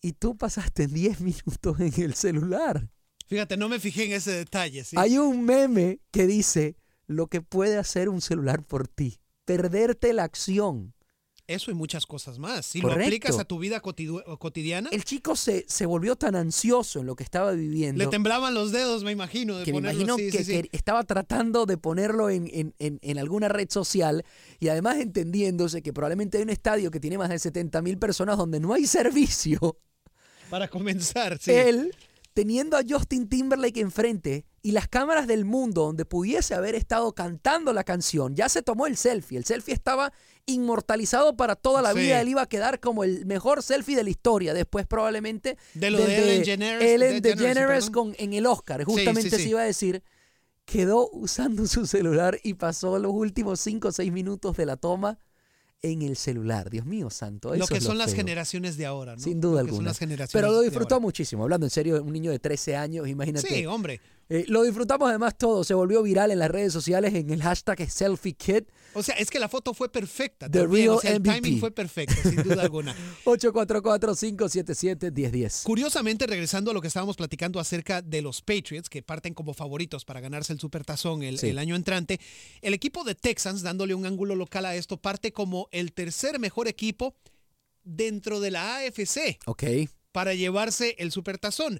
Y 0.02 0.14
tú 0.14 0.38
pasaste 0.38 0.88
10 0.88 1.20
minutos 1.22 1.80
en 1.80 1.94
el 2.02 2.14
celular. 2.16 2.90
Fíjate, 3.32 3.56
no 3.56 3.70
me 3.70 3.80
fijé 3.80 4.04
en 4.08 4.12
ese 4.12 4.32
detalle. 4.34 4.84
¿sí? 4.84 4.98
Hay 5.00 5.18
un 5.18 5.46
meme 5.46 6.02
que 6.12 6.28
dice 6.28 6.76
lo 7.08 7.28
que 7.28 7.42
puede 7.42 7.78
hacer 7.78 8.10
un 8.10 8.20
celular 8.20 8.62
por 8.62 8.90
ti. 8.90 9.22
Perderte 9.46 10.12
la 10.12 10.26
acción. 10.26 10.94
Eso 11.48 11.72
y 11.72 11.74
muchas 11.74 12.06
cosas 12.06 12.40
más. 12.40 12.66
Si 12.66 12.82
Correcto. 12.82 13.00
lo 13.00 13.06
aplicas 13.06 13.40
a 13.40 13.46
tu 13.46 13.58
vida 13.58 13.80
cotidiana, 13.82 14.90
El 14.92 15.06
chico 15.06 15.38
se, 15.38 15.64
se 15.68 15.86
volvió 15.86 16.18
tan 16.18 16.36
ansioso 16.36 17.00
en 17.00 17.06
lo 17.06 17.16
que 17.16 17.24
estaba 17.24 17.52
viviendo. 17.54 18.04
le 18.04 18.10
temblaban 18.10 18.54
los 18.54 18.74
dedos, 18.74 19.06
me 19.06 19.12
imagino, 19.14 19.58
de 19.58 19.64
que 19.64 19.72
me 19.72 19.78
ponerlo 19.78 20.02
imagino 20.04 20.18
sí, 20.18 20.30
que, 20.38 20.44
sí, 20.44 20.54
sí. 20.62 20.70
que 20.70 20.78
estaba 20.78 21.04
tratando 21.06 21.66
de 21.66 21.78
ponerlo 21.78 22.30
en, 22.30 22.50
en- 22.54 22.76
en- 22.80 23.00
en 23.02 23.18
alguna 23.18 23.48
red 23.48 23.70
social 23.70 24.26
y 24.60 24.68
además 24.68 24.98
entendiéndose 24.98 25.82
que 25.82 25.94
probablemente 25.94 26.38
hay 26.38 26.44
un 26.44 26.50
estadio 26.50 26.92
que 26.92 27.00
tiene 27.00 27.18
más 27.18 27.30
de 27.30 27.40
70 27.40 27.82
mil 27.82 27.98
personas 27.98 28.38
donde 28.38 28.60
no 28.60 28.74
hay 28.74 28.86
servicio. 28.88 29.78
Para 30.50 30.68
comenzar, 30.70 31.38
sí. 31.40 31.52
Él, 31.52 31.96
teniendo 32.34 32.78
a 32.78 32.82
Justin 32.88 33.28
Timberlake 33.28 33.80
enfrente 33.82 34.46
y 34.62 34.72
las 34.72 34.88
cámaras 34.88 35.28
del 35.28 35.44
mundo 35.46 35.84
donde 35.84 36.06
pudiese 36.06 36.54
haber 36.54 36.76
estado 36.76 37.14
cantando 37.14 37.74
la 37.74 37.84
canción, 37.84 38.36
ya 38.36 38.48
se 38.48 38.62
tomó 38.62 38.88
el 38.88 38.96
selfie. 38.98 39.38
El 39.38 39.46
selfie 39.46 39.74
estaba 39.74 40.14
inmortalizado 40.46 41.36
para 41.36 41.56
toda 41.56 41.82
la 41.82 41.94
Sí. 41.94 42.00
vida. 42.00 42.22
Él 42.22 42.30
iba 42.30 42.42
a 42.44 42.50
quedar 42.50 42.80
como 42.80 43.04
el 43.04 43.26
mejor 43.26 43.64
selfie 43.64 43.96
de 43.96 44.04
la 44.04 44.10
historia. 44.10 44.54
Después 44.54 44.86
probablemente 44.88 45.58
De 45.74 45.90
lo 45.92 45.98
de 45.98 46.18
Ellen 46.40 46.44
DeGeneres- 46.44 46.82
Ellen 46.84 47.22
DeGeneres 47.22 47.90
con, 47.90 48.16
en 48.18 48.34
el 48.34 48.46
Oscar. 48.46 48.84
Justamente 48.84 49.30
sí, 49.38 49.44
se 49.44 49.50
iba 49.50 49.62
a 49.62 49.66
decir. 49.66 50.04
Quedó 50.66 51.10
usando 51.12 51.66
su 51.68 51.86
celular 51.88 52.40
y 52.44 52.54
pasó 52.54 52.98
los 53.00 53.12
últimos 53.12 53.60
5 53.60 53.90
o 53.90 53.92
6 53.92 54.12
minutos 54.12 54.56
de 54.56 54.66
la 54.66 54.78
toma 54.78 55.18
en 55.82 56.02
el 56.02 56.16
celular. 56.16 56.70
Dios 56.70 56.86
mío 56.86 57.10
santo. 57.10 57.56
lo 57.56 57.66
que 57.68 57.78
es 57.78 57.84
son 57.84 57.98
las 57.98 58.14
generaciones 58.14 58.78
de 58.78 58.86
ahora, 58.86 59.16
¿no? 59.16 59.22
Sin 59.22 59.42
duda 59.42 59.62
Lo 59.62 59.66
que 59.66 59.70
son 59.72 59.76
alguna. 59.76 59.90
las 59.90 59.98
generaciones 60.00 60.32
Pero 60.34 60.52
lo 60.54 60.62
disfrutó 60.62 61.00
muchísimo. 61.02 61.44
Hablando 61.44 61.66
en 61.66 61.72
serio, 61.72 62.02
un 62.04 62.14
niño 62.14 62.32
de 62.32 62.40
13 62.40 62.76
años, 62.76 63.08
imagínate. 63.08 63.48
Sí, 63.48 63.66
hombre. 63.66 64.00
Eh, 64.34 64.46
lo 64.48 64.64
disfrutamos 64.64 65.10
además 65.10 65.38
todo. 65.38 65.66
Se 65.66 65.74
volvió 65.74 66.02
viral 66.04 66.32
en 66.32 66.40
las 66.40 66.50
redes 66.50 66.72
sociales 66.72 67.14
en 67.16 67.32
el 67.32 67.44
hashtag 67.44 67.92
SelfieKid. 67.92 68.64
O 68.94 69.04
sea, 69.04 69.16
es 69.16 69.30
que 69.30 69.40
la 69.40 69.50
foto 69.50 69.74
fue 69.74 69.92
perfecta. 69.92 70.50
The 70.50 70.60
también, 70.60 70.86
real 70.86 70.96
o 70.98 71.02
sea, 71.02 71.12
el 71.12 71.20
MVP. 71.20 71.42
timing 71.42 71.60
fue 71.60 71.72
perfecto, 71.72 72.16
sin 72.30 72.42
duda 72.42 72.62
alguna. 72.64 72.96
844-577-1010. 73.26 75.64
Curiosamente, 75.64 76.28
regresando 76.28 76.72
a 76.72 76.74
lo 76.74 76.82
que 76.82 76.88
estábamos 76.88 77.16
platicando 77.18 77.60
acerca 77.60 78.02
de 78.02 78.22
los 78.22 78.42
Patriots, 78.42 78.90
que 78.90 79.02
parten 79.04 79.34
como 79.34 79.54
favoritos 79.54 80.06
para 80.06 80.20
ganarse 80.20 80.54
el 80.54 80.60
Supertazón 80.60 81.24
el, 81.24 81.40
Sí. 81.40 81.50
el 81.50 81.58
año 81.60 81.76
entrante, 81.76 82.20
el 82.62 82.74
equipo 82.74 83.04
de 83.04 83.16
Texans, 83.16 83.62
dándole 83.64 83.96
un 83.96 84.06
ángulo 84.06 84.36
local 84.36 84.66
a 84.66 84.76
esto, 84.76 84.98
parte 84.98 85.32
como 85.32 85.68
el 85.72 85.94
tercer 85.94 86.40
mejor 86.40 86.68
equipo 86.68 87.16
dentro 87.84 88.40
de 88.40 88.52
la 88.52 88.78
AFC 88.78 89.40
Ok. 89.46 89.64
para 90.12 90.34
llevarse 90.34 90.96
el 91.00 91.12
Supertazón. 91.12 91.80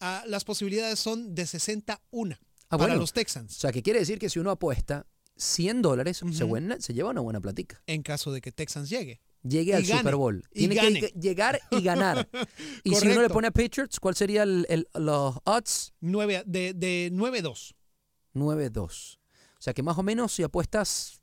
Ah, 0.00 0.24
las 0.26 0.44
posibilidades 0.44 0.98
son 0.98 1.34
de 1.34 1.46
61 1.46 2.36
Ah, 2.40 2.78
para 2.78 2.84
bueno. 2.88 3.00
los 3.00 3.10
O 3.10 3.14
Texans, 3.14 3.54
sea, 3.54 3.72
que 3.72 3.82
quiere 3.82 3.98
decir 4.00 4.18
que 4.18 4.30
si 4.30 4.38
uno 4.38 4.50
apuesta 4.50 5.06
100 5.36 5.82
dólares, 5.82 6.18
se, 6.18 6.24
Ujú. 6.24 6.46
buena- 6.46 6.80
se 6.80 6.94
lleva 6.94 7.10
una 7.10 7.20
buena 7.20 7.40
platica. 7.40 7.82
en 7.86 8.02
caso 8.02 8.32
de 8.32 8.40
que 8.40 8.52
Texans 8.52 8.88
llegue. 8.88 9.20
Llegue 9.42 9.70
Y 9.72 9.74
al 9.74 9.82
gane, 9.84 10.00
Super 10.00 10.16
Bowl. 10.16 10.44
Tiene 10.52 10.74
que 10.76 11.12
llegar 11.18 11.60
y 11.70 11.80
ganar. 11.82 12.28
y 12.84 12.94
si 12.94 12.96
uno 13.06 13.08
le 13.08 13.14
Correcto. 13.14 13.34
pone 13.34 13.46
a 13.48 13.50
Patriots, 13.50 13.98
¿cuál 13.98 14.14
sería 14.14 14.42
el, 14.42 14.66
el- 14.68 14.86
los 14.94 15.36
odds? 15.44 15.94
Nueve- 16.00 16.42
de, 16.46 16.74
de 16.74 17.10
9-2. 17.12 17.74
9-2. 18.34 19.16
O 19.58 19.62
sea 19.62 19.72
que 19.74 19.82
más 19.82 19.96
o 19.98 20.02
menos 20.02 20.32
si 20.32 20.42
apuestas 20.42 21.22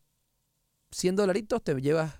100 0.92 1.16
dolaritos 1.16 1.64
te 1.64 1.74
llevas 1.80 2.14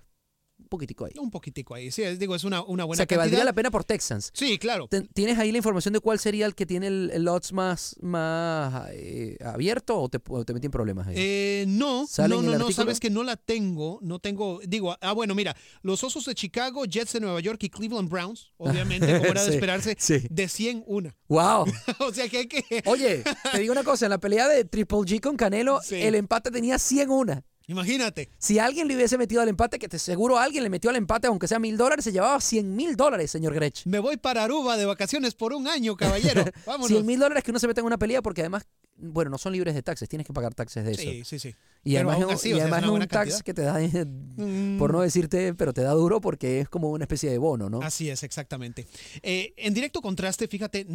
un 0.60 0.68
poquitico 0.68 1.04
ahí. 1.06 1.12
Un 1.18 1.30
poquitico 1.30 1.74
ahí. 1.74 1.90
Sí, 1.90 2.02
digo, 2.16 2.34
es 2.34 2.44
una, 2.44 2.62
una 2.62 2.84
buena 2.84 2.96
o 2.96 2.96
sea, 2.96 3.06
que 3.06 3.14
cantidad. 3.14 3.24
valdría 3.24 3.44
la 3.44 3.52
pena 3.52 3.70
por 3.70 3.84
Texans. 3.84 4.30
Sí, 4.34 4.58
claro. 4.58 4.88
¿Tienes 5.14 5.38
ahí 5.38 5.50
la 5.52 5.58
información 5.58 5.92
de 5.94 6.00
cuál 6.00 6.18
sería 6.18 6.46
el 6.46 6.54
que 6.54 6.66
tiene 6.66 6.88
el, 6.88 7.10
el 7.14 7.26
odds 7.28 7.52
más, 7.52 7.96
más 8.00 8.88
eh, 8.92 9.38
abierto 9.44 9.98
o 10.00 10.08
te, 10.08 10.18
o 10.28 10.44
te 10.44 10.52
metí 10.52 10.66
en 10.66 10.70
problemas 10.72 11.06
ahí? 11.06 11.14
Eh, 11.16 11.64
no, 11.68 12.06
¿Sale 12.06 12.34
no, 12.34 12.42
no, 12.42 12.58
no, 12.58 12.70
sabes 12.72 13.00
que 13.00 13.08
no 13.10 13.22
la 13.22 13.36
tengo, 13.36 13.98
no 14.02 14.18
tengo, 14.18 14.60
digo, 14.66 14.96
ah, 15.00 15.12
bueno, 15.12 15.34
mira, 15.34 15.56
los 15.82 16.02
Osos 16.04 16.24
de 16.26 16.34
Chicago, 16.34 16.84
Jets 16.84 17.12
de 17.14 17.20
Nueva 17.20 17.40
York 17.40 17.62
y 17.62 17.70
Cleveland 17.70 18.08
Browns, 18.10 18.52
obviamente, 18.58 19.06
como 19.18 19.30
era 19.30 19.42
de 19.42 19.48
Sí, 19.48 19.54
esperarse, 19.54 19.96
sí. 19.98 20.22
de 20.28 20.48
100 20.48 20.84
una. 20.86 21.16
¡Wow! 21.28 21.66
o 22.00 22.12
sea 22.12 22.28
que 22.28 22.38
hay 22.38 22.46
que, 22.46 22.82
Oye, 22.86 23.22
te 23.52 23.58
digo 23.58 23.72
una 23.72 23.84
cosa, 23.84 24.06
en 24.06 24.10
la 24.10 24.18
pelea 24.18 24.48
de 24.48 24.64
Triple 24.64 24.98
G 24.98 25.20
con 25.20 25.36
Canelo, 25.36 25.80
Sí. 25.82 25.94
el 25.96 26.14
empate 26.14 26.50
tenía 26.50 26.78
100 26.78 27.10
una. 27.10 27.44
Imagínate, 27.68 28.28
Si 28.38 28.58
alguien 28.58 28.88
le 28.88 28.96
hubiese 28.96 29.16
metido 29.16 29.40
al 29.40 29.48
empate, 29.48 29.78
que 29.78 29.88
te 29.88 29.98
seguro 29.98 30.38
alguien 30.38 30.64
le 30.64 30.70
metió 30.70 30.90
al 30.90 30.96
empate, 30.96 31.28
aunque 31.28 31.46
sea 31.46 31.58
mil 31.58 31.76
dólares, 31.76 32.04
se 32.04 32.10
llevaba 32.12 32.40
100 32.40 32.74
mil 32.74 32.96
dólares, 32.96 33.30
señor 33.30 33.54
Grech. 33.54 33.86
me 33.86 33.98
voy 34.00 34.16
para 34.16 34.42
Aruba 34.44 34.76
de 34.76 34.86
vacaciones 34.86 35.34
por 35.34 35.52
un 35.52 35.68
año, 35.68 35.96
caballero. 35.96 36.44
Vámonos. 36.66 36.88
100 36.88 37.06
mil 37.06 37.20
dólares 37.20 37.44
que 37.44 37.50
uno 37.52 37.60
se 37.60 37.66
mete 37.68 37.80
en 37.80 37.86
una 37.86 37.98
pelea 37.98 38.20
porque 38.22 38.40
además, 38.40 38.66
bueno, 38.96 39.30
no 39.30 39.38
son 39.38 39.52
libres 39.52 39.74
de 39.74 39.82
taxes, 39.82 40.08
tienes 40.08 40.26
que 40.26 40.32
pagar 40.32 40.54
taxes 40.54 40.84
de 40.84 40.90
eso. 40.92 41.02
Sí, 41.02 41.22
sí, 41.24 41.38
sí. 41.38 41.54
Y 41.84 41.94
Pero 41.94 42.10
además, 42.10 42.30
es- 42.32 42.34
así, 42.40 42.48
y 42.50 42.60
además 42.60 42.84
un 42.88 42.98
tax 43.00 43.10
cantidad. 43.10 43.40
que 43.42 43.54
te 43.54 43.62
da, 43.62 43.78
Mm. 44.38 44.78
por 44.78 44.92
no 44.92 45.00
decirte, 45.02 45.54
pero 45.54 45.72
te 45.72 45.82
da 45.82 45.92
duro 45.92 46.20
porque 46.20 46.60
es 46.60 46.68
como 46.68 46.90
una 46.90 47.04
especie 47.04 47.30
de 47.30 47.38
bono, 47.38 47.68
¿no? 47.70 47.80
Así 47.82 48.08
es, 48.10 48.22
exactamente. 48.22 48.86
Eh, 49.22 49.52
en 49.56 49.74
directo 49.74 50.00
contraste, 50.00 50.48
fíjate, 50.48 50.86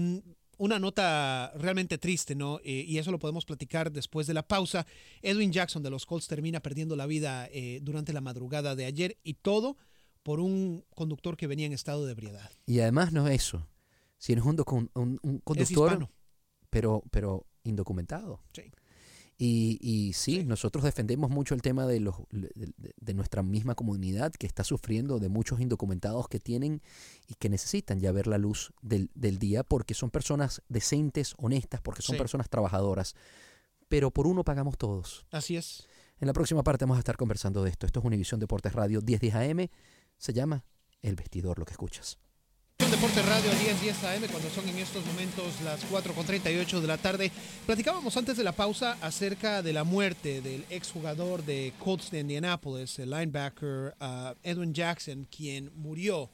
una 0.57 0.79
nota 0.79 1.51
realmente 1.55 1.97
triste, 1.97 2.35
¿no? 2.35 2.59
Eh, 2.63 2.85
y 2.87 2.97
eso 2.97 3.11
lo 3.11 3.19
podemos 3.19 3.45
platicar 3.45 3.91
después 3.91 4.27
de 4.27 4.33
la 4.33 4.47
pausa. 4.47 4.85
Edwin 5.21 5.51
Jackson 5.51 5.83
de 5.83 5.89
los 5.89 6.05
Colts 6.05 6.27
termina 6.27 6.59
perdiendo 6.61 6.95
la 6.95 7.05
vida 7.05 7.47
eh, 7.51 7.79
durante 7.81 8.13
la 8.13 8.21
madrugada 8.21 8.75
de 8.75 8.85
ayer 8.85 9.17
y 9.23 9.33
todo 9.35 9.77
por 10.21 10.39
un 10.39 10.85
conductor 10.95 11.35
que 11.35 11.47
venía 11.47 11.65
en 11.65 11.73
estado 11.73 12.05
de 12.05 12.11
ebriedad. 12.13 12.49
Y 12.65 12.79
además 12.79 13.11
no 13.11 13.27
es 13.27 13.35
eso, 13.43 13.67
si 14.17 14.31
eres 14.33 14.45
un, 14.45 14.55
un- 14.93 15.19
un 15.21 15.35
Es 15.35 15.41
conductor, 15.43 15.91
hispano. 15.91 16.11
pero, 16.69 17.03
pero 17.11 17.45
indocumentado. 17.63 18.41
Sí. 18.53 18.63
Y, 19.37 19.79
y 19.81 20.13
sí, 20.13 20.43
nosotros 20.43 20.83
defendemos 20.83 21.29
mucho 21.29 21.55
el 21.55 21.61
tema 21.61 21.87
de, 21.87 21.99
los, 21.99 22.15
de, 22.31 23.13
nuestra 23.13 23.41
misma 23.43 23.75
comunidad 23.75 24.31
que 24.31 24.45
está 24.45 24.63
sufriendo 24.63 25.19
de 25.19 25.27
muchos 25.29 25.59
indocumentados 25.59 26.27
que 26.27 26.39
tienen 26.39 26.81
y 27.27 27.33
que 27.35 27.49
necesitan 27.49 27.99
ya 27.99 28.11
ver 28.11 28.27
la 28.27 28.37
luz 28.37 28.71
del, 28.81 29.09
del 29.15 29.39
día 29.39 29.63
porque 29.63 29.95
son 29.95 30.11
personas 30.11 30.61
decentes, 30.69 31.33
honestas, 31.37 31.81
porque 31.81 32.01
son 32.01 32.15
Sí. 32.15 32.19
personas 32.19 32.47
trabajadoras. 32.49 33.15
Pero 33.89 34.11
por 34.11 34.27
uno 34.27 34.43
pagamos 34.43 34.77
todos. 34.77 35.25
Así 35.31 35.57
es. 35.57 35.87
En 36.19 36.27
la 36.27 36.33
próxima 36.33 36.63
parte 36.63 36.85
vamos 36.85 36.97
a 36.97 36.99
estar 36.99 37.17
conversando 37.17 37.63
de 37.63 37.71
esto. 37.71 37.85
Esto 37.85 37.99
es 37.99 38.05
Univisión 38.05 38.39
Deportes 38.39 38.73
Radio 38.73 39.01
1010 39.01 39.35
AM. 39.35 39.69
Se 40.17 40.31
llama 40.31 40.63
El 41.01 41.15
Vestidor, 41.15 41.59
lo 41.59 41.65
que 41.65 41.71
escuchas. 41.73 42.17
Deporte 42.91 43.21
Radio 43.21 43.51
10 43.51 43.81
10 43.81 44.03
AM 44.03 44.27
cuando 44.29 44.49
son 44.49 44.67
en 44.67 44.77
estos 44.77 45.05
momentos 45.05 45.61
las 45.63 45.83
4 45.85 46.13
con 46.13 46.25
38 46.25 46.81
de 46.81 46.87
la 46.87 46.97
tarde. 46.97 47.31
Platicábamos 47.65 48.15
antes 48.17 48.35
de 48.35 48.43
la 48.43 48.51
pausa 48.51 48.97
acerca 49.01 49.61
de 49.61 49.73
la 49.73 49.83
muerte 49.83 50.41
del 50.41 50.65
exjugador 50.69 51.43
de 51.43 51.73
Colts 51.79 52.11
de 52.11 52.19
Indianapolis, 52.19 52.99
el 52.99 53.11
linebacker 53.11 53.95
ah, 53.99 54.35
Edwin 54.43 54.73
Jackson, 54.73 55.27
quien 55.35 55.71
murió 55.75 56.29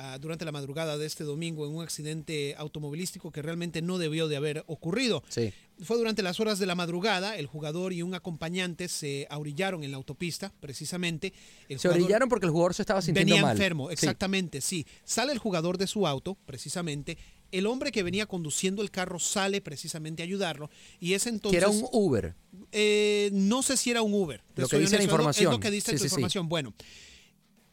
ah, 0.00 0.18
durante 0.18 0.44
la 0.44 0.52
madrugada 0.52 0.96
de 0.98 1.06
este 1.06 1.24
domingo 1.24 1.66
en 1.66 1.74
un 1.74 1.82
accidente 1.82 2.54
automovilístico 2.56 3.30
que 3.30 3.42
realmente 3.42 3.82
no 3.82 3.98
debió 3.98 4.28
de 4.28 4.36
haber 4.36 4.64
ocurrido. 4.66 5.22
Sí. 5.28 5.52
Fue 5.82 5.96
durante 5.96 6.22
las 6.22 6.40
horas 6.40 6.58
de 6.58 6.66
la 6.66 6.74
madrugada, 6.74 7.36
el 7.38 7.46
jugador 7.46 7.92
y 7.92 8.02
un 8.02 8.14
acompañante 8.14 8.88
se 8.88 9.26
aurillaron 9.30 9.82
en 9.84 9.90
la 9.90 9.96
autopista, 9.96 10.52
precisamente. 10.60 11.32
El 11.68 11.78
Se 11.78 11.88
orillaron 11.88 12.28
porque 12.28 12.46
el 12.46 12.52
jugador 12.52 12.74
se 12.74 12.82
estaba 12.82 13.00
sintiendo 13.02 13.34
Venía 13.34 13.42
mal. 13.46 13.56
enfermo, 13.56 13.88
Sí. 13.88 13.94
exactamente, 13.94 14.60
sí. 14.60 14.86
Sale 15.04 15.32
el 15.32 15.38
jugador 15.38 15.78
de 15.78 15.86
su 15.86 16.06
auto, 16.06 16.36
precisamente. 16.46 17.16
El 17.52 17.66
hombre 17.66 17.90
que 17.92 18.02
venía 18.04 18.26
conduciendo 18.26 18.80
el 18.82 18.90
carro 18.92 19.18
sale 19.18 19.60
precisamente 19.60 20.22
a 20.22 20.24
ayudarlo. 20.24 20.70
Y 21.00 21.14
es 21.14 21.26
entonces. 21.26 21.50
que 21.58 21.64
era 21.66 21.68
un 21.68 21.84
Uber. 21.92 22.34
eh, 22.72 23.30
no 23.32 23.62
sé 23.62 23.76
si 23.76 23.90
era 23.90 24.02
un 24.02 24.14
Uber. 24.14 24.42
Lo 24.56 24.68
que 24.68 24.78
dice 24.78 24.98
la 24.98 25.02
información. 25.02 25.46
Es 25.52 25.56
lo 25.56 25.60
que 25.60 25.70
dice 25.70 25.92
Sí, 25.92 25.96
tu 25.96 26.02
sí, 26.04 26.08
sí. 26.10 26.14
información. 26.14 26.48
Bueno. 26.48 26.74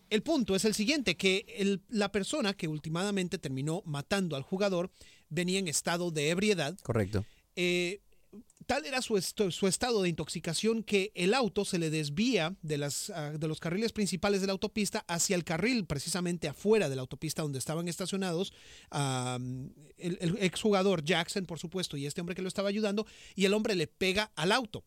El 0.10 0.24
punto 0.24 0.56
es 0.56 0.66
el 0.66 0.74
siguiente, 0.74 1.18
que 1.18 1.46
el- 1.58 1.82
la 1.90 2.12
persona 2.12 2.54
que 2.54 2.68
últimamente 2.68 3.38
terminó 3.38 3.82
matando 3.86 4.36
al 4.36 4.44
jugador 4.44 4.90
venía 5.30 5.60
en 5.60 5.68
estado 5.68 6.12
de 6.12 6.30
ebriedad. 6.30 6.78
Correcto. 6.84 7.26
Eh, 7.56 8.02
tal 8.66 8.86
era 8.86 9.02
su, 9.02 9.20
su 9.22 9.68
estado 9.68 10.02
de 10.02 10.10
intoxicación 10.10 10.84
que 10.84 11.12
el 11.16 11.34
auto 11.34 11.64
se 11.66 11.80
le 11.80 11.90
desvía 11.90 12.56
de, 12.62 12.78
las, 12.78 13.10
ah, 13.10 13.32
de 13.32 13.48
los 13.48 13.60
carriles 13.60 13.94
principales 13.94 14.42
de 14.42 14.48
la 14.48 14.54
autopista 14.54 15.06
hacia 15.08 15.36
el 15.36 15.44
carril 15.44 15.86
precisamente 15.86 16.48
afuera 16.50 16.90
de 16.90 16.96
la 16.96 17.02
autopista 17.02 17.42
donde 17.42 17.60
estaban 17.60 17.88
estacionados 17.88 18.54
el, 18.92 20.18
el 20.22 20.38
exjugador 20.42 21.04
Jackson, 21.04 21.46
por 21.46 21.60
supuesto, 21.60 21.98
y 21.98 22.06
este 22.06 22.22
hombre 22.22 22.36
que 22.36 22.42
lo 22.42 22.48
estaba 22.48 22.70
ayudando, 22.70 23.06
y 23.36 23.46
el 23.46 23.54
hombre 23.54 23.76
le 23.76 23.88
pega 23.88 24.32
al 24.36 24.52
auto. 24.52 24.84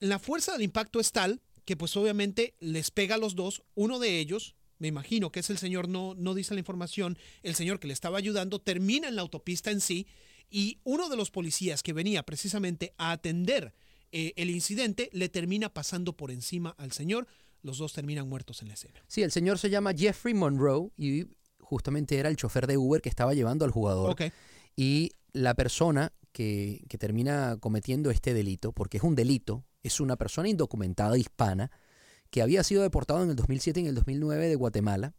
La 0.00 0.18
fuerza 0.18 0.52
del 0.52 0.62
impacto 0.62 1.00
es 1.00 1.10
tal 1.10 1.40
que 1.68 1.76
pues 1.76 1.94
obviamente 1.98 2.54
les 2.60 2.90
pega 2.90 3.16
a 3.16 3.18
los 3.18 3.34
dos, 3.34 3.62
uno 3.74 3.98
de 3.98 4.20
ellos, 4.20 4.56
me 4.78 4.88
imagino 4.88 5.30
que 5.30 5.40
es 5.40 5.50
el 5.50 5.58
señor, 5.58 5.86
no, 5.86 6.14
no 6.14 6.32
dice 6.32 6.54
la 6.54 6.60
información, 6.60 7.18
el 7.42 7.54
señor 7.54 7.78
que 7.78 7.88
le 7.88 7.92
estaba 7.92 8.16
ayudando, 8.16 8.58
termina 8.58 9.06
en 9.06 9.16
la 9.16 9.20
autopista 9.20 9.70
en 9.70 9.82
sí 9.82 10.06
y 10.48 10.80
uno 10.84 11.10
de 11.10 11.16
los 11.18 11.30
policías 11.30 11.82
que 11.82 11.92
venía 11.92 12.22
precisamente 12.22 12.94
a 12.96 13.10
atender 13.10 13.74
eh, 14.12 14.32
el 14.36 14.48
incidente 14.48 15.10
le 15.12 15.28
termina 15.28 15.74
pasando 15.74 16.16
por 16.16 16.30
encima 16.30 16.74
al 16.78 16.92
señor, 16.92 17.26
los 17.60 17.76
dos 17.76 17.92
terminan 17.92 18.30
muertos 18.30 18.62
en 18.62 18.68
la 18.68 18.72
escena. 18.72 19.04
Sí, 19.06 19.22
el 19.22 19.30
señor 19.30 19.58
se 19.58 19.68
llama 19.68 19.92
Jeffrey 19.92 20.32
Monroe 20.32 20.88
y 20.96 21.26
justamente 21.60 22.16
era 22.16 22.30
el 22.30 22.36
chofer 22.36 22.66
de 22.66 22.78
Uber 22.78 23.02
que 23.02 23.10
estaba 23.10 23.34
llevando 23.34 23.66
al 23.66 23.72
jugador. 23.72 24.16
Y 24.74 25.12
la 25.34 25.52
persona 25.52 26.14
que, 26.32 26.82
que 26.88 26.96
termina 26.96 27.58
cometiendo 27.60 28.10
este 28.10 28.32
delito, 28.32 28.72
porque 28.72 28.96
es 28.96 29.02
un 29.02 29.14
delito, 29.14 29.66
es 29.88 29.98
una 30.00 30.16
persona 30.16 30.48
indocumentada 30.48 31.18
hispana 31.18 31.70
que 32.30 32.40
había 32.42 32.62
sido 32.62 32.82
deportado 32.82 33.22
en 33.24 33.30
el 33.30 33.36
2007 33.36 33.80
y 33.80 33.82
en 33.82 33.88
el 33.88 33.94
2009 33.96 34.48
de 34.48 34.54
Guatemala 34.54 35.14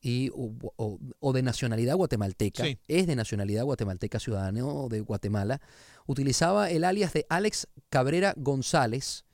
y, 0.00 0.30
o, 0.30 0.52
o- 0.76 0.98
o 1.20 1.32
de 1.32 1.42
nacionalidad 1.42 1.94
guatemalteca, 1.94 2.64
Sí. 2.64 2.76
es 2.88 3.06
de 3.06 3.14
nacionalidad 3.14 3.64
guatemalteca, 3.64 4.18
ciudadano 4.18 4.88
de 4.90 5.00
Guatemala, 5.00 5.60
utilizaba 6.06 6.70
el 6.70 6.82
alias 6.84 7.12
de 7.12 7.24
Alex 7.28 7.68
Cabrera 7.88 8.34
González, 8.36 9.24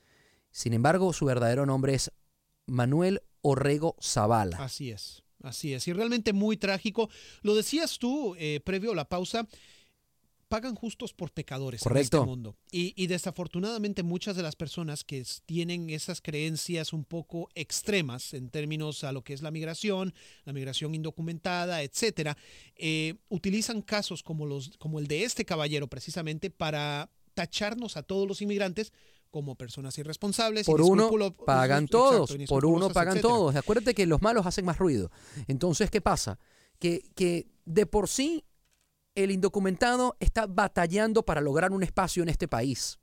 sin 0.51 0.75
embargo 0.75 1.12
su 1.14 1.25
verdadero 1.25 1.64
nombre 1.64 1.94
es 1.94 2.12
Manuel 2.66 3.23
Orrego 3.40 3.97
Zavala. 4.03 4.59
así 4.59 4.90
es, 4.90 5.23
así 5.42 5.73
es. 5.73 5.88
Y 5.88 5.92
realmente 5.94 6.33
muy 6.35 6.57
trágico. 6.59 7.09
Lo 7.42 7.55
decías 7.55 7.99
tú 7.99 8.35
eh, 8.38 8.61
previo 8.62 8.92
a 8.92 8.94
la 8.94 9.09
pausa, 9.09 9.47
pagan 10.49 10.75
justos 10.75 11.13
por 11.13 11.31
pecadores 11.31 11.83
Correcto. 11.83 12.17
en 12.17 12.23
este 12.23 12.27
mundo. 12.27 12.57
Y, 12.71 12.95
y 12.97 13.07
desafortunadamente 13.07 14.03
muchas 14.03 14.37
de 14.37 14.43
las 14.43 14.57
personas 14.57 15.05
que 15.05 15.25
tienen 15.47 15.91
esas 15.91 16.21
creencias 16.21 16.93
un 16.93 17.05
poco 17.05 17.49
extremas 17.55 18.35
en 18.35 18.51
términos 18.51 19.05
a 19.05 19.13
lo 19.13 19.23
que 19.23 19.35
es 19.35 19.43
la 19.43 19.51
migración, 19.51 20.15
la 20.45 20.53
migración 20.53 20.95
indocumentada, 20.95 21.83
etcétera, 21.83 22.37
eh, 22.77 23.15
utilizan 23.29 23.83
casos 23.83 24.23
como 24.23 24.47
los, 24.47 24.77
como 24.79 24.99
el 24.99 25.07
de 25.07 25.25
este 25.25 25.45
caballero 25.45 25.87
precisamente 25.87 26.51
para 26.51 27.11
tacharnos 27.35 27.97
a 27.97 28.03
todos 28.03 28.27
los 28.27 28.43
inmigrantes 28.43 28.93
como 29.31 29.55
personas 29.55 29.97
irresponsables. 29.99 30.67
Por 30.67 30.81
uno 30.81 31.11
pagan 31.45 31.85
exacto, 31.85 31.99
todos, 31.99 32.37
por 32.49 32.65
uno 32.65 32.89
pagan 32.89 33.19
etcétera. 33.19 33.35
todos. 33.35 33.57
Acuérdate 33.57 33.95
que 33.95 34.07
los 34.07 34.23
malos 34.23 34.47
hacen 34.47 34.65
más 34.65 34.79
ruido. 34.79 35.11
Entonces, 35.47 35.91
¿qué 35.91 36.01
pasa? 36.01 36.39
Que, 36.79 37.03
que 37.15 37.49
de 37.67 37.87
por 37.87 38.09
sí 38.09 38.45
el 39.24 39.33
indocumentado 39.33 40.16
está 40.20 40.46
batallando 40.46 41.24
para 41.24 41.40
lograr 41.40 41.72
un 41.72 41.83
espacio 41.83 42.22
en 42.22 42.28
este 42.28 42.46
país. 42.46 42.98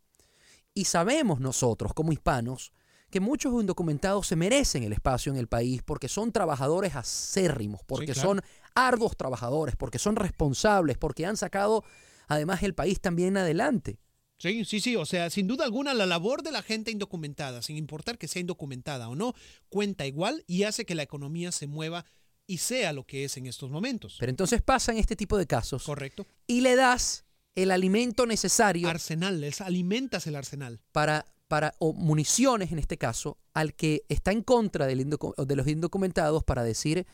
Y 0.74 0.86
sabemos 0.86 1.42
nosotros, 1.42 1.94
como 1.94 2.14
hispanos, 2.14 2.72
que 3.10 3.20
muchos 3.20 3.54
indocumentados 3.60 4.26
se 4.26 4.38
merecen 4.38 4.84
el 4.84 4.94
espacio 4.94 5.32
en 5.32 5.38
el 5.38 5.48
país 5.48 5.82
porque 5.84 6.08
son 6.08 6.32
trabajadores 6.32 6.96
acérrimos, 6.96 7.82
porque 7.86 8.14
claro. 8.14 8.30
son 8.30 8.42
arduos 8.76 9.18
trabajadores, 9.18 9.76
porque 9.76 10.00
son 10.00 10.16
responsables, 10.16 10.98
porque 10.98 11.26
han 11.26 11.36
sacado 11.36 11.84
además 12.28 12.64
el 12.64 12.74
país 12.74 13.02
también 13.02 13.36
adelante. 13.36 14.00
Sí, 14.38 14.64
sí, 14.66 14.80
sí, 14.80 14.96
o 14.96 15.06
sea, 15.06 15.30
sin 15.30 15.48
duda 15.48 15.66
alguna 15.66 15.94
la 15.94 16.06
labor 16.06 16.44
de 16.44 16.52
la 16.52 16.62
gente 16.62 16.92
indocumentada, 16.92 17.62
sin 17.62 17.78
importar 17.78 18.18
que 18.18 18.28
sea 18.28 18.42
indocumentada 18.42 19.10
o 19.10 19.16
no, 19.16 19.34
cuenta 19.70 20.06
igual 20.06 20.44
y 20.48 20.64
hace 20.64 20.86
que 20.86 20.96
la 20.96 21.04
economía 21.04 21.52
se 21.52 21.68
mueva 21.68 22.06
y 22.48 22.58
sea 22.58 22.94
lo 22.94 23.06
que 23.06 23.26
es 23.26 23.38
en 23.38 23.48
estos 23.48 23.70
momentos. 23.70 24.18
Pero 24.20 24.30
entonces 24.30 24.62
pasan 24.62 24.98
este 24.98 25.16
tipo 25.16 25.38
de 25.38 25.48
casos 25.48 25.84
Correcto. 25.84 26.26
y 26.48 26.62
le 26.62 26.76
das 26.76 27.26
el 27.56 27.72
alimento 27.72 28.26
necesario 28.26 28.90
Arsenal, 28.90 29.40
les 29.40 29.62
alimentas 29.62 30.28
el 30.28 30.36
arsenal. 30.36 30.82
para, 30.92 31.26
para 31.48 31.74
o 31.80 31.94
municiones 31.94 32.72
en 32.72 32.80
este 32.80 32.98
caso, 32.98 33.38
al 33.54 33.74
que 33.74 34.04
está 34.10 34.32
en 34.32 34.42
contra 34.42 34.86
del 34.88 35.10
de 35.10 35.56
los 35.56 35.68
indocumentados 35.68 36.44
para 36.44 36.64
decir 36.64 37.08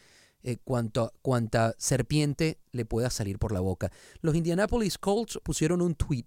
eh, 0.44 0.58
cuánto, 0.64 1.14
cuánta 1.22 1.76
serpiente 1.78 2.60
le 2.72 2.86
pueda 2.86 3.12
salir 3.12 3.38
por 3.38 3.52
la 3.52 3.60
boca. 3.60 3.92
Los 4.22 4.36
Indianapolis 4.36 4.98
Colts 4.98 5.40
pusieron 5.44 5.82
un 5.82 5.94
tweet 5.94 6.26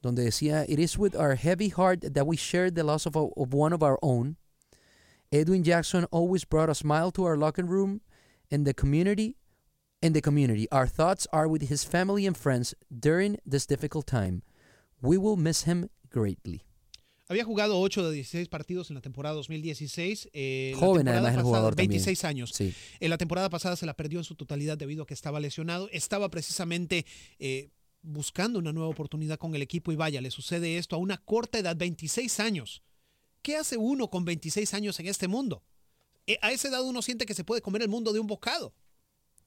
donde 0.00 0.22
decía, 0.22 0.64
It 0.68 0.78
is 0.78 0.96
with 0.96 1.14
our 1.16 1.36
heavy 1.36 1.70
heart 1.70 2.12
that 2.12 2.24
we 2.24 2.36
share 2.36 2.70
the 2.70 2.84
loss 2.84 3.06
of, 3.06 3.16
of 3.16 3.52
one 3.52 3.74
of 3.74 3.82
our 3.82 3.98
own. 4.00 4.36
Edwin 5.32 5.64
Jackson 5.64 6.06
always 6.10 6.44
brought 6.44 6.70
a 6.70 6.74
smile 6.74 7.10
to 7.10 7.24
our 7.24 7.36
locker 7.36 7.64
room 7.64 8.02
and 8.52 8.64
the 8.66 8.74
community. 8.74 9.36
In 10.04 10.14
the 10.14 10.20
community, 10.20 10.66
our 10.72 10.88
thoughts 10.88 11.28
are 11.32 11.46
with 11.46 11.70
his 11.70 11.84
family 11.84 12.26
and 12.26 12.36
friends 12.36 12.74
during 12.90 13.38
this 13.48 13.68
difficult 13.68 14.04
time. 14.04 14.42
We 15.00 15.16
will 15.16 15.36
miss 15.36 15.62
him 15.62 15.90
greatly. 16.10 16.64
Había 17.28 17.44
jugado 17.44 17.78
8 17.78 18.10
de 18.10 18.12
16 18.12 18.48
partidos 18.48 18.90
en 18.90 18.96
la 18.96 19.00
temporada 19.00 19.36
2016. 19.36 20.28
eh, 20.32 20.72
la 20.74 20.78
Joven 20.80 21.04
temporada 21.04 21.18
además 21.18 21.30
el 21.30 21.36
pasada, 21.36 21.42
jugador 21.44 21.74
también. 21.76 21.90
26 21.90 22.24
años. 22.24 22.50
Sí. 22.52 22.74
En 22.98 23.10
la 23.10 23.16
temporada 23.16 23.48
pasada 23.48 23.76
se 23.76 23.86
la 23.86 23.94
perdió 23.94 24.18
en 24.18 24.24
su 24.24 24.34
totalidad 24.34 24.76
debido 24.76 25.04
a 25.04 25.06
que 25.06 25.14
estaba 25.14 25.38
lesionado. 25.38 25.88
Estaba 25.92 26.28
precisamente 26.30 27.06
eh, 27.38 27.70
buscando 28.02 28.58
una 28.58 28.72
nueva 28.72 28.88
oportunidad 28.88 29.38
con 29.38 29.54
el 29.54 29.62
equipo 29.62 29.92
y 29.92 29.96
vaya, 29.96 30.20
le 30.20 30.32
sucede 30.32 30.78
esto 30.78 30.96
a 30.96 30.98
una 30.98 31.18
corta 31.18 31.60
edad, 31.60 31.76
26 31.76 32.40
años. 32.40 32.82
¿Qué 33.40 33.56
hace 33.56 33.76
uno 33.76 34.10
con 34.10 34.24
26 34.24 34.74
años 34.74 34.98
en 34.98 35.06
este 35.06 35.28
mundo? 35.28 35.62
Eh, 36.26 36.38
a 36.42 36.52
esa 36.52 36.68
edad 36.68 36.82
uno 36.84 37.02
siente 37.02 37.26
que 37.26 37.34
se 37.34 37.44
puede 37.44 37.60
comer 37.62 37.82
el 37.82 37.88
mundo 37.88 38.12
de 38.12 38.20
un 38.20 38.26
bocado 38.26 38.74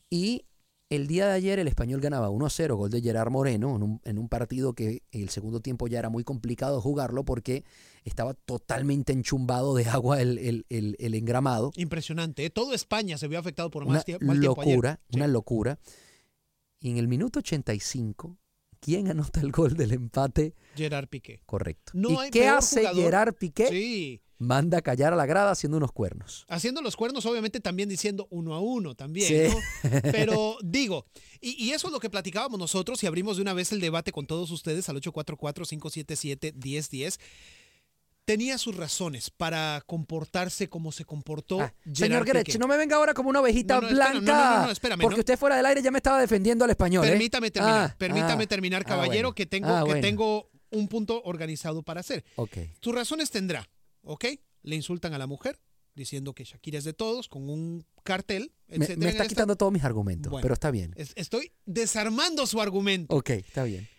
Y 0.09 0.45
el 0.89 1.07
día 1.07 1.25
de 1.27 1.31
ayer 1.33 1.57
el 1.57 1.69
español 1.69 2.01
ganaba 2.01 2.29
1 2.29 2.45
a 2.45 2.49
0, 2.49 2.75
gol 2.75 2.89
de 2.89 3.01
Gerard 3.01 3.31
Moreno, 3.31 3.75
en 3.77 3.81
un, 3.83 4.01
en 4.03 4.17
un 4.19 4.27
partido 4.27 4.73
que 4.73 5.03
el 5.11 5.29
segundo 5.29 5.61
tiempo 5.61 5.87
ya 5.87 5.99
era 5.99 6.09
muy 6.09 6.25
complicado 6.25 6.81
jugarlo 6.81 7.23
porque 7.23 7.63
estaba 8.03 8.33
totalmente 8.33 9.13
enchumbado 9.13 9.73
de 9.73 9.85
agua 9.85 10.21
el, 10.21 10.37
el- 10.37 10.65
el- 10.69 10.97
el 10.99 11.15
engramado. 11.15 11.71
Impresionante. 11.77 12.43
¿eh? 12.45 12.49
Todo 12.49 12.73
España 12.73 13.17
se 13.17 13.29
vio 13.29 13.39
afectado 13.39 13.71
por 13.71 13.83
Una 13.83 13.93
más 13.93 14.05
tie- 14.05 14.19
mal 14.19 14.39
tiempo 14.41 14.61
ayer. 14.61 14.73
locura, 14.75 14.99
Sí. 15.09 15.15
una 15.15 15.27
locura. 15.27 15.79
Y 16.81 16.89
en 16.91 16.97
el 16.97 17.07
minuto 17.07 17.39
85, 17.39 18.37
¿quién 18.81 19.07
anota 19.09 19.39
el 19.39 19.53
gol 19.53 19.77
del 19.77 19.93
empate? 19.93 20.53
Gerard 20.75 21.07
Piqué. 21.07 21.41
Correcto. 21.45 21.93
No 21.95 22.09
¿Y 22.09 22.17
hay 22.17 22.29
qué 22.31 22.49
hace 22.49 22.81
jugador. 22.81 23.01
Gerard 23.03 23.33
Piqué? 23.35 23.67
Sí. 23.69 24.21
Manda 24.39 24.79
a 24.79 24.81
callar 24.81 25.13
a 25.13 25.15
la 25.15 25.27
grada 25.27 25.51
haciendo 25.51 25.77
unos 25.77 25.91
cuernos. 25.91 26.45
Haciendo 26.49 26.81
los 26.81 26.95
cuernos, 26.95 27.27
obviamente 27.27 27.59
también 27.59 27.87
diciendo 27.87 28.27
uno 28.31 28.55
a 28.55 28.59
uno 28.59 28.95
también, 28.95 29.27
Sí. 29.27 29.43
¿no? 29.83 29.89
Pero 30.11 30.57
digo, 30.63 31.05
y, 31.39 31.51
y 31.63 31.73
eso 31.73 31.85
es 31.87 31.93
lo 31.93 31.99
que 31.99 32.09
platicábamos 32.09 32.57
nosotros 32.59 33.03
y 33.03 33.07
abrimos 33.07 33.35
de 33.37 33.43
una 33.43 33.53
vez 33.53 33.71
el 33.71 33.79
debate 33.79 34.11
con 34.11 34.25
todos 34.25 34.49
ustedes 34.49 34.89
al 34.89 34.99
844-577-1010. 34.99 37.19
Tenía 38.25 38.57
sus 38.57 38.75
razones 38.77 39.29
para 39.31 39.83
comportarse 39.87 40.69
como 40.69 40.91
se 40.91 41.05
comportó. 41.05 41.59
Ah, 41.61 41.73
señor 41.91 42.23
Piqué. 42.25 42.57
no 42.59 42.67
me 42.67 42.77
venga 42.77 42.95
ahora 42.95 43.13
como 43.13 43.29
una 43.29 43.41
ovejita 43.41 43.75
No, 43.75 43.81
no, 43.81 43.89
blanca. 43.89 44.19
no, 44.21 44.21
no, 44.21 44.57
no, 44.59 44.65
no, 44.67 44.71
espérame, 44.71 45.01
porque 45.01 45.19
usted 45.21 45.37
fuera 45.39 45.57
del 45.57 45.65
aire 45.65 45.81
ya 45.81 45.91
me 45.91 45.97
estaba 45.97 46.19
defendiendo 46.21 46.63
al 46.63 46.71
español. 46.71 47.03
¿eh? 47.05 47.09
Permítame 47.09 47.49
terminar, 47.51 47.89
Ah, 47.91 47.95
permítame 47.97 48.43
ah, 48.43 48.47
terminar, 48.47 48.85
caballero, 48.85 49.29
bueno. 49.29 49.35
que 49.35 49.45
tengo, 49.47 49.67
que 49.75 49.81
bueno. 49.83 50.01
tengo 50.01 50.49
un 50.69 50.87
punto 50.87 51.21
organizado 51.25 51.81
para 51.83 51.99
hacer. 52.01 52.23
Ok. 52.35 52.57
Sus 52.79 52.93
razones 52.93 53.31
tendrá, 53.31 53.67
¿ok? 54.03 54.25
Le 54.63 54.75
insultan 54.75 55.13
a 55.13 55.17
la 55.17 55.25
mujer 55.27 55.59
diciendo 55.95 56.33
que 56.33 56.45
Shakira 56.45 56.77
es 56.77 56.83
de 56.85 56.93
todos, 56.93 57.27
con 57.27 57.49
un 57.49 57.85
cartel, 58.03 58.53
Me, 58.67 58.75
etcétera. 58.77 58.97
me 58.99 59.03
en 59.05 59.09
está 59.09 59.23
esta- 59.23 59.27
quitando 59.29 59.55
todos 59.57 59.73
mis 59.73 59.83
argumentos, 59.83 60.29
Bueno. 60.31 60.43
pero 60.43 60.53
está 60.53 60.71
bien. 60.71 60.93
Es- 60.95 61.11
Estoy 61.15 61.51
desarmando 61.65 62.45
su 62.47 62.61
argumento. 62.61 63.13
Ok, 63.15 63.31
está 63.31 63.63
bien. 63.63 63.89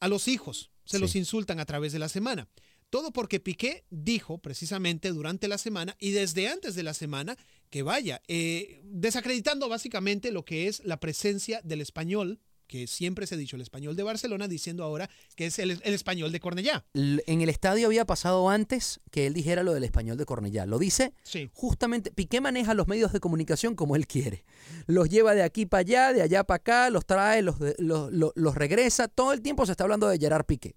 A 0.00 0.08
los 0.08 0.28
hijos 0.28 0.70
se 0.86 0.96
Sí. 0.96 1.02
los 1.02 1.14
insultan 1.16 1.60
a 1.60 1.66
través 1.66 1.92
de 1.92 1.98
la 1.98 2.08
semana. 2.08 2.48
Todo 2.88 3.12
porque 3.12 3.40
Piqué 3.40 3.84
dijo 3.90 4.38
precisamente 4.38 5.10
durante 5.10 5.48
la 5.48 5.58
semana 5.58 5.96
y 5.98 6.12
desde 6.12 6.48
antes 6.48 6.74
de 6.76 6.84
la 6.84 6.94
semana 6.94 7.36
que 7.68 7.82
vaya, 7.82 8.22
eh, 8.28 8.80
desacreditando 8.84 9.68
básicamente 9.68 10.30
lo 10.30 10.44
que 10.44 10.68
es 10.68 10.82
la 10.84 10.98
presencia 11.00 11.60
del 11.64 11.80
español, 11.80 12.38
que 12.66 12.86
siempre 12.86 13.26
se 13.26 13.34
ha 13.34 13.38
dicho 13.38 13.56
el 13.56 13.62
español 13.62 13.96
de 13.96 14.02
Barcelona, 14.02 14.48
diciendo 14.48 14.82
ahora 14.84 15.08
que 15.34 15.46
es 15.46 15.58
el, 15.58 15.70
el 15.82 15.94
español 15.94 16.32
de 16.32 16.40
Cornellá. 16.40 16.84
L- 16.94 17.22
En 17.26 17.40
el 17.40 17.48
estadio 17.48 17.86
había 17.86 18.04
pasado 18.04 18.48
antes 18.50 19.00
que 19.10 19.26
él 19.26 19.34
dijera 19.34 19.62
lo 19.62 19.72
del 19.74 19.84
español 19.84 20.16
de 20.16 20.24
Cornellá. 20.26 20.66
Lo 20.66 20.78
dice 20.78 21.12
Sí. 21.22 21.50
justamente. 21.54 22.10
Piqué 22.10 22.40
maneja 22.40 22.74
los 22.74 22.88
medios 22.88 23.12
de 23.12 23.20
comunicación 23.20 23.74
como 23.74 23.96
él 23.96 24.06
quiere. 24.06 24.44
Los 24.86 25.08
lleva 25.08 25.34
de 25.34 25.42
aquí 25.42 25.66
para 25.66 25.80
allá, 25.82 26.12
de 26.12 26.22
allá 26.22 26.44
para 26.44 26.56
acá, 26.56 26.90
los 26.90 27.06
trae, 27.06 27.42
los, 27.42 27.58
de- 27.58 27.76
los, 27.78 28.12
los- 28.12 28.32
los 28.34 28.54
regresa. 28.54 29.08
Todo 29.08 29.32
el 29.32 29.42
tiempo 29.42 29.64
se 29.66 29.72
está 29.72 29.84
hablando 29.84 30.08
de 30.08 30.18
Gerard 30.18 30.44
Piqué. 30.46 30.74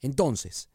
Entonces, 0.00 0.68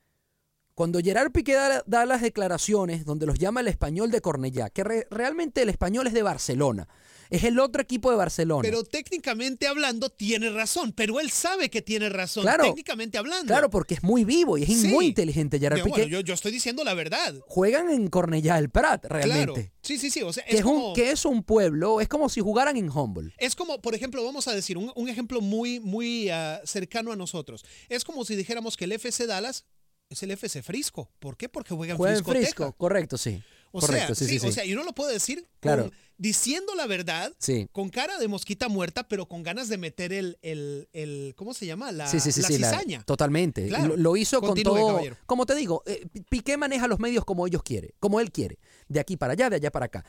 cuando 0.75 0.99
Gerard 0.99 1.31
Piqué 1.31 1.53
da, 1.53 1.83
da 1.85 2.05
las 2.05 2.21
declaraciones 2.21 3.05
donde 3.05 3.25
los 3.25 3.39
llama 3.39 3.61
el 3.61 3.67
español 3.67 4.11
de 4.11 4.21
Cornellá, 4.21 4.69
que 4.69 4.83
re- 4.83 5.07
realmente 5.09 5.61
el 5.61 5.69
español 5.69 6.07
es 6.07 6.13
de 6.13 6.23
Barcelona, 6.23 6.87
es 7.29 7.43
el 7.43 7.59
otro 7.59 7.81
equipo 7.81 8.09
de 8.11 8.17
Barcelona. 8.17 8.61
Pero 8.61 8.83
técnicamente 8.83 9.67
hablando 9.67 10.09
tiene 10.09 10.49
razón, 10.49 10.91
pero 10.93 11.19
él 11.19 11.29
sabe 11.31 11.69
que 11.69 11.81
tiene 11.81 12.09
razón, 12.09 12.43
Claro. 12.43 12.63
técnicamente 12.65 13.17
hablando. 13.17 13.47
Claro, 13.47 13.69
porque 13.69 13.95
es 13.95 14.03
muy 14.03 14.23
vivo 14.23 14.57
y 14.57 14.63
es 14.63 14.69
Sí. 14.81 14.87
muy 14.87 15.07
inteligente 15.07 15.59
Gerard 15.59 15.79
Piqué. 15.79 15.89
bueno, 15.89 16.05
yo, 16.07 16.19
yo 16.21 16.33
estoy 16.33 16.51
diciendo 16.51 16.83
la 16.83 16.93
verdad. 16.93 17.35
Juegan 17.47 17.89
en 17.89 18.07
Cornellá 18.07 18.57
el 18.59 18.69
Prat, 18.69 19.01
Claro. 19.07 19.15
realmente. 19.27 19.71
Sí, 19.81 19.97
sí, 19.97 20.09
sí. 20.09 20.21
O 20.21 20.31
sea, 20.33 20.43
Que 20.45 20.57
es, 20.57 20.61
como, 20.63 20.89
un, 20.89 20.95
que 20.95 21.11
es 21.11 21.25
un 21.25 21.43
pueblo, 21.43 21.99
es 22.01 22.07
como 22.07 22.29
si 22.29 22.41
jugaran 22.41 22.77
en 22.77 22.89
Humboldt. 22.89 23.33
es 23.37 23.55
como, 23.55 23.81
por 23.81 23.95
ejemplo, 23.95 24.23
vamos 24.23 24.47
a 24.47 24.53
decir, 24.55 24.77
un, 24.77 24.91
un 24.95 25.09
ejemplo 25.09 25.41
muy, 25.41 25.79
muy 25.79 26.29
ah, 26.29 26.61
cercano 26.65 27.11
a 27.11 27.15
nosotros. 27.15 27.65
Es 27.89 28.03
como 28.03 28.23
si 28.25 28.35
dijéramos 28.35 28.77
que 28.77 28.85
el 28.85 28.91
FC 28.93 29.27
Dallas 29.27 29.65
es 30.09 30.21
el 30.23 30.31
FC 30.31 30.61
Frisco. 30.61 31.11
¿Por 31.19 31.37
qué? 31.37 31.49
Porque 31.49 31.73
juega 31.73 31.91
en 31.93 31.97
Juega 31.97 32.17
en 32.17 32.23
Frisco, 32.23 32.31
Frisco, 32.39 32.63
Texas. 32.65 32.75
correcto, 32.77 33.17
sí. 33.17 33.41
O 33.75 33.79
correcto, 33.79 34.13
sea, 34.13 34.27
sí, 34.27 34.33
sí, 34.35 34.39
sí. 34.39 34.47
o 34.47 34.51
sea, 34.51 34.65
y 34.65 34.73
uno 34.73 34.83
lo 34.83 34.93
puede 34.93 35.13
decir 35.13 35.47
Claro. 35.59 35.85
con- 35.85 35.93
diciendo 36.17 36.75
la 36.75 36.85
verdad, 36.85 37.33
Sí. 37.39 37.67
con 37.71 37.89
cara 37.89 38.19
de 38.19 38.27
mosquita 38.27 38.69
muerta, 38.69 39.07
pero 39.07 39.25
con 39.27 39.41
ganas 39.41 39.67
de 39.67 39.77
meter 39.79 40.13
el, 40.13 40.37
el, 40.43 40.87
el 40.93 41.33
¿cómo 41.35 41.55
se 41.55 41.65
llama? 41.65 41.91
La, 41.91 42.07
sí, 42.07 42.19
sí, 42.19 42.31
sí, 42.31 42.41
la 42.41 42.47
sí, 42.49 42.57
la- 42.59 42.69
cizaña. 42.69 43.03
totalmente. 43.03 43.67
Claro. 43.67 43.89
Lo, 43.89 43.97
lo 43.97 44.15
hizo 44.15 44.39
Continúe, 44.41 44.71
con 44.73 44.79
todo. 44.79 44.87
caballero. 44.89 45.17
Como 45.25 45.45
te 45.47 45.55
digo, 45.55 45.81
eh, 45.87 46.05
Pi- 46.13 46.21
Piqué 46.21 46.55
maneja 46.55 46.87
los 46.87 46.99
medios 46.99 47.25
como 47.25 47.47
ellos 47.47 47.63
quiere, 47.63 47.95
como 47.99 48.19
él 48.19 48.31
quiere. 48.31 48.59
De 48.87 48.99
aquí 48.99 49.17
para 49.17 49.33
allá, 49.33 49.49
de 49.49 49.55
allá 49.55 49.71
para 49.71 49.87
acá. 49.87 50.05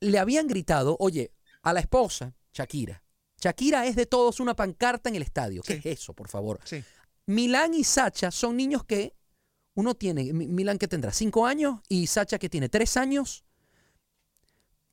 Le 0.00 0.16
habían 0.18 0.46
gritado, 0.46 0.96
oye, 1.00 1.32
a 1.62 1.72
la 1.72 1.80
esposa, 1.80 2.34
Shakira. 2.54 3.02
Shakira 3.40 3.84
es 3.86 3.96
de 3.96 4.06
todos 4.06 4.38
una 4.38 4.54
pancarta 4.54 5.08
en 5.08 5.16
el 5.16 5.22
estadio. 5.22 5.62
¿Qué 5.62 5.74
es 5.74 5.86
eso, 5.86 6.12
por 6.14 6.28
favor? 6.28 6.60
Sí. 6.64 6.84
Milán 7.26 7.74
y 7.74 7.82
Sacha 7.84 8.30
son 8.30 8.56
niños 8.56 8.84
que 8.84 9.14
uno 9.78 9.94
tiene, 9.94 10.32
Mi- 10.32 10.48
Milán 10.48 10.76
que 10.76 10.88
tendrá 10.88 11.12
cinco 11.12 11.46
años 11.46 11.78
y 11.88 12.08
Sacha 12.08 12.36
que 12.40 12.48
tiene 12.48 12.68
tres 12.68 12.96
años. 12.96 13.44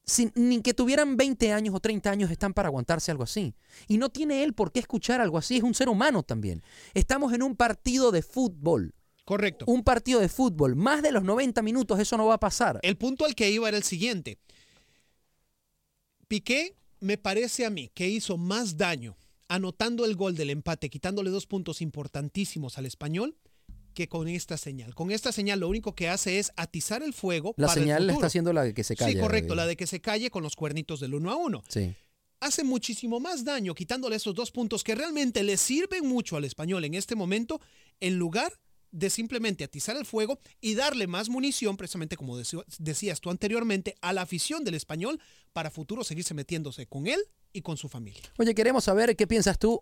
Sin, 0.04 0.32
ni 0.36 0.62
que 0.62 0.76
tuvieran 0.76 1.18
20 1.18 1.52
años 1.52 1.74
o 1.74 1.80
30 1.80 2.12
años 2.12 2.30
están 2.30 2.54
para 2.54 2.68
aguantarse 2.68 3.10
algo 3.10 3.24
así. 3.24 3.56
Y 3.88 3.98
no 3.98 4.10
tiene 4.10 4.44
él 4.44 4.54
por 4.54 4.72
qué 4.72 4.80
escuchar 4.80 5.22
algo 5.22 5.40
así, 5.40 5.58
es 5.58 5.64
un 5.64 5.74
ser 5.74 5.90
humano 5.90 6.22
también. 6.22 6.62
Estamos 6.94 7.34
en 7.34 7.42
un 7.42 7.56
partido 7.56 8.12
de 8.12 8.22
fútbol. 8.22 8.94
Correcto. 9.26 9.66
Un 9.68 9.84
partido 9.84 10.20
de 10.20 10.30
fútbol. 10.30 10.76
Más 10.76 11.02
de 11.02 11.12
los 11.12 11.24
90 11.24 11.64
minutos 11.64 12.00
eso 12.00 12.16
no 12.18 12.28
va 12.28 12.36
a 12.36 12.40
pasar. 12.40 12.80
El 12.84 12.96
punto 12.96 13.26
al 13.26 13.34
que 13.34 13.50
iba 13.50 13.68
era 13.68 13.78
el 13.78 13.84
siguiente. 13.84 14.38
Piqué 16.28 16.76
me 17.00 17.18
parece 17.18 17.66
a 17.66 17.72
mí 17.72 17.90
que 17.96 18.08
hizo 18.08 18.38
más 18.38 18.78
daño 18.78 19.18
anotando 19.48 20.06
el 20.06 20.16
gol 20.16 20.36
del 20.36 20.52
empate, 20.52 20.92
quitándole 20.92 21.32
dos 21.32 21.48
puntos 21.48 21.82
importantísimos 21.82 22.78
al 22.78 22.86
español, 22.86 23.36
que 23.96 24.08
con 24.08 24.28
esta 24.28 24.58
señal. 24.58 24.94
Con 24.94 25.10
esta 25.10 25.32
señal 25.32 25.62
lo 25.62 25.68
único 25.68 25.96
que 25.96 26.08
hace 26.08 26.38
es 26.38 26.52
atizar 26.56 27.02
el 27.02 27.14
fuego. 27.14 27.56
La 27.58 27.66
para 27.66 27.80
el 27.80 27.86
señal 27.86 27.98
futuro. 28.04 28.14
está 28.14 28.28
haciendo 28.28 28.54
la 28.54 28.64
de 28.64 28.76
que 28.76 28.84
se 28.84 28.96
calle. 28.96 29.14
Sí, 29.14 29.20
correcto, 29.20 29.56
la 29.56 29.66
de 29.66 29.76
que 29.76 29.88
se 29.88 30.02
calle 30.02 30.30
con 30.30 30.44
los 30.44 30.56
cuernitos 30.56 31.00
del 31.00 31.16
uno 31.16 31.32
a 31.32 31.36
uno. 31.36 31.64
Sí. 31.68 31.96
Hace 32.42 32.64
muchísimo 32.64 33.20
más 33.20 33.44
daño 33.44 33.74
quitándole 33.74 34.18
esos 34.18 34.36
dos 34.36 34.52
puntos 34.52 34.84
que 34.84 34.94
realmente 34.94 35.42
le 35.42 35.58
sirven 35.58 36.06
mucho 36.06 36.38
al 36.38 36.44
español 36.44 36.86
en 36.86 36.94
este 36.94 37.16
momento, 37.16 37.60
en 38.00 38.20
lugar 38.20 38.54
de 38.92 39.10
simplemente 39.10 39.64
atizar 39.64 39.98
el 39.98 40.06
fuego 40.06 40.40
y 40.62 40.76
darle 40.76 41.08
más 41.08 41.28
munición, 41.28 41.76
precisamente 41.76 42.16
como 42.16 42.38
decías 42.38 43.20
tú 43.20 43.30
anteriormente, 43.30 43.96
a 44.02 44.14
la 44.14 44.22
afición 44.22 44.64
del 44.64 44.76
español 44.76 45.20
para 45.52 45.70
futuro 45.70 46.04
seguirse 46.04 46.34
metiéndose 46.34 46.88
con 46.88 47.08
él 47.08 47.20
y 47.52 47.62
con 47.62 47.78
su 47.78 47.90
familia. 47.90 48.22
Oye, 48.38 48.56
queremos 48.56 48.86
saber 48.86 49.16
qué 49.16 49.28
piensas 49.28 49.58
tú. 49.60 49.82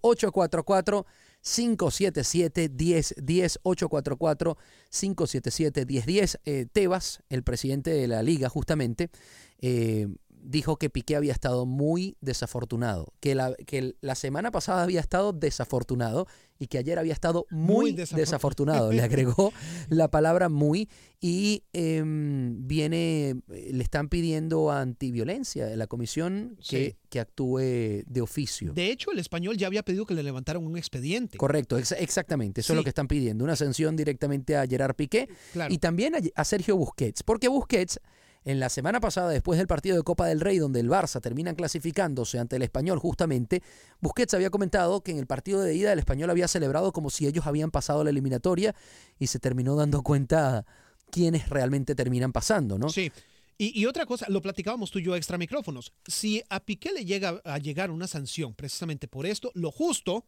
844-577-1010. 1.44 3.60
844-577-1010. 3.64 6.40
Eh, 6.46 6.66
Tebas, 6.72 7.22
el 7.30 7.44
presidente 7.44 7.92
de 7.92 8.08
la 8.08 8.24
liga, 8.24 8.50
justamente, 8.50 9.12
eh, 9.60 10.08
dijo 10.44 10.78
que 10.78 10.90
Piqué 10.90 11.16
había 11.16 11.32
estado 11.32 11.66
muy 11.66 12.18
desafortunado, 12.22 13.14
que 13.20 13.36
la, 13.36 13.54
que 13.66 13.96
la 14.02 14.16
semana 14.16 14.52
pasada 14.52 14.84
había 14.84 15.00
estado 15.00 15.34
desafortunado 15.34 16.28
y 16.60 16.68
que 16.68 16.78
ayer 16.78 17.00
había 17.00 17.14
estado 17.14 17.46
muy, 17.50 17.94
desafortunado. 17.94 18.92
Le 18.92 19.02
agregó 19.02 19.52
la 19.90 20.10
palabra 20.10 20.50
muy 20.50 20.90
y 21.20 21.64
em, 21.74 22.68
viene, 22.68 23.42
le 23.48 23.84
están 23.84 24.10
pidiendo 24.10 24.72
antiviolencia 24.72 25.66
de 25.66 25.78
la 25.78 25.88
comisión 25.88 26.58
que, 26.68 26.98
que, 27.10 27.20
actúe 27.20 28.04
de 28.06 28.22
oficio. 28.22 28.74
De 28.74 28.92
hecho, 28.92 29.12
el 29.12 29.20
español 29.20 29.58
ya 29.58 29.68
había 29.68 29.84
pedido 29.84 30.06
que 30.06 30.14
le 30.14 30.24
levantaran 30.24 30.64
un 30.64 30.78
expediente. 30.78 31.38
Correcto, 31.38 31.78
exactamente, 31.78 32.62
eso 32.62 32.74
es 32.74 32.78
lo 32.78 32.84
que 32.84 32.90
están 32.90 33.08
pidiendo, 33.08 33.44
una 33.44 33.56
sanción 33.56 33.96
directamente 33.96 34.56
a 34.56 34.68
Gerard 34.68 34.96
Piqué 34.96 35.30
y 35.70 35.78
también 35.80 36.16
a, 36.16 36.20
a 36.36 36.44
Sergio 36.46 36.78
Busquets, 36.78 37.24
porque 37.24 37.48
Busquets 37.48 38.00
en 38.46 38.60
la 38.60 38.70
semana 38.70 39.00
pasada, 39.00 39.30
después 39.30 39.58
del 39.58 39.68
partido 39.68 39.96
de 39.96 40.04
Copa 40.04 40.28
del 40.28 40.42
Rey, 40.42 40.58
donde 40.58 40.80
el 40.80 40.90
Barça 40.90 41.22
termina 41.22 41.54
clasificándose 41.54 42.40
ante 42.40 42.58
el 42.58 42.62
Español 42.62 43.00
justamente, 43.00 43.62
Busquets 44.02 44.34
había 44.34 44.50
comentado 44.50 45.02
que 45.02 45.12
en 45.12 45.20
el 45.20 45.28
partido 45.28 45.62
de 45.62 45.76
ida 45.76 45.94
el 45.94 46.00
Español 46.00 46.30
había 46.30 46.48
celebrado 46.48 46.92
como 46.92 47.10
si 47.10 47.28
ellos 47.28 47.48
habían 47.48 47.72
pasado 47.72 48.04
la 48.04 48.10
eliminatoria 48.10 48.76
y 49.20 49.28
se 49.28 49.40
terminó 49.40 49.76
dando 49.76 50.04
cuenta 50.04 50.66
quiénes 51.10 51.50
realmente 51.50 51.96
terminan 51.96 52.32
pasando, 52.32 52.78
¿no? 52.78 52.90
Sí. 52.90 53.12
Y, 53.56 53.86
otra 53.86 54.06
cosa, 54.06 54.26
lo 54.30 54.42
platicábamos 54.42 54.92
tú 54.92 55.00
y 55.00 55.04
yo 55.04 55.16
extra 55.16 55.38
micrófonos. 55.38 55.94
Si 56.06 56.44
a 56.50 56.60
Piqué 56.60 56.92
le 56.92 57.06
llega 57.06 57.40
a 57.46 57.60
llegar 57.60 57.92
una 57.92 58.08
sanción 58.08 58.56
precisamente 58.56 59.08
por 59.08 59.26
esto, 59.26 59.52
lo 59.54 59.72
justo 59.72 60.26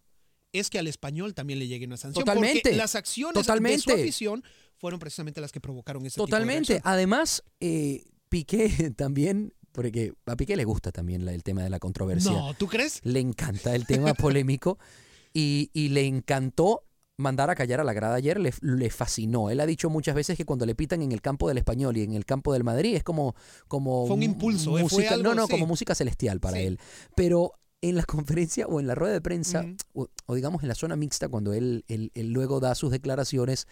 es 0.59 0.69
que 0.69 0.79
al 0.79 0.87
español 0.87 1.33
también 1.33 1.59
le 1.59 1.67
llegue 1.67 1.85
una 1.85 1.97
sanción. 1.97 2.25
Totalmente. 2.25 2.61
Porque 2.63 2.77
las 2.77 2.95
acciones 2.95 3.45
de 3.45 3.79
su 3.79 3.91
afición 3.91 4.43
fueron 4.77 4.99
precisamente 4.99 5.41
las 5.41 5.51
que 5.51 5.61
provocaron 5.61 6.05
ese 6.05 6.17
Totalmente. 6.17 6.81
Además, 6.83 7.43
eh, 7.59 8.03
Piqué 8.29 8.91
también 8.97 9.53
porque 9.75 10.13
a 10.25 10.35
Piqué 10.37 10.55
le 10.55 10.63
gusta 10.63 10.91
también 10.91 11.27
el 11.27 11.43
tema 11.43 11.61
de 11.63 11.69
la 11.69 11.79
controversia. 11.79 12.31
No, 12.31 12.53
¿tú 12.53 12.67
crees? 12.67 13.01
Le 13.03 13.19
encanta 13.19 13.75
el 13.75 13.85
tema 13.85 14.13
polémico 14.13 14.79
y, 15.33 15.69
le 15.89 16.05
encantó 16.05 16.83
mandar 17.17 17.49
a 17.49 17.55
callar 17.55 17.81
a 17.81 17.83
la 17.83 17.93
grada 17.93 18.15
ayer, 18.15 18.39
le, 18.39 18.89
fascinó. 18.89 19.49
Él 19.49 19.59
ha 19.59 19.65
dicho 19.65 19.89
muchas 19.89 20.15
veces 20.15 20.37
que 20.37 20.45
cuando 20.45 20.65
le 20.65 20.75
pitan 20.75 21.01
en 21.01 21.11
el 21.11 21.21
campo 21.21 21.49
del 21.49 21.57
español 21.57 21.97
y 21.97 22.03
en 22.03 22.13
el 22.13 22.25
campo 22.25 22.53
del 22.53 22.63
Madrid 22.63 22.95
es 22.95 23.03
como... 23.03 23.35
como 23.67 24.07
fue 24.07 24.15
un 24.15 24.23
impulso, 24.23 24.77
¿eh? 24.77 24.83
música, 24.83 25.17
no, 25.17 25.35
no, 25.35 25.47
como 25.47 25.65
música 25.65 25.93
celestial 25.93 26.39
para 26.39 26.59
él. 26.59 26.79
Pero 27.15 27.53
en 27.81 27.95
la 27.95 28.03
conferencia 28.05 28.67
o 28.67 28.79
en 28.79 28.87
la 28.87 28.95
rueda 28.95 29.13
de 29.13 29.21
prensa, 29.21 29.65
o, 29.93 30.35
digamos 30.35 30.63
en 30.63 30.69
la 30.69 30.75
zona 30.75 30.95
mixta, 30.95 31.29
cuando 31.29 31.53
él, 31.53 31.85
él 31.87 32.11
luego 32.31 32.59
da 32.59 32.75
sus 32.75 32.91
declaraciones, 32.91 33.67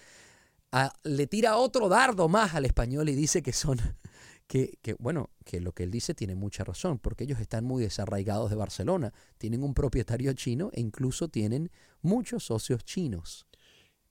le 1.03 1.27
tira 1.27 1.57
otro 1.57 1.87
dardo 1.89 2.27
más 2.29 2.55
al 2.55 2.65
español 2.65 3.09
y 3.09 3.15
dice 3.15 3.41
que 3.41 3.53
son, 3.53 3.79
que, 4.47 4.77
que, 4.81 4.95
bueno, 4.95 5.29
que 5.45 5.59
lo 5.59 5.73
que 5.73 5.83
él 5.83 5.91
dice 5.91 6.13
tiene 6.13 6.35
mucha 6.35 6.63
razón, 6.63 6.99
porque 6.99 7.23
ellos 7.23 7.39
están 7.39 7.63
muy 7.63 7.83
desarraigados 7.83 8.49
de 8.49 8.55
Barcelona, 8.55 9.13
tienen 9.37 9.63
un 9.63 9.73
propietario 9.73 10.33
chino 10.33 10.69
e 10.73 10.81
incluso 10.81 11.27
tienen 11.27 11.71
muchos 12.01 12.45
socios 12.45 12.83
chinos. 12.83 13.45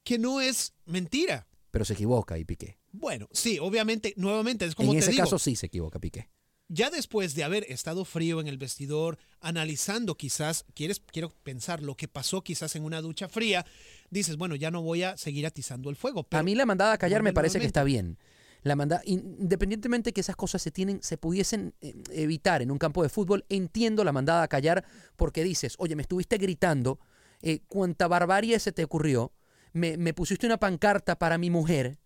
Que 0.04 0.18
no 0.18 0.40
es 0.40 0.74
mentira. 0.84 1.46
Pero 1.70 1.84
se 1.84 1.94
equivoca 1.94 2.38
y 2.38 2.44
Piqué. 2.44 2.78
Bueno, 2.90 3.28
sí, 3.32 3.58
obviamente, 3.58 4.12
nuevamente 4.16 4.66
es 4.66 4.74
como 4.74 4.92
en 4.92 4.98
ese 4.98 5.16
caso 5.16 5.38
sí 5.38 5.56
se 5.56 5.66
equivoca 5.66 5.98
Piqué 5.98 6.28
ya 6.72 6.88
después 6.88 7.34
de 7.34 7.44
haber 7.44 7.70
estado 7.70 8.06
frío 8.06 8.40
en 8.40 8.48
el 8.48 8.56
vestidor, 8.56 9.18
analizando 9.40 10.16
quizás, 10.16 10.64
quieres, 10.74 11.00
quiero 11.00 11.28
pensar 11.42 11.82
lo 11.82 11.96
que 11.96 12.08
pasó 12.08 12.42
quizás 12.42 12.74
en 12.76 12.84
una 12.84 13.02
ducha 13.02 13.28
fría, 13.28 13.66
dices, 14.10 14.38
bueno, 14.38 14.54
ya 14.54 14.70
no 14.70 14.80
voy 14.80 15.02
a 15.02 15.18
seguir 15.18 15.46
atizando 15.46 15.90
el 15.90 15.96
fuego. 15.96 16.26
a 16.30 16.42
mí 16.42 16.54
la 16.54 16.64
mandada 16.64 16.94
a 16.94 16.98
callar 16.98 17.22
me 17.22 17.34
parece 17.34 17.60
que 17.60 17.66
está 17.66 17.84
bien. 17.84 18.18
La 18.62 18.74
manda, 18.74 19.02
independientemente 19.04 20.12
que 20.12 20.20
esas 20.20 20.36
cosas 20.36 20.62
se 20.62 20.70
tienen, 20.70 21.02
se 21.02 21.18
pudiesen 21.18 21.74
eh, 21.80 21.94
evitar 22.12 22.62
en 22.62 22.70
un 22.70 22.78
campo 22.78 23.02
de 23.02 23.08
fútbol, 23.08 23.44
entiendo 23.48 24.02
la 24.04 24.12
mandada 24.12 24.42
a 24.44 24.48
callar 24.48 24.84
porque 25.16 25.44
dices, 25.44 25.74
oye, 25.78 25.94
me 25.94 26.02
estuviste 26.02 26.38
gritando, 26.38 27.00
eh, 27.42 27.60
cuánta 27.66 28.08
barbarie 28.08 28.58
se 28.60 28.72
te 28.72 28.84
ocurrió, 28.84 29.32
me, 29.72 29.96
me 29.98 30.14
pusiste 30.14 30.46
una 30.46 30.58
pancarta 30.58 31.18
para 31.18 31.38
mi 31.38 31.50
mujer, 31.50 31.98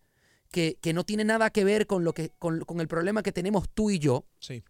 que, 0.80 0.94
no 0.94 1.04
tiene 1.04 1.24
nada 1.24 1.50
que 1.50 1.64
ver 1.64 1.86
con, 1.86 2.02
lo 2.02 2.14
que, 2.14 2.30
con, 2.38 2.80
el 2.80 2.88
problema 2.88 3.22
que 3.22 3.32
tenemos 3.32 3.68
tú 3.68 3.90
y 3.90 3.98
yo. 3.98 4.24
Sí. 4.38 4.62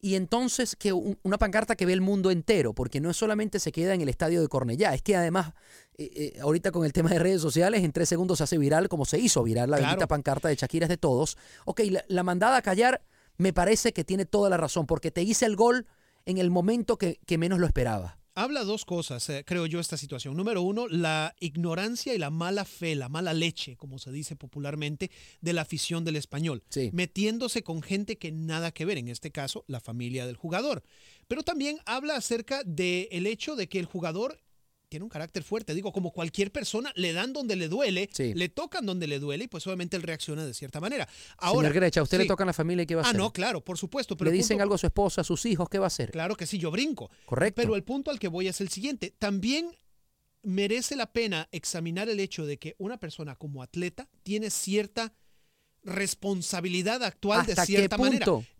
Y 0.00 0.16
entonces 0.16 0.74
que 0.74 0.92
una 0.92 1.38
pancarta 1.38 1.76
que 1.76 1.86
ve 1.86 1.92
el 1.92 2.00
mundo 2.00 2.30
entero, 2.30 2.72
porque 2.72 3.00
no 3.00 3.12
solamente 3.12 3.60
se 3.60 3.70
queda 3.70 3.94
en 3.94 4.00
el 4.00 4.08
estadio 4.08 4.40
de 4.40 4.48
Cornellá, 4.48 4.94
es 4.94 5.02
que 5.02 5.14
además, 5.14 5.52
eh, 5.96 6.10
eh, 6.14 6.40
ahorita 6.40 6.72
con 6.72 6.84
el 6.84 6.92
tema 6.92 7.10
de 7.10 7.20
redes 7.20 7.40
sociales, 7.40 7.84
en 7.84 7.92
tres 7.92 8.08
segundos 8.08 8.38
se 8.38 8.44
hace 8.44 8.58
viral, 8.58 8.88
como 8.88 9.04
se 9.04 9.18
hizo 9.18 9.44
viral 9.44 9.70
la 9.70 10.06
pancarta 10.08 10.48
de 10.48 10.56
Shakira 10.56 10.86
es 10.86 10.90
de 10.90 10.96
todos. 10.96 11.36
Ok, 11.66 11.82
la, 12.08 12.22
mandada 12.24 12.56
a 12.56 12.62
callar 12.62 13.02
me 13.36 13.52
parece 13.52 13.92
que 13.92 14.02
tiene 14.02 14.24
toda 14.24 14.50
la 14.50 14.56
razón, 14.56 14.86
porque 14.86 15.10
te 15.10 15.22
hice 15.22 15.46
el 15.46 15.54
gol 15.54 15.86
en 16.24 16.38
el 16.38 16.50
momento 16.50 16.96
que, 16.96 17.20
que 17.26 17.38
menos 17.38 17.60
lo 17.60 17.66
esperaba 17.66 18.21
habla 18.34 18.64
dos 18.64 18.84
cosas, 18.84 19.28
eh, 19.28 19.44
creo 19.46 19.66
yo, 19.66 19.80
esta 19.80 19.96
situación. 19.96 20.36
Número 20.36 20.62
uno, 20.62 20.88
la 20.88 21.34
ignorancia 21.40 22.14
y 22.14 22.18
la 22.18 22.30
mala 22.30 22.64
fe, 22.64 22.94
la 22.94 23.08
mala 23.08 23.34
leche, 23.34 23.76
como 23.76 23.98
se 23.98 24.12
dice 24.12 24.36
popularmente, 24.36 25.10
de 25.40 25.52
la 25.52 25.62
afición 25.62 26.04
del 26.04 26.16
español, 26.16 26.62
metiéndose 26.92 27.62
con 27.62 27.82
gente 27.82 28.16
que 28.16 28.32
nada 28.32 28.72
que 28.72 28.84
ver, 28.84 28.98
en 28.98 29.08
este 29.08 29.30
caso, 29.30 29.64
la 29.66 29.80
familia 29.80 30.26
del 30.26 30.36
jugador. 30.36 30.82
Pero 31.28 31.42
también 31.42 31.78
habla 31.86 32.16
acerca 32.16 32.62
del 32.64 33.26
hecho 33.26 33.56
de 33.56 33.68
que 33.68 33.78
el 33.78 33.86
jugador 33.86 34.40
tiene 34.92 35.04
un 35.04 35.08
carácter 35.08 35.42
fuerte. 35.42 35.72
Digo, 35.72 35.90
como 35.90 36.10
cualquier 36.10 36.52
persona, 36.52 36.92
le 36.96 37.14
dan 37.14 37.32
donde 37.32 37.56
le 37.56 37.68
duele, 37.68 38.10
le 38.18 38.48
tocan 38.50 38.84
donde 38.84 39.06
le 39.06 39.18
duele 39.18 39.44
y 39.44 39.48
pues 39.48 39.66
obviamente 39.66 39.96
él 39.96 40.02
reacciona 40.02 40.44
de 40.44 40.52
cierta 40.52 40.80
manera. 40.80 41.08
Ahora, 41.38 41.68
Señor 41.68 41.72
Grecha, 41.72 42.00
¿a 42.00 42.02
usted 42.02 42.18
le 42.18 42.26
toca 42.26 42.44
a 42.44 42.46
la 42.46 42.52
familia 42.52 42.82
y 42.82 42.86
qué 42.86 42.94
va 42.94 43.00
a 43.00 43.04
ah, 43.04 43.08
hacer? 43.08 43.18
Ah, 43.18 43.24
no, 43.24 43.32
claro, 43.32 43.64
por 43.64 43.78
supuesto. 43.78 44.18
Pero 44.18 44.30
le 44.30 44.36
dicen 44.36 44.60
algo 44.60 44.74
a 44.74 44.78
su 44.78 44.84
esposa, 44.84 45.22
a 45.22 45.24
sus 45.24 45.46
hijos, 45.46 45.66
¿qué 45.70 45.78
va 45.78 45.86
a 45.86 45.88
hacer? 45.88 46.10
Claro 46.10 46.36
que 46.36 46.44
sí, 46.44 46.58
yo 46.58 46.70
brinco. 46.70 47.10
Correcto. 47.24 47.62
Pero 47.62 47.74
el 47.74 47.84
punto 47.84 48.10
al 48.10 48.18
que 48.18 48.28
voy 48.28 48.48
es 48.48 48.60
el 48.60 48.68
siguiente. 48.68 49.14
También 49.18 49.74
merece 50.42 50.94
la 50.94 51.10
pena 51.10 51.48
examinar 51.52 52.10
el 52.10 52.20
hecho 52.20 52.44
de 52.44 52.58
que 52.58 52.74
una 52.76 52.98
persona 52.98 53.34
como 53.36 53.62
atleta 53.62 54.10
tiene 54.22 54.50
cierta 54.50 55.14
responsabilidad 55.84 57.02
actual 57.02 57.46
de 57.46 57.56
cierta 57.56 57.96
qué 57.96 58.02
punto? 58.02 58.34
manera. 58.34 58.52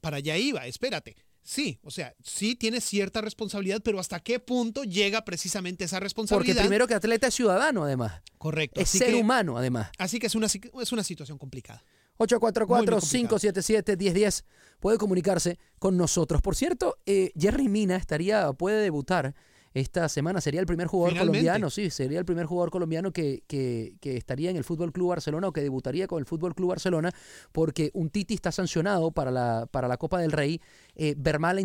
Para 0.00 0.16
allá 0.16 0.36
iba, 0.36 0.66
espérate. 0.66 1.14
Sí, 1.46 1.78
o 1.84 1.92
sea, 1.92 2.12
sí 2.24 2.56
tiene 2.56 2.80
cierta 2.80 3.20
responsabilidad, 3.20 3.80
pero 3.84 4.00
¿hasta 4.00 4.18
qué 4.18 4.40
punto 4.40 4.82
llega 4.82 5.24
precisamente 5.24 5.84
esa 5.84 6.00
responsabilidad? 6.00 6.56
Porque 6.56 6.66
primero 6.66 6.88
que 6.88 6.94
atleta 6.94 7.28
es 7.28 7.34
ciudadano, 7.34 7.84
además. 7.84 8.20
Correcto. 8.36 8.80
Es 8.80 8.90
ser 8.90 9.14
humano, 9.14 9.56
además. 9.56 9.90
Así 9.96 10.18
que 10.18 10.26
es 10.26 10.34
una, 10.34 10.48
es 10.48 10.92
una 10.92 11.04
situación 11.04 11.38
complicada. 11.38 11.84
844-577-1010 12.18 14.42
puede 14.80 14.98
comunicarse 14.98 15.60
con 15.78 15.96
nosotros. 15.96 16.42
Por 16.42 16.56
cierto, 16.56 16.98
eh, 17.06 17.30
Jerry 17.38 17.68
Mina 17.68 17.94
estaría, 17.94 18.52
puede 18.52 18.82
debutar 18.82 19.36
esta 19.76 20.08
semana. 20.08 20.40
Sería 20.40 20.60
el 20.60 20.66
primer 20.66 20.86
jugador 20.86 21.18
colombiano, 21.18 21.68
sí, 21.68 21.90
sería 21.90 22.18
el 22.18 22.24
primer 22.24 22.46
jugador 22.46 22.70
colombiano 22.70 23.12
que, 23.12 23.42
que, 23.46 23.94
estaría 24.02 24.48
en 24.50 24.56
el 24.56 24.64
Fútbol 24.64 24.90
Club 24.90 25.10
Barcelona 25.10 25.48
o 25.48 25.52
que 25.52 25.60
debutaría 25.60 26.06
con 26.06 26.18
el 26.18 26.24
Fútbol 26.24 26.54
Club 26.54 26.70
Barcelona, 26.70 27.12
porque 27.52 27.90
un 27.92 28.08
Titi 28.08 28.34
está 28.34 28.50
sancionado 28.52 29.10
para 29.10 29.30
la, 29.30 29.68
para 29.70 29.86
la 29.86 29.98
Copa 29.98 30.18
del 30.18 30.32
Rey, 30.32 30.62
eh, 30.94 31.14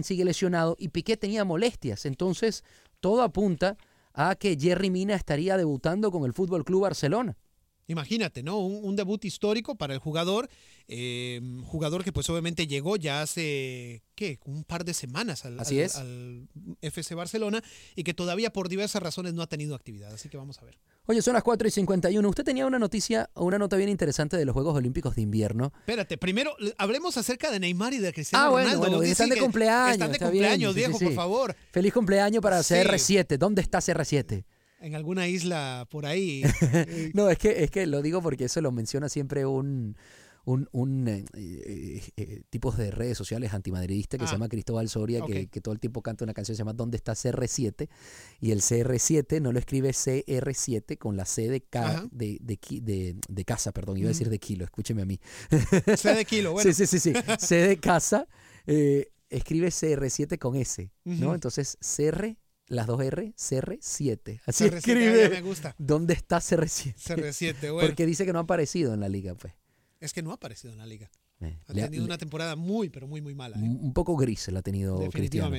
sigue 0.03 0.25
lesionado 0.25 0.75
y 0.77 0.89
Piqué 0.89 1.15
tenía 1.15 1.45
molestias. 1.45 2.05
Entonces, 2.05 2.65
todo 2.99 3.21
apunta 3.21 3.77
a 4.13 4.35
que 4.35 4.57
Jerry 4.59 4.89
Mina 4.89 5.15
estaría 5.15 5.55
debutando 5.55 6.11
con 6.11 6.25
el 6.25 6.33
Fútbol 6.33 6.65
Club 6.65 6.81
Barcelona. 6.81 7.37
Imagínate, 7.91 8.41
¿no? 8.41 8.57
Un, 8.59 8.95
debut 8.95 9.23
histórico 9.25 9.75
para 9.75 9.93
el 9.93 9.99
jugador, 9.99 10.49
eh, 10.87 11.41
jugador 11.65 12.05
que 12.05 12.13
pues 12.13 12.29
obviamente 12.29 12.65
llegó 12.65 12.95
ya 12.95 13.21
hace, 13.21 14.01
¿qué? 14.15 14.39
Un 14.45 14.63
par 14.63 14.85
de 14.85 14.93
semanas 14.93 15.43
al, 15.43 15.59
Así 15.59 15.81
es. 15.81 15.97
al, 15.97 16.47
FC 16.81 17.15
Barcelona 17.15 17.61
y 17.95 18.03
que 18.03 18.13
todavía 18.13 18.53
por 18.53 18.69
diversas 18.69 19.03
razones 19.03 19.33
no 19.33 19.41
ha 19.41 19.47
tenido 19.47 19.75
actividad. 19.75 20.13
Así 20.13 20.29
que 20.29 20.37
vamos 20.37 20.57
a 20.59 20.65
ver. 20.65 20.77
Oye, 21.05 21.21
son 21.21 21.33
las 21.33 21.43
4 21.43 21.67
y 21.67 21.71
51. 21.71 22.29
Usted 22.29 22.45
tenía 22.45 22.65
una 22.65 22.79
noticia 22.79 23.29
o 23.33 23.43
una 23.43 23.57
nota 23.57 23.75
bien 23.75 23.89
interesante 23.89 24.37
de 24.37 24.45
los 24.45 24.53
Juegos 24.53 24.75
Olímpicos 24.77 25.15
de 25.15 25.23
Invierno. 25.23 25.73
Espérate, 25.79 26.17
primero 26.17 26.55
hablemos 26.77 27.17
acerca 27.17 27.51
de 27.51 27.59
Neymar 27.59 27.93
y 27.93 27.97
de 27.97 28.13
Cristiano 28.13 28.45
ah, 28.45 28.49
bueno, 28.49 28.77
Bueno, 28.77 29.03
están 29.03 29.29
de 29.29 29.37
cumpleaños. 29.37 29.93
Están 29.93 30.13
de 30.13 30.19
cumpleaños, 30.19 30.73
viejo, 30.73 30.97
por 30.97 31.13
favor. 31.13 31.55
Feliz 31.71 31.93
cumpleaños 31.93 32.41
para 32.41 32.59
CR7. 32.59 33.37
¿Dónde 33.37 33.61
está 33.61 33.79
CR7? 33.79 34.45
En 34.81 34.95
alguna 34.95 35.27
isla 35.27 35.87
por 35.89 36.05
ahí. 36.05 36.43
no, 37.13 37.29
es 37.29 37.37
que, 37.37 37.63
es 37.63 37.71
que 37.71 37.85
lo 37.87 38.01
digo 38.01 38.21
porque 38.21 38.45
eso 38.45 38.61
lo 38.61 38.71
menciona 38.71 39.09
siempre 39.09 39.45
un, 39.45 39.95
un, 40.43 40.67
un 40.71 41.07
eh, 41.07 41.23
eh, 41.35 42.01
eh, 42.17 42.41
tipos 42.49 42.75
de 42.77 42.89
redes 42.89 43.15
sociales 43.17 43.53
antimadridistas 43.53 44.19
que 44.19 44.25
se 44.25 44.31
Ah. 44.31 44.33
llama 44.33 44.49
Cristóbal 44.49 44.89
Soria, 44.89 45.21
que, 45.25 45.47
que 45.47 45.61
todo 45.61 45.73
el 45.73 45.79
tiempo 45.79 46.01
canta 46.01 46.23
una 46.23 46.33
canción 46.33 46.53
que 46.53 46.57
se 46.57 46.61
llama 46.61 46.73
¿Dónde 46.73 46.97
está 46.97 47.13
CR7? 47.13 47.87
Y 48.39 48.51
el 48.51 48.61
CR7 48.61 49.39
no 49.39 49.51
lo 49.51 49.59
escribe 49.59 49.91
CR7 49.91 50.97
con 50.97 51.15
la 51.15 51.25
C 51.25 51.47
de, 51.47 51.61
ca- 51.61 52.07
de, 52.11 52.39
de, 52.41 52.57
de- 52.81 53.15
de 53.29 53.45
casa, 53.45 53.71
perdón, 53.71 53.97
iba 53.97 54.07
a 54.07 54.13
decir 54.13 54.29
de 54.29 54.39
kilo, 54.39 54.65
escúcheme 54.65 55.03
a 55.03 55.05
mí. 55.05 55.19
C 55.95 56.15
de 56.15 56.25
kilo, 56.25 56.51
bueno. 56.53 56.73
Sí, 56.73 56.87
sí, 56.87 56.99
sí, 56.99 57.13
sí. 57.13 57.13
C 57.39 57.55
de 57.67 57.77
casa, 57.79 58.27
eh, 58.65 59.11
escribe 59.29 59.67
CR7 59.69 60.37
con 60.39 60.55
S, 60.55 60.91
¿no? 61.05 61.35
Entonces 61.35 61.77
CR, 61.79 62.35
las 62.71 62.87
dos 62.87 63.01
R, 63.01 63.33
CR7. 63.35 64.41
Así 64.45 64.63
CR7, 64.65 64.73
escribe. 64.77 65.29
me 65.29 65.41
gusta. 65.41 65.75
¿Dónde 65.77 66.13
está 66.13 66.37
CR7? 66.37 66.95
CR7, 66.95 67.61
bueno. 67.73 67.87
Porque 67.87 68.05
dice 68.05 68.25
que 68.25 68.33
no 68.33 68.39
ha 68.39 68.43
aparecido 68.43 68.93
en 68.93 68.99
la 68.99 69.09
liga, 69.09 69.35
pues. 69.35 69.53
Es 69.99 70.13
que 70.13 70.21
no 70.21 70.31
ha 70.31 70.35
aparecido 70.35 70.73
en 70.73 70.79
la 70.79 70.85
liga. 70.85 71.11
Eh, 71.41 71.59
Ha 71.67 71.73
tenido 71.73 72.01
le- 72.03 72.05
una 72.05 72.17
temporada 72.17 72.55
muy, 72.55 72.89
pero 72.89 73.07
muy, 73.07 73.21
muy 73.21 73.33
mala. 73.35 73.57
¿eh? 73.57 73.61
un 73.61 73.93
poco 73.93 74.15
gris 74.15 74.47
la 74.51 74.59
ha 74.59 74.61
tenido 74.61 74.97
Cristiano. 75.09 75.49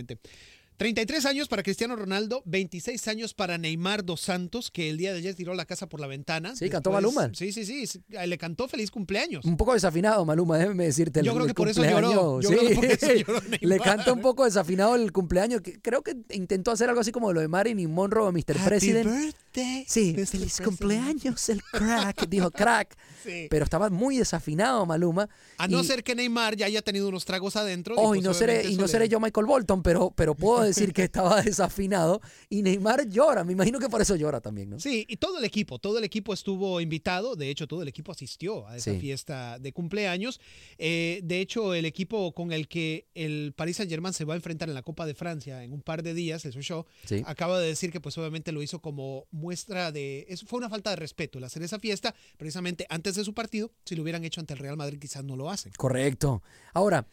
Definitivamente. 0.78 1.02
33 1.02 1.26
años 1.26 1.48
para 1.48 1.62
Cristiano 1.62 1.94
Ronaldo, 1.96 2.42
26 2.44 3.06
años 3.08 3.34
para 3.34 3.56
Neymar 3.58 4.04
dos 4.04 4.20
Santos, 4.20 4.70
que 4.70 4.90
el 4.90 4.96
día 4.96 5.12
de 5.12 5.18
ayer 5.18 5.34
tiró 5.34 5.54
la 5.54 5.64
casa 5.64 5.88
por 5.88 6.00
la 6.00 6.06
ventana. 6.06 6.56
Sí, 6.56 6.68
cantó 6.70 6.90
Maluma. 6.90 7.30
Sí, 7.34 7.52
sí, 7.52 7.64
sí. 7.64 8.00
Le 8.08 8.38
cantó 8.38 8.66
feliz 8.68 8.90
cumpleaños. 8.90 9.44
Un 9.44 9.56
poco 9.56 9.74
desafinado, 9.74 10.24
Maluma, 10.24 10.58
déjeme 10.58 10.84
decirte. 10.84 11.20
el- 11.20 11.26
Yo 11.26 11.34
creo 11.34 11.46
que 11.46 11.54
por 11.54 11.68
eso 11.68 11.84
lloró. 11.84 12.40
Yo 12.40 12.48
sí. 12.48 12.54
creo 12.56 12.68
que 12.68 12.74
por 12.74 12.84
eso 12.86 13.12
lloró 13.14 13.40
Le 13.50 13.58
Neymar. 13.60 13.80
canta 13.82 14.12
un 14.12 14.20
poco 14.20 14.44
desafinado 14.44 14.96
el 14.96 15.12
cumpleaños. 15.12 15.60
que 15.62 15.80
creo 15.80 16.02
que 16.02 16.16
intentó 16.30 16.70
hacer 16.72 16.88
algo 16.88 17.00
así 17.00 17.12
como 17.12 17.32
lo 17.32 17.40
de 17.40 17.48
Marilyn 17.48 17.90
Monroe 17.92 18.26
o 18.28 18.32
Mr. 18.32 18.56
Happy 18.58 18.64
President. 18.64 19.08
birthday, 19.10 19.84
Sí, 19.86 20.14
Mr. 20.16 20.26
feliz 20.26 20.30
President. 20.56 20.64
cumpleaños, 20.64 21.48
el 21.48 21.62
crack. 21.72 22.28
Dijo 22.28 22.50
crack. 22.50 22.96
Sí. 23.24 23.46
Pero 23.50 23.64
estaba 23.64 23.88
muy 23.90 24.16
desafinado 24.18 24.84
Maluma. 24.86 25.28
A 25.58 25.68
no 25.68 25.84
ser 25.84 26.02
que 26.02 26.14
Neymar 26.14 26.56
ya 26.56 26.66
haya 26.66 26.82
tenido 26.82 27.08
unos 27.08 27.24
tragos 27.24 27.54
adentro. 27.56 27.94
Oh, 27.96 28.14
y 28.14 28.18
pues 28.18 28.24
no 28.24 28.34
seré, 28.34 28.68
y 28.68 28.76
no 28.76 28.82
le- 28.82 28.88
seré 28.88 29.08
yo 29.08 29.20
Michael 29.20 29.46
Bolton, 29.46 29.82
pero, 29.82 30.10
pero 30.16 30.34
puedo 30.34 30.62
decir 30.74 30.92
que 30.92 31.04
estaba 31.04 31.40
desafinado. 31.42 32.20
Y 32.48 32.62
Neymar 32.62 33.08
llora. 33.08 33.44
Me 33.44 33.52
imagino 33.52 33.78
que 33.78 33.88
por 33.88 34.00
eso 34.00 34.16
llora 34.16 34.40
también, 34.40 34.70
¿no? 34.70 34.80
Sí, 34.80 35.06
y 35.08 35.16
todo 35.16 35.38
el 35.38 35.44
equipo, 35.44 35.78
todo 35.78 35.98
el 35.98 36.04
equipo 36.04 36.32
estuvo 36.34 36.80
invitado, 36.80 37.36
de 37.36 37.50
hecho 37.50 37.66
todo 37.66 37.82
el 37.82 37.88
equipo 37.88 38.12
asistió 38.12 38.66
a 38.68 38.76
esa 38.76 38.92
Sí. 38.92 38.98
fiesta 39.00 39.58
de 39.58 39.72
cumpleaños. 39.72 40.40
Eh, 40.78 41.20
de 41.24 41.40
hecho, 41.40 41.74
el 41.74 41.84
equipo 41.84 42.32
con 42.34 42.52
el 42.52 42.68
que 42.68 43.06
el 43.14 43.52
Paris 43.56 43.76
Saint 43.76 43.90
Germain 43.90 44.12
se 44.14 44.24
va 44.24 44.34
a 44.34 44.36
enfrentar 44.36 44.68
en 44.68 44.74
la 44.74 44.82
Copa 44.82 45.06
de 45.06 45.14
Francia 45.14 45.62
en 45.62 45.72
un 45.72 45.82
par 45.82 46.02
de 46.02 46.14
días, 46.14 46.44
eso 46.44 46.60
show, 46.60 46.84
Sí. 47.04 47.22
acaba 47.26 47.58
de 47.60 47.66
decir 47.68 47.90
que 47.92 48.00
pues 48.00 48.16
obviamente 48.18 48.52
lo 48.52 48.62
hizo 48.62 48.80
como 48.80 49.26
muestra 49.30 49.92
de... 49.92 50.26
Eso 50.28 50.46
fue 50.46 50.58
una 50.58 50.68
falta 50.68 50.90
de 50.90 50.96
respeto 50.96 51.38
el 51.38 51.44
hacer 51.44 51.62
esa 51.62 51.78
fiesta 51.78 52.14
precisamente 52.36 52.86
antes 52.88 53.14
de 53.14 53.24
su 53.24 53.34
partido. 53.34 53.70
Si 53.84 53.94
lo 53.96 54.02
hubieran 54.02 54.24
hecho 54.24 54.40
ante 54.40 54.52
el 54.54 54.58
Real 54.58 54.76
Madrid 54.76 54.98
quizás 54.98 55.24
no 55.24 55.36
lo 55.36 55.50
hacen. 55.50 55.72
Correcto. 55.76 56.42
Ahora, 56.74 57.06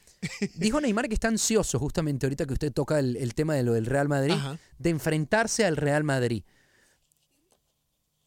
dijo 0.55 0.80
Neymar 0.82 1.07
que 1.07 1.14
está 1.14 1.28
ansioso 1.28 1.80
justamente 1.80 2.26
ahorita 2.26 2.45
que 2.45 2.53
usted 2.53 2.72
toca 2.72 2.99
el, 2.99 3.16
el 3.18 3.34
tema 3.39 3.55
de 3.55 3.63
lo 3.63 3.73
del 3.73 3.85
Real 3.85 4.09
Madrid, 4.09 4.33
Ajá. 4.33 4.59
de 4.77 4.89
enfrentarse 4.89 5.63
al 5.65 5.77
Real 5.77 6.03
Madrid. 6.03 6.43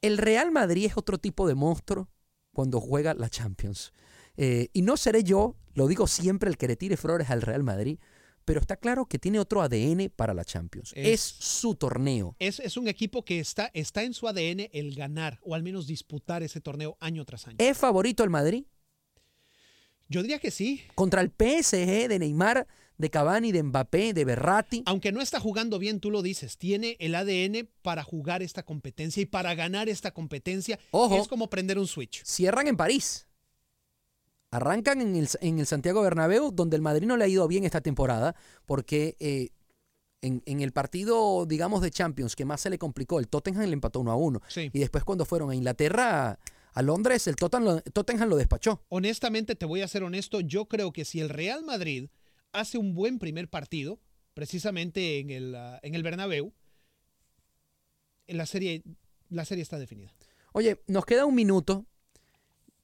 El 0.01 0.19
Real 0.19 0.51
Madrid 0.51 0.87
es 0.87 0.97
otro 0.97 1.19
tipo 1.19 1.47
de 1.47 1.55
monstruo 1.55 2.09
cuando 2.53 2.81
juega 2.81 3.15
la 3.15 3.29
Champions. 3.29 3.93
Eh, 4.37 4.69
y 4.73 4.83
no 4.83 4.97
seré 4.97 5.23
yo, 5.23 5.57
lo 5.75 5.87
digo 5.87 6.07
siempre, 6.07 6.49
el 6.51 6.57
que 6.57 6.67
le 6.69 6.77
tire 6.77 6.97
flores 6.97 7.31
al 7.31 7.43
Real 7.43 7.63
Madrid, 7.63 7.99
pero 8.45 8.59
está 8.61 8.77
claro 8.77 9.07
que 9.07 9.19
tiene 9.19 9.39
otro 9.39 9.63
ADN 9.63 10.11
para 10.15 10.35
la 10.35 10.45
Champions. 10.45 10.93
Es, 10.97 11.07
Es- 11.07 11.21
su 11.21 11.75
torneo. 11.77 12.35
Es, 12.41 12.59
es 12.59 12.77
un 12.77 12.89
equipo 12.89 13.25
que 13.25 13.39
está, 13.39 13.71
está 13.75 14.03
en 14.03 14.15
su 14.15 14.27
ADN 14.27 14.69
el 14.73 14.95
ganar 14.97 15.39
o 15.43 15.55
al 15.55 15.63
menos 15.63 15.87
disputar 15.87 16.43
ese 16.43 16.61
torneo 16.61 16.97
año 17.01 17.25
tras 17.25 17.47
año. 17.47 17.57
¿Es 17.61 17.77
favorito 17.79 18.25
el 18.25 18.31
Madrid? 18.31 18.65
Yo 20.09 20.23
diría 20.23 20.41
que 20.41 20.51
sí. 20.51 20.83
Contra 20.95 21.21
el 21.23 21.29
PSG 21.31 22.09
de 22.09 22.19
Neymar, 22.19 22.67
de 23.03 23.11
Cavani, 23.11 23.51
de 23.51 23.65
Mbappé, 23.65 24.15
de 24.15 24.25
Berratti. 24.25 24.85
Aunque 24.87 25.11
no 25.11 25.21
está 25.21 25.41
jugando 25.41 25.81
bien, 25.81 25.99
tú 25.99 26.11
lo 26.11 26.23
dices, 26.23 26.57
tiene 26.57 26.97
el 27.01 27.17
ADN 27.17 27.69
para 27.83 28.05
jugar 28.05 28.43
esta 28.43 28.63
competencia 28.63 29.21
y 29.21 29.27
para 29.27 29.55
ganar 29.57 29.89
esta 29.89 30.13
competencia. 30.13 30.79
Ojo. 30.93 31.17
Es 31.17 31.27
como 31.27 31.51
prender 31.51 31.79
un 31.79 31.89
switch. 31.89 32.23
cierran 32.25 32.69
en 32.69 32.77
París. 32.77 33.27
Arrancan 34.53 35.01
en 35.01 35.17
el, 35.17 35.29
en 35.41 35.59
el 35.59 35.67
Santiago 35.67 36.01
Bernabéu, 36.03 36.53
donde 36.53 36.77
el 36.77 36.83
Madrid 36.83 37.09
no 37.09 37.17
le 37.17 37.25
ha 37.25 37.29
ido 37.29 37.49
bien 37.49 37.65
esta 37.65 37.81
temporada, 37.81 38.37
porque 38.67 39.17
eh, 39.19 39.49
en, 40.21 40.43
en 40.47 40.61
el 40.61 40.71
partido, 40.71 41.45
digamos, 41.45 41.83
de 41.83 41.91
Champions 41.91 42.37
que 42.37 42.45
más 42.45 42.61
se 42.61 42.71
le 42.71 42.79
complicó, 42.79 43.19
el 43.19 43.27
Tottenham 43.27 43.67
le 43.67 43.73
empató 43.73 43.99
1 43.99 44.13
a 44.13 44.17
1. 44.17 44.41
Sí. 44.47 44.71
Y 44.73 44.79
después 44.79 45.03
cuando 45.03 45.25
fueron 45.25 45.51
a 45.51 45.57
Inglaterra, 45.57 46.39
a 46.73 46.83
Londres, 46.83 47.27
el 47.27 47.35
Tottenham 47.35 48.29
lo 48.29 48.37
despachó. 48.37 48.81
Honestamente, 48.89 49.57
te 49.57 49.67
voy 49.67 49.81
a 49.83 49.89
ser 49.89 50.05
honesto, 50.05 50.41
yo 50.41 50.67
creo 50.67 50.93
que 50.93 51.05
si 51.05 51.21
el 51.21 51.31
Real 51.31 51.65
Madrid 51.65 52.11
hace 52.53 52.79
un 52.79 52.95
buen 52.95 53.19
primer 53.19 53.49
partido, 53.49 54.01
precisamente 54.35 55.19
en 55.19 55.31
el, 55.31 55.55
ah, 55.55 55.79
en 55.83 55.95
el 55.95 56.03
Bernabéu, 56.03 56.53
en 58.27 58.37
la 58.37 58.47
serie, 58.47 58.83
la 59.29 59.45
serie 59.45 59.63
está 59.63 59.79
definida. 59.79 60.13
Oye, 60.53 60.81
nos 60.87 61.05
queda 61.05 61.27
un 61.27 61.35
minuto. 61.35 61.87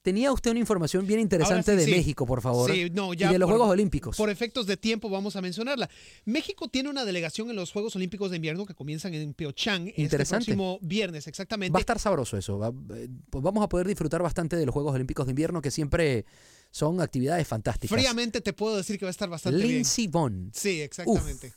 Tenía 0.01 0.33
usted 0.33 0.53
una 0.53 0.61
información 0.61 1.07
bien 1.07 1.21
interesante 1.21 1.73
sí, 1.73 1.77
de 1.77 1.85
sí. 1.85 1.91
México, 1.91 2.25
por 2.25 2.41
favor. 2.41 2.71
Sí, 2.71 2.89
no, 2.91 3.13
y 3.13 3.17
ya 3.19 3.31
de 3.31 3.39
los 3.39 3.47
por- 3.49 3.57
Juegos 3.59 3.73
Olímpicos. 3.73 4.17
Por 4.17 4.31
efectos 4.31 4.67
de 4.67 4.77
tiempo 4.79 5.11
vamos 5.11 5.37
a 5.37 5.43
mencionarla. 5.43 5.91
México 6.25 6.69
tiene 6.69 6.89
una 6.89 7.05
delegación 7.05 7.51
en 7.51 7.57
los 7.57 7.73
Juegos 7.73 7.95
Olímpicos 7.97 8.31
de 8.31 8.37
Invierno 8.37 8.65
que 8.65 8.75
comienzan 8.75 9.13
en 9.13 9.35
Pyeongchang 9.35 9.93
este 9.97 10.25
próximo 10.25 10.79
viernes, 10.81 11.27
exactamente. 11.27 11.73
Va 11.73 11.79
a 11.79 11.81
estar 11.81 11.99
sabroso 11.99 12.39
eso. 12.39 12.59
va- 12.59 12.73
eh, 12.97 13.09
pues 13.29 13.43
vamos 13.45 13.63
a 13.63 13.69
poder 13.69 13.87
disfrutar 13.87 14.23
bastante 14.23 14.57
de 14.57 14.65
los 14.65 14.73
Juegos 14.73 14.95
Olímpicos 14.95 15.27
de 15.27 15.33
Invierno, 15.33 15.61
que 15.61 15.71
siempre 15.71 16.25
son 16.71 17.01
actividades 17.01 17.47
fantásticas. 17.49 17.97
Fríamente 17.99 18.41
te 18.41 18.53
puedo 18.53 18.77
decir 18.77 18.99
que 18.99 19.05
va 19.05 19.11
a 19.11 19.11
estar 19.11 19.29
bastante 19.29 19.59
bien. 19.63 19.75
Lindsey 19.77 20.07
Vonn. 20.07 20.51
Sí, 20.55 20.81
exactamente. 20.81 21.53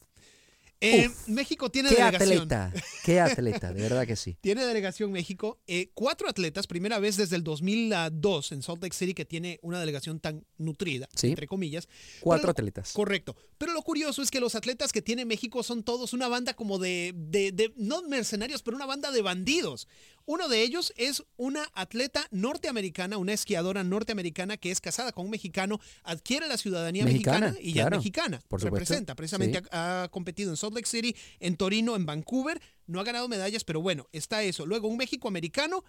Eh, 0.84 1.10
Uf. 1.10 1.28
México 1.28 1.70
tiene 1.70 1.90
Qué 1.90 1.96
delegación. 2.04 2.32
atleta, 2.52 2.74
qué 3.06 3.20
atleta, 3.20 3.72
de 3.72 3.84
verdad 3.84 4.08
que 4.08 4.16
sí. 4.16 4.36
Tiene 4.42 4.66
delegación 4.66 5.12
México. 5.12 5.60
Eh, 5.68 5.92
cuatro 5.94 6.28
atletas, 6.28 6.66
primera 6.66 6.98
vez 6.98 7.18
desde 7.18 7.36
el 7.36 7.44
2002 7.44 8.52
en 8.52 8.64
Salt 8.64 8.82
Lake 8.82 8.96
City 8.96 9.14
que 9.14 9.24
tiene 9.24 9.60
una 9.62 9.80
delegación 9.80 10.20
tan 10.20 10.44
nutrida, 10.58 11.08
Sí. 11.16 11.28
entre 11.28 11.46
comillas. 11.46 11.88
Cuatro 12.22 12.42
Pero- 12.48 12.52
atletas. 12.54 12.94
Correcto. 12.94 13.36
Pero 13.60 13.74
lo 13.74 13.84
curioso 13.84 14.24
es 14.24 14.32
que 14.32 14.40
los 14.40 14.56
atletas 14.56 14.92
que 14.92 15.04
tiene 15.04 15.24
México 15.24 15.62
son 15.62 15.84
todos 15.84 16.14
una 16.14 16.28
banda 16.28 16.56
como 16.56 16.80
de, 16.80 17.14
de, 17.16 17.52
de- 17.52 17.72
no 17.78 18.02
mercenarios, 18.02 18.64
pero 18.64 18.76
una 18.76 18.88
banda 18.88 19.12
de 19.12 19.22
bandidos. 19.22 19.88
Uno 20.26 20.48
de 20.48 20.62
ellos 20.62 20.94
es 20.98 21.24
una 21.38 21.68
atleta 21.74 22.28
norteamericana, 22.32 23.18
una 23.18 23.34
esquiadora 23.34 23.84
norteamericana 23.84 24.58
que 24.58 24.72
es 24.72 24.82
casada 24.82 25.12
con 25.12 25.26
un 25.26 25.32
mexicano, 25.32 25.80
adquiere 26.04 26.48
la 26.48 26.58
ciudadanía 26.58 27.06
mexicana, 27.06 27.48
Mexicana, 27.48 27.60
y 27.62 27.74
ya 27.74 27.84
claro, 27.84 27.96
es 27.96 28.00
mexicana. 28.00 28.42
por 28.48 28.60
supuesto, 28.60 28.76
Representa, 28.76 29.16
precisamente 29.16 29.60
sí. 29.60 29.66
ha, 29.72 30.04
ha 30.04 30.08
competido 30.10 30.52
en 30.52 30.58
Salt 30.58 30.76
Lake 30.76 30.88
City, 30.88 31.16
en 31.40 31.58
Torino, 31.58 31.96
en 31.96 32.06
Vancouver. 32.06 32.62
No 32.88 33.00
ha 33.00 33.04
ganado 33.04 33.28
medallas, 33.28 33.64
pero 33.64 33.82
bueno, 33.82 34.08
está 34.12 34.44
eso. 34.44 34.66
Luego 34.66 34.88
un 34.88 34.98
México 34.98 35.28
americano 35.28 35.84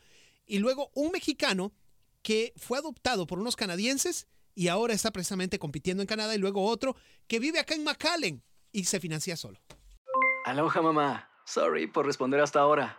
y 0.47 0.59
luego 0.59 0.91
un 0.95 1.13
mexicano 1.13 1.73
que 2.23 2.53
fue 2.57 2.79
adoptado 2.79 3.27
por 3.27 3.39
unos 3.39 3.57
canadienses 3.57 4.27
y 4.55 4.69
ahora 4.69 4.95
está 4.95 5.11
precisamente 5.11 5.59
compitiendo 5.59 6.03
en 6.03 6.07
Canadá 6.07 6.35
y 6.35 6.39
luego 6.39 6.65
otro 6.65 6.97
que 7.27 7.39
vive 7.39 7.59
acá 7.59 7.75
en 7.75 7.85
McAllen 7.85 8.43
y 8.71 8.85
se 8.85 9.01
financia 9.01 9.37
solo. 9.37 9.61
Aloha 10.45 10.83
mamá. 10.83 11.29
Sorry 11.45 11.87
por 11.87 12.07
responder 12.07 12.41
hasta 12.41 12.61
ahora. 12.61 12.99